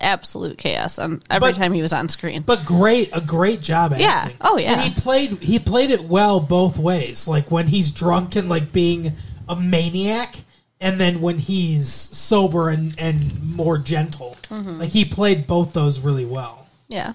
absolute 0.00 0.58
chaos 0.58 0.98
on 0.98 1.22
every 1.30 1.50
But- 1.52 1.54
time 1.56 1.72
he 1.72 1.80
was 1.82 1.92
on 1.92 2.08
screen. 2.08 2.42
But 2.42 2.64
great, 2.64 3.10
a 3.12 3.20
great 3.20 3.60
job 3.60 3.92
acting. 3.92 4.04
Yeah. 4.06 4.28
Oh, 4.40 4.58
yeah. 4.58 4.72
And 4.72 4.80
he 4.82 5.00
played 5.00 5.38
he 5.42 5.58
played 5.60 5.90
it 5.90 6.04
well 6.04 6.40
both 6.40 6.76
ways. 6.78 7.28
Like 7.28 7.50
when 7.50 7.68
he's 7.68 7.92
drunk 7.92 8.34
and 8.34 8.48
like 8.48 8.72
being 8.72 9.12
a 9.48 9.54
maniac, 9.54 10.36
and 10.80 10.98
then 11.00 11.20
when 11.20 11.38
he's 11.38 11.88
sober 11.88 12.68
and 12.70 12.94
and 12.98 13.54
more 13.54 13.78
gentle. 13.78 14.36
Mm-hmm. 14.50 14.80
Like 14.80 14.90
he 14.90 15.04
played 15.04 15.46
both 15.46 15.72
those 15.72 16.00
really 16.00 16.24
well. 16.26 16.66
yeah. 16.88 17.12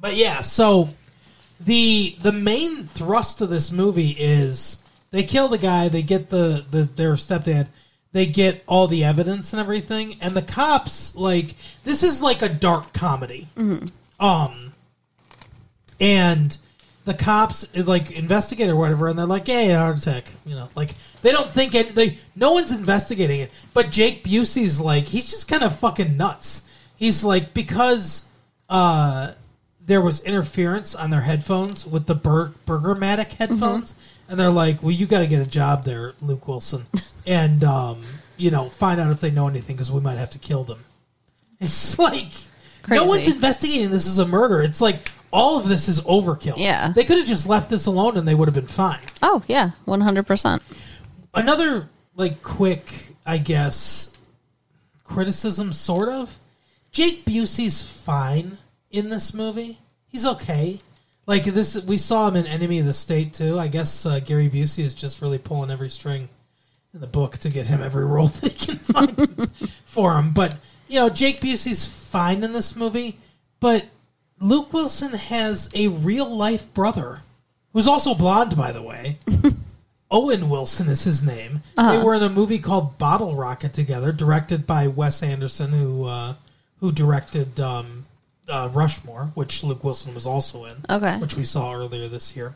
But 0.00 0.16
yeah, 0.16 0.40
so 0.40 0.88
the 1.60 2.16
the 2.22 2.32
main 2.32 2.84
thrust 2.84 3.40
of 3.40 3.50
this 3.50 3.70
movie 3.70 4.16
is 4.18 4.82
they 5.10 5.22
kill 5.22 5.48
the 5.48 5.58
guy, 5.58 5.88
they 5.88 6.02
get 6.02 6.30
the, 6.30 6.64
the 6.70 6.82
their 6.82 7.14
stepdad, 7.14 7.68
they 8.12 8.26
get 8.26 8.64
all 8.66 8.86
the 8.86 9.04
evidence 9.04 9.52
and 9.52 9.60
everything, 9.60 10.16
and 10.20 10.34
the 10.34 10.42
cops 10.42 11.14
like 11.14 11.54
this 11.84 12.02
is 12.02 12.22
like 12.22 12.42
a 12.42 12.48
dark 12.48 12.92
comedy. 12.92 13.46
Um 14.18 14.72
and 16.00 16.56
the 17.04 17.14
cops 17.14 17.66
like 17.76 18.10
investigate 18.12 18.70
or 18.70 18.76
whatever, 18.76 19.08
and 19.08 19.18
they're 19.18 19.26
like, 19.26 19.48
"Yeah, 19.48 19.62
yeah, 19.62 19.78
heart 19.78 19.98
attack." 19.98 20.30
You 20.46 20.54
know, 20.54 20.68
like 20.74 20.94
they 21.22 21.32
don't 21.32 21.50
think 21.50 21.74
any, 21.74 21.90
they 21.90 22.18
no 22.36 22.52
one's 22.52 22.72
investigating 22.72 23.40
it. 23.40 23.50
But 23.74 23.90
Jake 23.90 24.24
Busey's 24.24 24.80
like 24.80 25.04
he's 25.04 25.30
just 25.30 25.48
kind 25.48 25.62
of 25.62 25.78
fucking 25.78 26.16
nuts. 26.16 26.66
He's 26.96 27.24
like 27.24 27.52
because 27.54 28.26
uh, 28.68 29.32
there 29.90 30.00
was 30.00 30.22
interference 30.22 30.94
on 30.94 31.10
their 31.10 31.22
headphones 31.22 31.84
with 31.84 32.06
the 32.06 32.14
Bur- 32.14 32.52
Burgermatic 32.64 33.32
headphones, 33.32 33.96
and 34.28 34.38
they're 34.38 34.48
like, 34.48 34.84
"Well, 34.84 34.92
you 34.92 35.04
got 35.04 35.18
to 35.18 35.26
get 35.26 35.44
a 35.44 35.50
job 35.50 35.82
there, 35.82 36.14
Luke 36.20 36.46
Wilson, 36.46 36.86
and 37.26 37.64
um, 37.64 38.04
you 38.36 38.52
know, 38.52 38.68
find 38.68 39.00
out 39.00 39.10
if 39.10 39.20
they 39.20 39.32
know 39.32 39.48
anything 39.48 39.74
because 39.74 39.90
we 39.90 40.00
might 40.00 40.16
have 40.16 40.30
to 40.30 40.38
kill 40.38 40.64
them." 40.64 40.78
It's 41.62 41.98
like 41.98 42.32
crazy. 42.82 43.04
No 43.04 43.06
one's 43.06 43.28
investigating 43.28 43.90
this 43.90 44.06
as 44.06 44.16
a 44.16 44.26
murder. 44.26 44.62
It's 44.62 44.80
like 44.80 45.10
all 45.30 45.58
of 45.58 45.68
this 45.68 45.88
is 45.88 46.00
overkill. 46.04 46.54
Yeah. 46.56 46.90
They 46.96 47.04
could 47.04 47.18
have 47.18 47.26
just 47.26 47.46
left 47.46 47.68
this 47.68 47.84
alone 47.84 48.16
and 48.16 48.26
they 48.26 48.34
would 48.34 48.48
have 48.48 48.54
been 48.54 48.66
fine. 48.66 49.02
oh 49.20 49.42
yeah, 49.46 49.72
one 49.84 50.00
hundred 50.00 50.26
percent. 50.26 50.62
Another 51.34 51.90
like 52.16 52.42
quick, 52.42 53.08
I 53.26 53.36
guess, 53.36 54.16
criticism 55.04 55.74
sort 55.74 56.08
of. 56.08 56.38
Jake 56.92 57.26
Busey's 57.26 57.82
fine 57.82 58.56
in 58.90 59.10
this 59.10 59.32
movie. 59.34 59.78
He's 60.08 60.26
okay. 60.26 60.78
Like 61.26 61.44
this, 61.44 61.82
we 61.84 61.96
saw 61.96 62.28
him 62.28 62.36
in 62.36 62.46
Enemy 62.46 62.80
of 62.80 62.86
the 62.86 62.94
State 62.94 63.32
too. 63.32 63.58
I 63.58 63.68
guess 63.68 64.04
uh, 64.04 64.20
Gary 64.20 64.48
Busey 64.48 64.84
is 64.84 64.94
just 64.94 65.22
really 65.22 65.38
pulling 65.38 65.70
every 65.70 65.90
string 65.90 66.28
in 66.92 67.00
the 67.00 67.06
book 67.06 67.38
to 67.38 67.50
get 67.50 67.68
him 67.68 67.82
every 67.82 68.04
role 68.06 68.26
that 68.28 68.52
he 68.52 68.66
can 68.66 68.78
find 68.78 69.50
for 69.84 70.16
him. 70.18 70.32
But 70.32 70.56
you 70.88 70.98
know, 70.98 71.08
Jake 71.08 71.40
Busey's 71.40 71.86
fine 71.86 72.42
in 72.42 72.52
this 72.52 72.74
movie. 72.74 73.18
But 73.60 73.86
Luke 74.40 74.72
Wilson 74.72 75.12
has 75.12 75.70
a 75.74 75.88
real 75.88 76.28
life 76.34 76.72
brother 76.74 77.20
who's 77.72 77.86
also 77.86 78.14
blonde, 78.14 78.56
by 78.56 78.72
the 78.72 78.82
way. 78.82 79.18
Owen 80.10 80.50
Wilson 80.50 80.88
is 80.88 81.04
his 81.04 81.24
name. 81.24 81.62
They 81.76 82.02
were 82.02 82.14
in 82.14 82.22
a 82.24 82.28
movie 82.28 82.58
called 82.58 82.98
Bottle 82.98 83.36
Rocket 83.36 83.72
together, 83.72 84.10
directed 84.10 84.66
by 84.66 84.88
Wes 84.88 85.22
Anderson, 85.22 85.70
who 85.70 86.06
uh, 86.06 86.34
who 86.80 86.90
directed 86.90 87.60
um, 87.60 88.06
uh, 88.50 88.68
Rushmore, 88.72 89.30
which 89.34 89.62
Luke 89.62 89.84
Wilson 89.84 90.14
was 90.14 90.26
also 90.26 90.64
in. 90.64 90.76
Okay. 90.88 91.16
which 91.18 91.36
we 91.36 91.44
saw 91.44 91.74
earlier 91.74 92.08
this 92.08 92.36
year. 92.36 92.54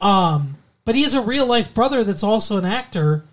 Um, 0.00 0.56
but 0.84 0.94
he 0.94 1.02
has 1.02 1.14
a 1.14 1.22
real 1.22 1.46
life 1.46 1.74
brother 1.74 2.04
that's 2.04 2.22
also 2.22 2.58
an 2.58 2.64
actor. 2.64 3.24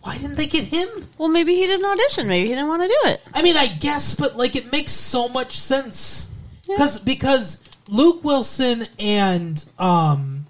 Why 0.00 0.16
didn't 0.16 0.36
they 0.36 0.46
get 0.46 0.64
him? 0.64 0.88
Well, 1.18 1.28
maybe 1.28 1.54
he 1.54 1.66
didn't 1.66 1.84
audition. 1.84 2.26
Maybe 2.26 2.48
he 2.48 2.54
didn't 2.54 2.68
want 2.68 2.82
to 2.82 2.88
do 2.88 2.98
it. 3.10 3.22
I 3.34 3.42
mean, 3.42 3.56
I 3.56 3.66
guess, 3.66 4.14
but 4.14 4.36
like 4.36 4.56
it 4.56 4.72
makes 4.72 4.92
so 4.92 5.28
much 5.28 5.58
sense 5.58 6.32
because 6.66 6.98
because 6.98 7.62
Luke 7.88 8.24
Wilson 8.24 8.86
and 8.98 9.62
um, 9.78 10.46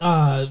uh, 0.00 0.46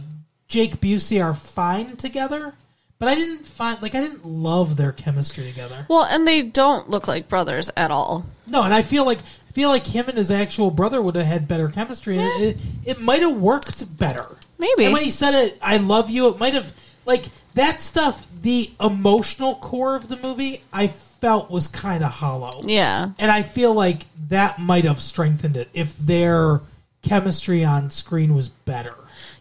Jake 0.48 0.80
Busey 0.80 1.22
are 1.24 1.34
fine 1.34 1.98
together, 1.98 2.54
but 3.00 3.08
I 3.10 3.16
didn't 3.16 3.45
find 3.45 3.82
like 3.82 3.95
I 3.95 4.02
didn't 4.02 4.26
love 4.26 4.78
their 4.78 4.91
chemistry 4.91 5.45
together. 5.45 5.86
Well, 5.89 6.04
and 6.04 6.28
they 6.28 6.41
don't 6.41 6.89
look 6.89 7.08
like 7.08 7.30
brothers 7.30 7.70
at 7.78 7.91
all. 7.91 8.26
No, 8.48 8.64
and 8.64 8.74
I 8.74 8.82
feel 8.82 9.06
like 9.06 9.20
I 9.20 9.52
feel 9.54 9.70
like 9.70 9.86
him 9.88 10.08
and 10.08 10.18
his 10.18 10.30
actual 10.32 10.70
brother 10.72 11.02
would 11.02 11.16
have 11.16 11.26
had 11.26 11.48
better 11.48 11.70
chemistry, 11.70 12.18
and 12.18 12.28
Yeah. 12.39 12.48
it, 12.48 12.58
it 12.86 13.02
might 13.02 13.22
have 13.22 13.38
worked 13.38 13.98
better. 13.98 14.26
Maybe. 14.60 14.86
And 14.86 14.93
when 14.93 15.04
he 15.04 15.12
said 15.12 15.34
it, 15.34 15.58
"I 15.62 15.78
love 15.78 16.10
you," 16.10 16.28
it 16.30 16.39
might 16.39 16.54
have 16.54 16.72
like 17.06 17.26
that 17.56 17.82
stuff. 17.82 18.26
The 18.41 18.70
emotional 18.80 19.56
core 19.56 19.95
of 19.95 20.10
the 20.10 20.18
movie, 20.18 20.62
I 20.72 20.88
felt 20.88 21.50
was 21.50 21.68
kind 21.68 22.04
of 22.04 22.12
hollow. 22.12 22.62
Yeah. 22.66 23.10
And 23.18 23.32
I 23.32 23.41
feel 23.41 23.74
like 23.74 24.06
that 24.30 24.60
might 24.60 24.84
have 24.86 25.02
strengthened 25.02 25.58
it 25.58 25.68
if 25.74 25.98
their 25.98 26.62
chemistry 27.02 27.66
on 27.66 27.89
screen 27.89 28.36
was 28.36 28.50
better. 28.50 28.93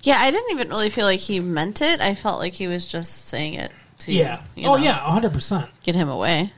Yeah, 0.02 0.18
I 0.20 0.30
didn't 0.30 0.50
even 0.52 0.68
really 0.68 0.90
feel 0.90 1.04
like 1.06 1.20
he 1.20 1.40
meant 1.40 1.82
it. 1.82 2.00
I 2.00 2.14
felt 2.14 2.38
like 2.38 2.52
he 2.54 2.66
was 2.68 2.86
just 2.86 3.26
saying 3.28 3.54
it 3.54 3.72
to 4.00 4.12
Yeah. 4.12 4.42
you 4.54 4.66
oh 4.68 4.76
know, 4.76 4.82
yeah, 4.82 4.92
hundred 4.94 5.32
percent. 5.32 5.68
get 5.82 5.94
him 5.96 6.08
away. 6.08 6.52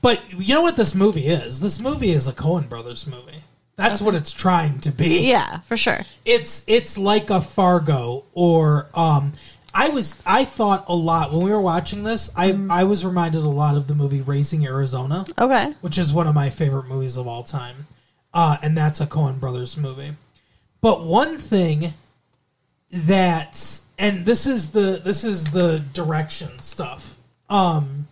But 0.00 0.20
you 0.32 0.54
know 0.54 0.62
what 0.62 0.76
this 0.76 0.94
movie 0.94 1.26
is? 1.26 1.60
This 1.60 1.80
movie 1.80 2.10
is 2.10 2.28
a 2.28 2.32
Coen 2.32 2.68
Brothers 2.68 3.06
movie. 3.06 3.42
That's 3.76 4.00
what 4.00 4.14
it's 4.16 4.32
trying 4.32 4.80
to 4.80 4.90
be. 4.90 5.28
Yeah, 5.28 5.58
for 5.60 5.76
sure. 5.76 6.00
It's 6.24 6.64
it's 6.66 6.98
like 6.98 7.30
a 7.30 7.40
Fargo 7.40 8.24
or 8.34 8.88
um 8.94 9.32
I 9.74 9.88
was 9.90 10.20
I 10.26 10.44
thought 10.44 10.84
a 10.88 10.94
lot 10.94 11.32
when 11.32 11.42
we 11.42 11.50
were 11.50 11.60
watching 11.60 12.02
this, 12.02 12.30
I 12.36 12.50
Mm-hmm. 12.52 12.70
I 12.72 12.84
was 12.84 13.04
reminded 13.04 13.42
a 13.42 13.48
lot 13.48 13.76
of 13.76 13.86
the 13.86 13.94
movie 13.94 14.20
Raising 14.20 14.66
Arizona. 14.66 15.24
Okay. 15.38 15.74
which 15.80 15.96
is 15.98 16.12
one 16.12 16.26
of 16.26 16.34
my 16.34 16.50
favorite 16.50 16.86
movies 16.86 17.16
of 17.16 17.26
all 17.28 17.42
time. 17.44 17.86
Uh, 18.34 18.56
and 18.62 18.76
that's 18.76 19.00
a 19.00 19.06
Coen 19.06 19.38
Brothers 19.40 19.76
movie. 19.76 20.12
But 20.80 21.04
one 21.04 21.38
thing 21.38 21.94
that 22.90 23.80
and 23.98 24.24
this 24.24 24.46
is 24.46 24.70
the 24.72 25.00
this 25.04 25.24
is 25.24 25.44
the 25.44 25.82
direction 25.92 26.60
stuff. 26.60 27.16
Um 27.48 28.08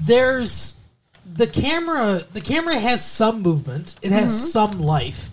there's 0.00 0.78
the 1.24 1.46
camera 1.46 2.24
the 2.32 2.40
camera 2.40 2.78
has 2.78 3.04
some 3.04 3.42
movement. 3.42 3.96
It 4.02 4.12
has 4.12 4.52
some 4.52 4.80
life. 4.80 5.30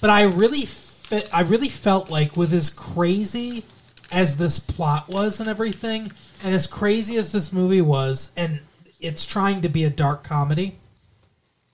But 0.00 0.10
I 0.10 0.22
really 0.22 0.64
fe- 0.64 1.28
I 1.32 1.42
really 1.42 1.68
felt 1.68 2.10
like 2.10 2.36
with 2.36 2.52
as 2.52 2.70
crazy 2.70 3.64
as 4.10 4.36
this 4.36 4.58
plot 4.58 5.08
was 5.08 5.40
and 5.40 5.48
everything 5.48 6.12
and 6.44 6.54
as 6.54 6.66
crazy 6.66 7.16
as 7.16 7.32
this 7.32 7.52
movie 7.52 7.82
was 7.82 8.30
and 8.36 8.60
it's 9.00 9.26
trying 9.26 9.60
to 9.62 9.68
be 9.68 9.84
a 9.84 9.90
dark 9.90 10.24
comedy, 10.24 10.76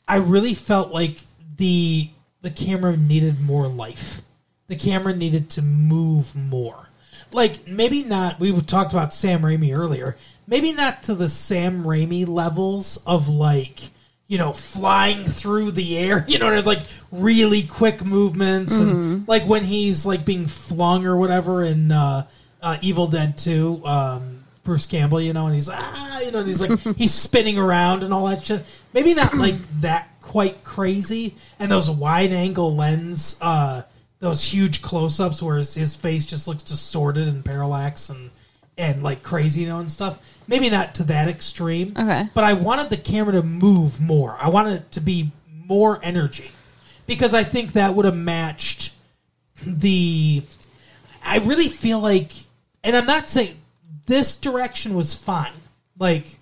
I 0.06 0.16
really 0.16 0.54
felt 0.54 0.90
like 0.90 1.18
the 1.56 2.10
the 2.42 2.50
camera 2.50 2.96
needed 2.96 3.40
more 3.40 3.68
life. 3.68 4.20
The 4.68 4.76
camera 4.76 5.14
needed 5.14 5.50
to 5.50 5.62
move 5.62 6.34
more. 6.34 6.88
Like 7.32 7.66
maybe 7.66 8.04
not. 8.04 8.38
We 8.38 8.58
talked 8.62 8.92
about 8.92 9.12
Sam 9.12 9.42
Raimi 9.42 9.76
earlier. 9.76 10.16
Maybe 10.46 10.72
not 10.72 11.02
to 11.04 11.14
the 11.14 11.28
Sam 11.28 11.84
Raimi 11.84 12.26
levels 12.26 13.02
of 13.06 13.28
like 13.28 13.80
you 14.26 14.38
know 14.38 14.52
flying 14.52 15.24
through 15.24 15.72
the 15.72 15.98
air. 15.98 16.24
You 16.28 16.38
know, 16.38 16.60
like 16.60 16.80
really 17.12 17.62
quick 17.62 18.04
movements 18.04 18.72
and 18.72 19.26
like 19.28 19.44
when 19.44 19.64
he's 19.64 20.06
like 20.06 20.24
being 20.24 20.46
flung 20.46 21.06
or 21.06 21.16
whatever 21.16 21.64
in 21.64 21.92
uh, 21.92 22.26
uh, 22.62 22.76
Evil 22.80 23.06
Dead 23.06 23.36
Two. 23.36 23.82
Um, 23.84 24.44
Bruce 24.64 24.86
Campbell, 24.86 25.20
you 25.20 25.34
know, 25.34 25.46
and 25.46 25.54
he's 25.54 25.68
ah, 25.70 26.20
you 26.20 26.32
know, 26.32 26.38
and 26.38 26.48
he's 26.48 26.60
like 26.60 26.80
he's 26.96 27.12
spinning 27.12 27.58
around 27.58 28.02
and 28.02 28.12
all 28.12 28.26
that 28.26 28.42
shit. 28.44 28.64
Maybe 28.92 29.14
not 29.14 29.34
like 29.34 29.56
that 29.80 30.08
quite 30.22 30.64
crazy, 30.64 31.34
and 31.58 31.70
those 31.70 31.90
wide 31.90 32.32
angle 32.32 32.74
lens, 32.74 33.36
uh, 33.40 33.82
those 34.24 34.42
huge 34.42 34.82
close 34.82 35.20
ups 35.20 35.42
where 35.42 35.58
his, 35.58 35.74
his 35.74 35.94
face 35.94 36.26
just 36.26 36.48
looks 36.48 36.62
distorted 36.62 37.28
and 37.28 37.44
parallax 37.44 38.08
and 38.08 38.30
and 38.76 39.02
like 39.02 39.22
crazy, 39.22 39.62
you 39.62 39.68
know, 39.68 39.78
and 39.78 39.90
stuff. 39.90 40.18
Maybe 40.48 40.68
not 40.68 40.96
to 40.96 41.04
that 41.04 41.28
extreme. 41.28 41.92
Okay. 41.96 42.28
But 42.34 42.44
I 42.44 42.54
wanted 42.54 42.90
the 42.90 42.96
camera 42.96 43.34
to 43.34 43.42
move 43.42 44.00
more. 44.00 44.36
I 44.40 44.48
wanted 44.48 44.74
it 44.74 44.92
to 44.92 45.00
be 45.00 45.30
more 45.66 46.00
energy 46.02 46.50
because 47.06 47.34
I 47.34 47.44
think 47.44 47.72
that 47.72 47.94
would 47.94 48.04
have 48.04 48.16
matched 48.16 48.92
the. 49.64 50.42
I 51.24 51.38
really 51.38 51.68
feel 51.68 52.00
like, 52.00 52.32
and 52.82 52.96
I'm 52.96 53.06
not 53.06 53.28
saying 53.28 53.56
this 54.06 54.36
direction 54.36 54.94
was 54.94 55.14
fine. 55.14 55.52
Like, 55.98 56.38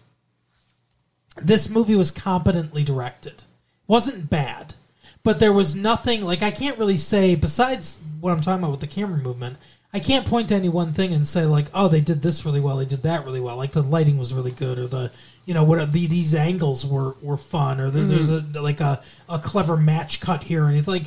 this 1.36 1.68
movie 1.68 1.94
was 1.94 2.10
competently 2.10 2.82
directed. 2.82 3.44
wasn't 3.86 4.30
bad, 4.30 4.74
but 5.24 5.38
there 5.38 5.52
was 5.52 5.74
nothing 5.74 6.24
like 6.24 6.42
I 6.42 6.50
can't 6.50 6.78
really 6.78 6.96
say 6.96 7.34
besides 7.34 7.98
what 8.20 8.32
I'm 8.32 8.40
talking 8.40 8.62
about 8.62 8.72
with 8.72 8.80
the 8.80 8.86
camera 8.86 9.18
movement. 9.18 9.56
I 9.94 9.98
can't 9.98 10.26
point 10.26 10.48
to 10.48 10.54
any 10.54 10.70
one 10.70 10.94
thing 10.94 11.12
and 11.12 11.26
say 11.26 11.44
like, 11.44 11.66
oh, 11.74 11.88
they 11.88 12.00
did 12.00 12.22
this 12.22 12.46
really 12.46 12.60
well, 12.60 12.78
they 12.78 12.86
did 12.86 13.02
that 13.02 13.26
really 13.26 13.40
well. 13.40 13.56
Like 13.56 13.72
the 13.72 13.82
lighting 13.82 14.16
was 14.16 14.32
really 14.32 14.52
good, 14.52 14.78
or 14.78 14.86
the 14.86 15.12
you 15.44 15.54
know 15.54 15.64
what 15.64 15.78
are 15.78 15.86
the, 15.86 16.06
these 16.06 16.34
angles 16.34 16.86
were 16.86 17.14
were 17.20 17.36
fun, 17.36 17.80
or 17.80 17.90
there, 17.90 18.04
there's 18.04 18.30
a 18.30 18.40
like 18.60 18.80
a, 18.80 19.02
a 19.28 19.38
clever 19.38 19.76
match 19.76 20.20
cut 20.20 20.44
here, 20.44 20.66
and 20.66 20.78
it's 20.78 20.88
like 20.88 21.04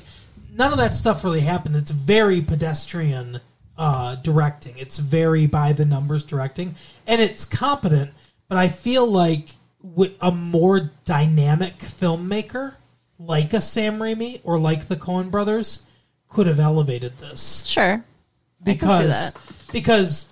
none 0.54 0.72
of 0.72 0.78
that 0.78 0.96
stuff 0.96 1.24
really 1.24 1.42
happened. 1.42 1.76
It's 1.76 1.92
very 1.92 2.42
pedestrian 2.42 3.42
uh, 3.78 4.16
directing. 4.16 4.78
It's 4.78 5.00
very 5.00 5.48
by 5.48 5.74
the 5.74 5.86
numbers 5.86 6.24
directing, 6.24 6.76
and 7.08 7.22
it's 7.22 7.46
competent. 7.46 8.12
But 8.48 8.58
I 8.58 8.70
feel 8.70 9.08
like 9.08 9.50
with 9.82 10.16
a 10.22 10.32
more 10.32 10.92
dynamic 11.06 11.74
filmmaker, 11.78 12.76
like 13.20 13.54
a 13.54 13.62
Sam 13.62 14.00
Raimi 14.00 14.42
or 14.44 14.60
like 14.60 14.88
the 14.88 14.96
Coen 14.96 15.32
Brothers, 15.32 15.86
could 16.30 16.48
have 16.48 16.60
elevated 16.60 17.18
this 17.20 17.66
Sure. 17.66 17.84
I 17.94 17.94
can 17.94 18.66
see 18.66 18.74
because 18.74 19.08
that. 19.34 19.38
because 19.72 20.30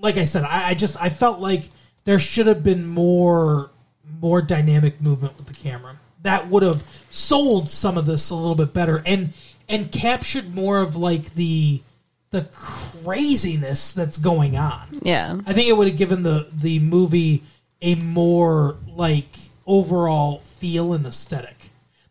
like 0.00 0.16
I 0.16 0.24
said, 0.24 0.44
I, 0.44 0.70
I 0.70 0.74
just 0.74 1.00
I 1.00 1.08
felt 1.08 1.40
like 1.40 1.70
there 2.04 2.18
should 2.18 2.46
have 2.46 2.62
been 2.62 2.86
more 2.86 3.70
more 4.20 4.42
dynamic 4.42 5.00
movement 5.00 5.36
with 5.36 5.46
the 5.46 5.54
camera. 5.54 5.98
That 6.22 6.48
would 6.48 6.62
have 6.62 6.84
sold 7.10 7.68
some 7.68 7.98
of 7.98 8.06
this 8.06 8.30
a 8.30 8.34
little 8.34 8.54
bit 8.54 8.72
better 8.72 9.02
and 9.06 9.32
and 9.68 9.90
captured 9.90 10.54
more 10.54 10.80
of 10.80 10.96
like 10.96 11.34
the 11.34 11.82
the 12.30 12.42
craziness 12.52 13.92
that's 13.92 14.16
going 14.18 14.56
on. 14.56 14.86
Yeah. 15.02 15.38
I 15.46 15.52
think 15.52 15.68
it 15.68 15.76
would 15.76 15.88
have 15.88 15.96
given 15.96 16.22
the 16.22 16.48
the 16.52 16.78
movie 16.78 17.42
a 17.80 17.94
more 17.96 18.76
like 18.86 19.28
overall 19.66 20.38
feel 20.38 20.92
and 20.92 21.06
aesthetic. 21.06 21.61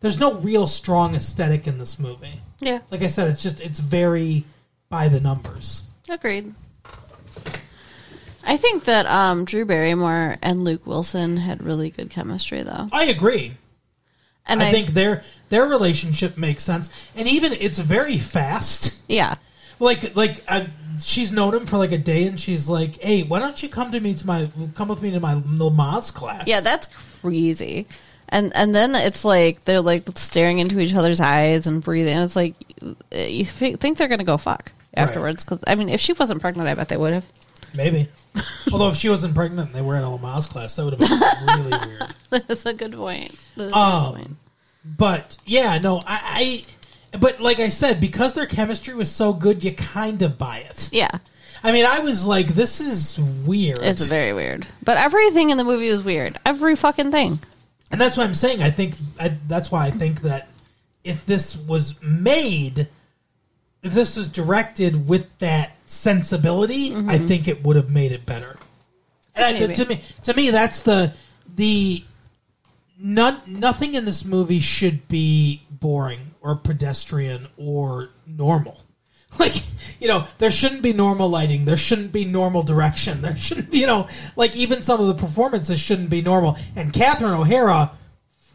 There's 0.01 0.19
no 0.19 0.33
real 0.33 0.67
strong 0.67 1.15
aesthetic 1.15 1.67
in 1.67 1.77
this 1.77 1.99
movie. 1.99 2.41
Yeah. 2.59 2.79
Like 2.89 3.03
I 3.03 3.07
said, 3.07 3.29
it's 3.29 3.41
just 3.41 3.61
it's 3.61 3.79
very 3.79 4.43
by 4.89 5.07
the 5.07 5.19
numbers. 5.19 5.87
Agreed. 6.09 6.53
I 8.43 8.57
think 8.57 8.85
that 8.85 9.05
um, 9.05 9.45
Drew 9.45 9.65
Barrymore 9.65 10.37
and 10.41 10.63
Luke 10.63 10.85
Wilson 10.87 11.37
had 11.37 11.63
really 11.63 11.91
good 11.91 12.09
chemistry, 12.09 12.63
though. 12.63 12.87
I 12.91 13.05
agree. 13.05 13.53
And 14.47 14.61
I, 14.61 14.71
think 14.71 14.89
their 14.89 15.23
their 15.49 15.65
relationship 15.65 16.37
makes 16.37 16.63
sense, 16.63 16.89
and 17.15 17.27
even 17.27 17.53
it's 17.53 17.77
very 17.77 18.17
fast. 18.17 18.99
yeah, 19.07 19.35
Like 19.79 20.15
like 20.15 20.43
uh, 20.47 20.65
she's 20.99 21.31
known 21.31 21.53
him 21.53 21.67
for 21.67 21.77
like 21.77 21.91
a 21.91 21.97
day, 21.97 22.25
and 22.25 22.39
she's 22.39 22.67
like, 22.67 22.99
"Hey, 23.01 23.21
why 23.21 23.39
don't 23.39 23.61
you 23.61 23.69
come 23.69 23.91
to 23.91 23.99
me 23.99 24.15
to 24.15 24.25
my 24.25 24.49
come 24.73 24.87
with 24.87 25.03
me 25.03 25.11
to 25.11 25.19
my 25.19 25.35
Lamaze 25.35 26.11
class?" 26.11 26.47
yeah, 26.47 26.59
that's 26.59 26.87
crazy. 27.21 27.87
And 28.31 28.55
and 28.55 28.73
then 28.73 28.95
it's 28.95 29.25
like 29.25 29.65
they're 29.65 29.81
like 29.81 30.03
staring 30.15 30.59
into 30.59 30.79
each 30.79 30.95
other's 30.95 31.19
eyes 31.19 31.67
and 31.67 31.83
breathing. 31.83 32.17
It's 32.17 32.35
like 32.35 32.55
you 33.11 33.45
think 33.45 33.97
they're 33.97 34.07
gonna 34.07 34.23
go 34.23 34.37
fuck 34.37 34.71
afterwards. 34.93 35.43
Because 35.43 35.59
I 35.67 35.75
mean, 35.75 35.89
if 35.89 35.99
she 35.99 36.13
wasn't 36.13 36.39
pregnant, 36.41 36.69
I 36.69 36.73
bet 36.75 36.87
they 36.89 36.97
would 36.97 37.13
have. 37.13 37.25
Maybe. 37.75 38.07
Although 38.71 38.89
if 38.89 38.95
she 38.95 39.09
wasn't 39.09 39.35
pregnant 39.35 39.67
and 39.67 39.75
they 39.75 39.81
were 39.81 39.95
in 39.97 40.03
a 40.03 40.07
Lamaze 40.07 40.47
class, 40.49 40.75
that 40.75 40.85
would 40.85 40.93
have 40.93 40.99
been 40.99 41.63
really 41.65 41.87
weird. 41.87 42.13
That's 42.47 42.65
a 42.65 42.73
good 42.73 42.93
point. 42.93 43.31
That's 43.55 43.71
a 43.71 43.73
good 43.73 43.73
Um, 43.73 44.13
point. 44.15 44.35
But 44.97 45.37
yeah, 45.45 45.77
no, 45.77 45.97
I, 46.07 46.63
I. 47.13 47.17
But 47.17 47.41
like 47.41 47.59
I 47.59 47.67
said, 47.69 47.99
because 47.99 48.33
their 48.33 48.45
chemistry 48.45 48.93
was 48.95 49.11
so 49.11 49.33
good, 49.33 49.63
you 49.63 49.73
kind 49.73 50.21
of 50.21 50.37
buy 50.37 50.59
it. 50.59 50.89
Yeah, 50.93 51.09
I 51.63 51.71
mean, 51.73 51.85
I 51.85 51.99
was 51.99 52.25
like, 52.25 52.47
this 52.47 52.79
is 52.79 53.19
weird. 53.45 53.79
it's 53.81 54.07
very 54.07 54.31
weird. 54.33 54.65
But 54.83 54.95
everything 54.97 55.49
in 55.49 55.57
the 55.57 55.63
movie 55.65 55.91
was 55.91 56.03
weird. 56.03 56.37
Every 56.45 56.75
fucking 56.75 57.11
thing. 57.11 57.39
And 57.91 57.99
that's 57.99 58.17
what 58.17 58.25
I'm 58.25 58.35
saying. 58.35 58.63
I 58.63 58.69
think 58.69 58.95
I, 59.19 59.37
that's 59.47 59.71
why 59.71 59.85
I 59.85 59.91
think 59.91 60.21
that 60.21 60.47
if 61.03 61.25
this 61.25 61.57
was 61.57 62.01
made, 62.01 62.87
if 63.83 63.93
this 63.93 64.15
was 64.15 64.29
directed 64.29 65.07
with 65.07 65.27
that 65.39 65.71
sensibility, 65.85 66.91
I 66.91 66.95
mm-hmm. 66.95 67.27
think 67.27 67.47
it 67.47 67.63
would 67.63 67.75
have 67.75 67.89
made 67.89 68.11
it 68.11 68.25
better. 68.25 68.57
And 69.35 69.57
I, 69.57 69.73
to 69.73 69.85
me, 69.85 70.01
to 70.23 70.33
me, 70.33 70.49
that's 70.49 70.81
the 70.81 71.13
the 71.55 72.03
none, 72.99 73.41
nothing 73.47 73.95
in 73.95 74.05
this 74.05 74.23
movie 74.23 74.59
should 74.59 75.07
be 75.07 75.63
boring 75.69 76.35
or 76.41 76.55
pedestrian 76.55 77.47
or 77.57 78.09
normal. 78.25 78.81
Like, 79.39 79.63
you 79.99 80.07
know, 80.07 80.25
there 80.39 80.51
shouldn't 80.51 80.81
be 80.81 80.93
normal 80.93 81.29
lighting. 81.29 81.65
There 81.65 81.77
shouldn't 81.77 82.11
be 82.11 82.25
normal 82.25 82.63
direction. 82.63 83.21
There 83.21 83.35
shouldn't 83.35 83.71
be, 83.71 83.79
you 83.79 83.87
know, 83.87 84.07
like 84.35 84.55
even 84.55 84.83
some 84.83 84.99
of 84.99 85.07
the 85.07 85.13
performances 85.13 85.79
shouldn't 85.79 86.09
be 86.09 86.21
normal. 86.21 86.57
And 86.75 86.91
Catherine 86.91 87.33
O'Hara 87.33 87.91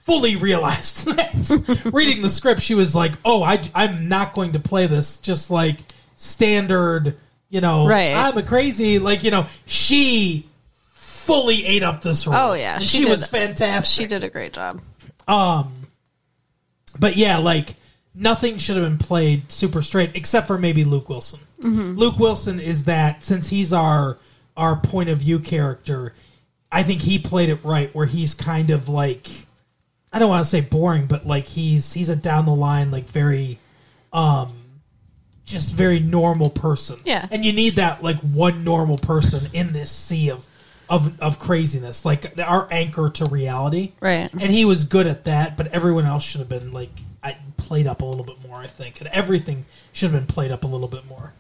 fully 0.05 0.37
realized 0.37 1.07
that. 1.17 1.91
Reading 1.93 2.23
the 2.23 2.31
script, 2.31 2.61
she 2.61 2.75
was 2.75 2.95
like, 2.95 3.13
oh, 3.25 3.43
I, 3.43 3.63
I'm 3.75 4.09
not 4.09 4.35
going 4.35 4.53
to 4.53 4.59
play 4.61 4.87
this 4.87 5.19
just 5.21 5.51
like 5.51 5.79
standard, 6.17 7.17
you 7.49 7.61
know, 7.61 7.87
Right. 7.87 8.15
I'm 8.15 8.37
a 8.37 8.43
crazy, 8.43 8.99
like, 8.99 9.25
you 9.25 9.31
know, 9.31 9.47
she 9.67 10.47
fully 10.93 11.65
ate 11.67 11.83
up 11.83 12.03
this 12.03 12.27
role. 12.27 12.37
Oh, 12.51 12.53
yeah, 12.53 12.79
she 12.79 12.99
she, 12.99 13.05
did. 13.05 13.11
was 13.11 13.27
fantastic. 13.27 14.03
She 14.05 14.07
did 14.09 14.23
a 14.25 14.31
great 14.31 14.53
job. 14.53 14.81
Um, 15.27 15.73
but 16.99 17.17
yeah, 17.17 17.39
like 17.39 17.75
nothing 18.17 18.59
should 18.59 18.77
have 18.77 18.85
been 18.85 18.99
played 18.99 19.53
super 19.53 19.83
straight, 19.83 20.13
except 20.15 20.47
for 20.47 20.59
maybe 20.59 20.85
Luke 20.85 21.09
Wilson. 21.09 21.41
Luke 21.97 22.19
Wilson 22.19 22.61
is 22.61 22.85
that 22.85 23.23
since 23.23 23.49
he's 23.49 23.73
our 23.73 24.19
our 24.57 24.77
point 24.77 25.09
of 25.09 25.19
view 25.19 25.39
character, 25.39 26.15
I 26.73 26.83
think 26.83 27.03
he 27.03 27.19
played 27.19 27.49
it 27.51 27.63
right, 27.65 27.95
where 27.95 28.07
he's 28.07 28.35
kind 28.35 28.71
of 28.71 28.89
like 28.89 29.29
I 30.13 30.19
don't 30.19 30.29
want 30.29 30.45
to 30.45 30.49
say 30.49 30.61
boring, 30.61 31.07
but 31.07 31.27
like 31.27 31.45
he's 31.45 31.93
he's 31.93 32.09
a 32.09 32.17
down 32.17 32.47
the 32.47 32.55
line, 32.55 32.91
like 32.91 33.05
very, 33.05 33.59
um, 34.13 34.53
just 35.45 35.75
very 35.75 36.01
normal 36.01 36.51
person. 36.51 36.99
Yeah. 37.05 37.27
and 37.31 37.45
you 37.45 37.53
need 37.53 37.77
that 37.77 38.03
like 38.03 38.17
one 38.21 38.65
normal 38.65 38.99
person 38.99 39.49
in 39.53 39.73
this 39.73 39.91
sea 39.91 40.31
of 40.31 40.47
of 40.89 41.21
of 41.21 41.39
craziness, 41.39 42.05
like 42.05 42.39
our 42.39 42.69
anchor 42.71 43.11
to 43.11 43.25
reality. 43.27 43.93
Right. 44.01 44.31
And 44.33 44.51
he 44.53 44.65
was 44.65 44.85
good 44.85 45.07
at 45.07 45.25
that, 45.25 45.57
but 45.57 45.69
everyone 45.69 46.05
else 46.05 46.23
should 46.23 46.39
have 46.39 46.49
been 46.49 46.73
like 46.73 46.93
I 47.27 47.37
played 47.57 47.89
up 47.89 48.03
a 48.03 48.05
little 48.05 48.25
bit 48.25 48.41
more, 48.47 48.57
I 48.57 48.69
think. 48.69 49.01
And 49.01 49.11
everything 49.11 49.65
should 49.93 50.13
have 50.13 50.21
been 50.21 50.33
played 50.33 50.53
up 50.53 50.63
a 50.63 50.69
little 50.69 50.87
bit 50.87 51.07
more. 51.09 51.33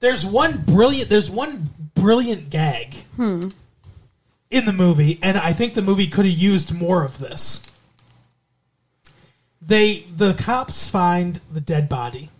There's 0.00 0.24
one 0.24 0.58
brilliant 0.58 1.08
there's 1.08 1.30
one 1.30 1.70
brilliant 1.94 2.50
gag 2.50 2.94
hmm. 3.16 3.48
in 4.50 4.64
the 4.64 4.72
movie, 4.72 5.18
and 5.22 5.36
I 5.36 5.52
think 5.52 5.74
the 5.74 5.82
movie 5.82 6.06
could 6.06 6.24
have 6.24 6.34
used 6.34 6.72
more 6.72 7.04
of 7.04 7.18
this. 7.18 7.64
They 9.60 10.00
the 10.14 10.34
cops 10.34 10.88
find 10.88 11.40
the 11.52 11.60
dead 11.60 11.88
body. 11.88 12.30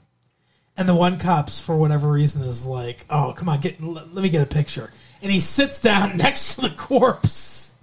And 0.76 0.88
the 0.88 0.94
one 0.94 1.18
cops, 1.18 1.58
for 1.58 1.76
whatever 1.76 2.08
reason, 2.08 2.42
is 2.42 2.64
like, 2.64 3.04
"Oh, 3.10 3.32
come 3.36 3.48
on, 3.48 3.60
get 3.60 3.82
let, 3.82 4.14
let 4.14 4.22
me 4.22 4.28
get 4.28 4.42
a 4.42 4.46
picture." 4.46 4.92
And 5.20 5.32
he 5.32 5.40
sits 5.40 5.80
down 5.80 6.16
next 6.16 6.54
to 6.54 6.60
the 6.60 6.70
corpse 6.70 7.74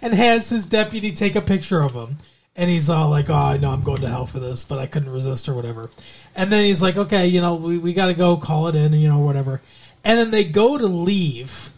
and 0.00 0.14
has 0.14 0.48
his 0.48 0.64
deputy 0.64 1.12
take 1.12 1.36
a 1.36 1.42
picture 1.42 1.82
of 1.82 1.92
him. 1.92 2.16
And 2.60 2.68
he's 2.68 2.90
all 2.90 3.08
like, 3.08 3.30
"Oh, 3.30 3.34
I 3.34 3.56
know 3.56 3.70
I'm 3.70 3.82
going 3.82 4.02
to 4.02 4.08
hell 4.08 4.26
for 4.26 4.38
this, 4.38 4.64
but 4.64 4.78
I 4.78 4.86
couldn't 4.86 5.10
resist 5.10 5.48
or 5.48 5.54
whatever." 5.54 5.88
And 6.36 6.52
then 6.52 6.64
he's 6.64 6.82
like, 6.82 6.96
"Okay, 6.96 7.26
you 7.26 7.40
know, 7.40 7.54
we, 7.54 7.78
we 7.78 7.94
got 7.94 8.06
to 8.06 8.14
go 8.14 8.36
call 8.36 8.68
it 8.68 8.74
in, 8.76 8.92
you 8.92 9.08
know, 9.08 9.18
whatever." 9.20 9.62
And 10.04 10.18
then 10.18 10.30
they 10.30 10.44
go 10.44 10.76
to 10.76 10.86
leave, 10.86 11.70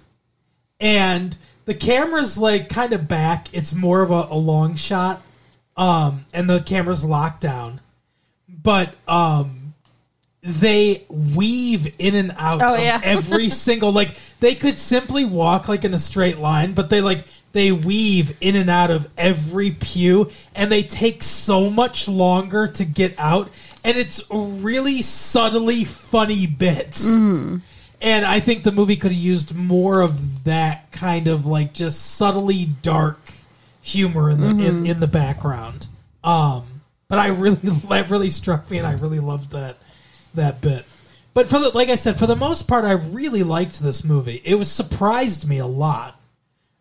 and 0.81 1.37
the 1.67 1.75
camera's 1.75 2.37
like 2.37 2.69
kind 2.69 2.93
of 2.93 3.07
back. 3.07 3.55
It's 3.55 3.73
more 3.73 4.03
of 4.03 4.11
a, 4.11 4.27
a 4.31 4.37
long 4.37 4.75
shot, 4.75 5.23
um, 5.77 6.25
and 6.35 6.51
the 6.51 6.61
camera's 6.61 7.05
locked 7.05 7.41
down. 7.43 7.81
But 8.49 8.93
um, 9.07 9.75
they 10.43 11.05
weave 11.09 11.95
in 12.01 12.15
and 12.17 12.33
out 12.37 12.61
Oh, 12.61 12.75
of 12.75 12.81
yeah. 12.81 13.01
every 13.05 13.51
single 13.51 13.93
like 13.93 14.17
they 14.41 14.55
could 14.57 14.79
simply 14.79 15.25
walk 15.25 15.69
like 15.69 15.85
in 15.85 15.95
a 15.95 15.99
straight 15.99 16.39
line, 16.39 16.73
but 16.73 16.91
they 16.91 17.01
like 17.01 17.25
they 17.53 17.73
weave 17.73 18.37
in 18.41 18.57
and 18.57 18.71
out 18.71 18.91
of 18.91 19.13
every 19.17 19.71
pew 19.71 20.31
and 20.55 20.73
they 20.73 20.83
take 20.83 21.23
so 21.23 21.71
much 21.71 22.09
longer 22.09 22.67
to 22.67 22.85
get 22.85 23.15
out 23.19 23.51
and 23.85 23.97
it's 23.97 24.23
really 24.31 25.03
subtly 25.03 25.85
funny 25.85 26.47
bits. 26.47 27.09
Mm-hmm. 27.09 27.59
And 28.01 28.25
I 28.25 28.41
think 28.41 28.63
the 28.63 28.73
movie 28.73 28.97
could 28.97 29.13
have 29.13 29.21
used 29.21 29.55
more 29.55 30.01
of 30.01 30.45
that 30.45 30.91
kind 30.93 31.29
of 31.29 31.47
like 31.47 31.73
just 31.73 32.17
subtly 32.17 32.67
dark 32.83 33.21
humor 33.81 34.31
in 34.31 34.41
the 34.41 34.49
Mm-hmm. 34.49 34.61
in, 34.61 34.87
in 34.87 35.01
the 35.01 35.07
background. 35.07 35.87
Um, 36.25 36.83
but 37.09 37.19
I 37.19 37.29
really 37.29 37.57
that 37.89 38.11
really 38.11 38.31
struck 38.31 38.71
me, 38.71 38.79
and 38.79 38.87
I 38.87 38.93
really 38.95 39.21
loved 39.21 39.51
that 39.53 39.77
that 40.35 40.61
bit. 40.61 40.85
But 41.35 41.47
for 41.47 41.59
the 41.59 41.71
like 41.75 41.91
I 41.91 41.95
said, 41.95 42.19
for 42.19 42.27
the 42.27 42.37
most 42.37 42.67
part, 42.69 42.85
I 42.85 42.93
really 42.93 43.43
liked 43.43 43.81
this 43.81 44.05
movie. 44.05 44.41
It 44.45 44.55
was 44.55 44.71
surprised 44.71 45.49
me 45.49 45.59
a 45.59 45.67
lot. 45.67 46.19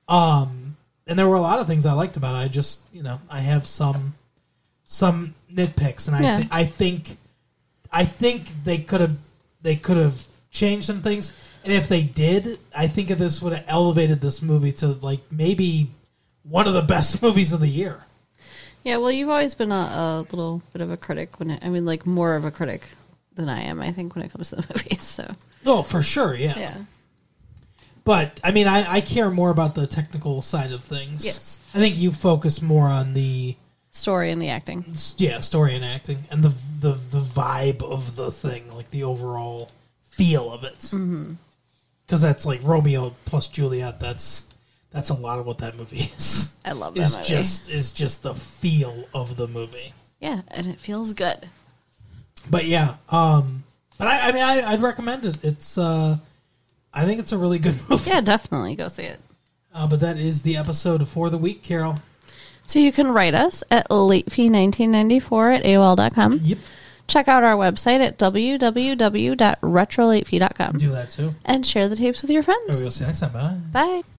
Um, 0.07 0.60
and 1.11 1.19
there 1.19 1.27
were 1.27 1.35
a 1.35 1.41
lot 1.41 1.59
of 1.59 1.67
things 1.67 1.85
I 1.85 1.93
liked 1.93 2.15
about 2.17 2.35
it. 2.35 2.39
I 2.45 2.47
just 2.47 2.81
you 2.93 3.03
know 3.03 3.19
I 3.29 3.39
have 3.39 3.67
some 3.67 4.15
some 4.85 5.35
nitpicks, 5.53 6.07
and 6.07 6.15
I 6.15 6.21
Yeah. 6.21 6.37
thi- 6.39 6.47
I 6.51 6.65
think 6.65 7.17
I 7.91 8.05
think 8.05 8.63
they 8.63 8.77
could 8.79 9.01
have 9.01 9.17
they 9.61 9.75
could 9.75 9.97
have 9.97 10.25
changed 10.51 10.87
some 10.87 11.01
things. 11.01 11.33
And 11.63 11.71
if 11.73 11.87
they 11.87 12.01
did, 12.03 12.57
I 12.75 12.87
think 12.87 13.11
if 13.11 13.19
this 13.19 13.41
would 13.41 13.53
have 13.53 13.65
elevated 13.67 14.21
this 14.21 14.41
movie 14.41 14.71
to 14.73 14.87
like 14.87 15.19
maybe 15.31 15.91
one 16.43 16.67
of 16.67 16.73
the 16.73 16.81
best 16.81 17.21
movies 17.23 17.53
of 17.53 17.59
the 17.59 17.67
year. 17.67 17.99
Yeah, 18.83 18.97
well, 18.97 19.11
you've 19.11 19.29
always 19.29 19.53
been 19.53 19.71
a, 19.71 19.75
a 19.75 20.25
little 20.31 20.63
bit 20.73 20.81
of 20.81 20.89
a 20.89 20.97
critic 20.97 21.39
when 21.39 21.51
it, 21.51 21.63
I 21.63 21.69
mean, 21.69 21.85
like 21.85 22.07
more 22.07 22.35
of 22.35 22.45
a 22.45 22.51
critic 22.51 22.81
than 23.35 23.47
I 23.47 23.61
am. 23.61 23.79
I 23.79 23.91
think 23.91 24.15
when 24.15 24.25
it 24.25 24.31
comes 24.31 24.49
to 24.49 24.55
the 24.55 24.65
movies. 24.73 25.03
So 25.03 25.35
Oh, 25.67 25.83
for 25.83 26.01
sure, 26.01 26.33
yeah. 26.33 26.57
yeah, 26.57 26.77
But 28.03 28.39
I 28.43 28.51
mean, 28.51 28.67
I, 28.67 28.93
I 28.95 29.01
care 29.01 29.29
more 29.29 29.51
about 29.51 29.75
the 29.75 29.85
technical 29.87 30.41
side 30.41 30.71
of 30.71 30.83
things. 30.83 31.23
Yes. 31.23 31.61
I 31.73 31.77
think 31.77 31.97
you 31.97 32.11
focus 32.11 32.61
more 32.61 32.87
on 32.87 33.13
the 33.13 33.55
story 33.91 34.31
and 34.31 34.41
the 34.41 34.49
acting. 34.49 34.85
yeah 35.17 35.39
story 35.41 35.75
and 35.75 35.83
acting 35.85 36.19
and 36.31 36.43
the 36.43 36.53
the 36.79 36.93
the 36.93 37.21
vibe 37.21 37.83
of 37.83 38.15
the 38.15 38.31
thing, 38.31 38.73
like 38.75 38.89
the 38.89 39.03
overall 39.03 39.69
feel 40.05 40.51
of 40.51 40.63
it. 40.63 40.75
Because 40.79 40.93
Mm-hmm. 40.93 41.35
that's 42.07 42.45
like 42.45 42.59
Romeo 42.63 43.13
plus 43.25 43.47
Juliet. 43.47 43.99
That's 43.99 44.45
that's 44.91 45.09
a 45.09 45.13
lot 45.13 45.39
of 45.39 45.45
what 45.45 45.59
that 45.59 45.77
movie 45.77 46.11
is. 46.17 46.57
I 46.65 46.71
love 46.71 46.95
that 46.95 47.01
is 47.01 47.15
movie. 47.17 47.27
just 47.27 47.69
is 47.69 47.91
just 47.91 48.23
the 48.23 48.33
feel 48.33 49.07
of 49.13 49.35
the 49.37 49.47
movie. 49.47 49.93
Yeah, 50.19 50.41
and 50.49 50.67
it 50.67 50.79
feels 50.79 51.13
good. 51.13 51.47
But 52.49 52.65
yeah, 52.65 52.95
um, 53.09 53.63
but 53.99 54.07
I, 54.07 54.29
I 54.29 54.31
mean, 54.31 54.43
I, 54.43 54.61
I'd 54.71 54.81
recommend 54.81 55.25
it. 55.25 55.43
It's 55.43 55.77
uh, 55.77 56.17
I 56.93 57.05
think 57.05 57.19
it's 57.19 57.31
a 57.31 57.37
really 57.37 57.59
good 57.59 57.75
movie. 57.89 58.09
Yeah, 58.09 58.21
definitely 58.21 58.75
go 58.75 58.87
see 58.87 59.03
it. 59.03 59.19
Uh, 59.73 59.87
but 59.87 59.99
that 60.01 60.17
is 60.17 60.41
the 60.41 60.57
episode 60.57 61.07
for 61.07 61.29
the 61.29 61.37
week, 61.37 61.63
Carol. 61.63 61.95
So 62.67 62.79
you 62.79 62.91
can 62.91 63.07
write 63.11 63.33
us 63.33 63.63
at 63.71 63.87
latefee1994 63.89 65.55
at 65.57 65.63
AOL.com. 65.63 66.39
Yep, 66.43 66.57
Check 67.07 67.27
out 67.27 67.43
our 67.43 67.55
website 67.55 67.99
at 67.99 68.17
www.retrolatefee.com 68.17 70.77
do 70.77 70.91
that 70.91 71.09
too. 71.09 71.33
and 71.43 71.65
share 71.65 71.89
the 71.89 71.95
tapes 71.97 72.21
with 72.21 72.31
your 72.31 72.43
friends. 72.43 72.79
we'll 72.81 72.89
see 72.91 73.03
you 73.03 73.07
next 73.07 73.19
time. 73.21 73.33
Bye. 73.33 73.57
Bye. 73.73 74.01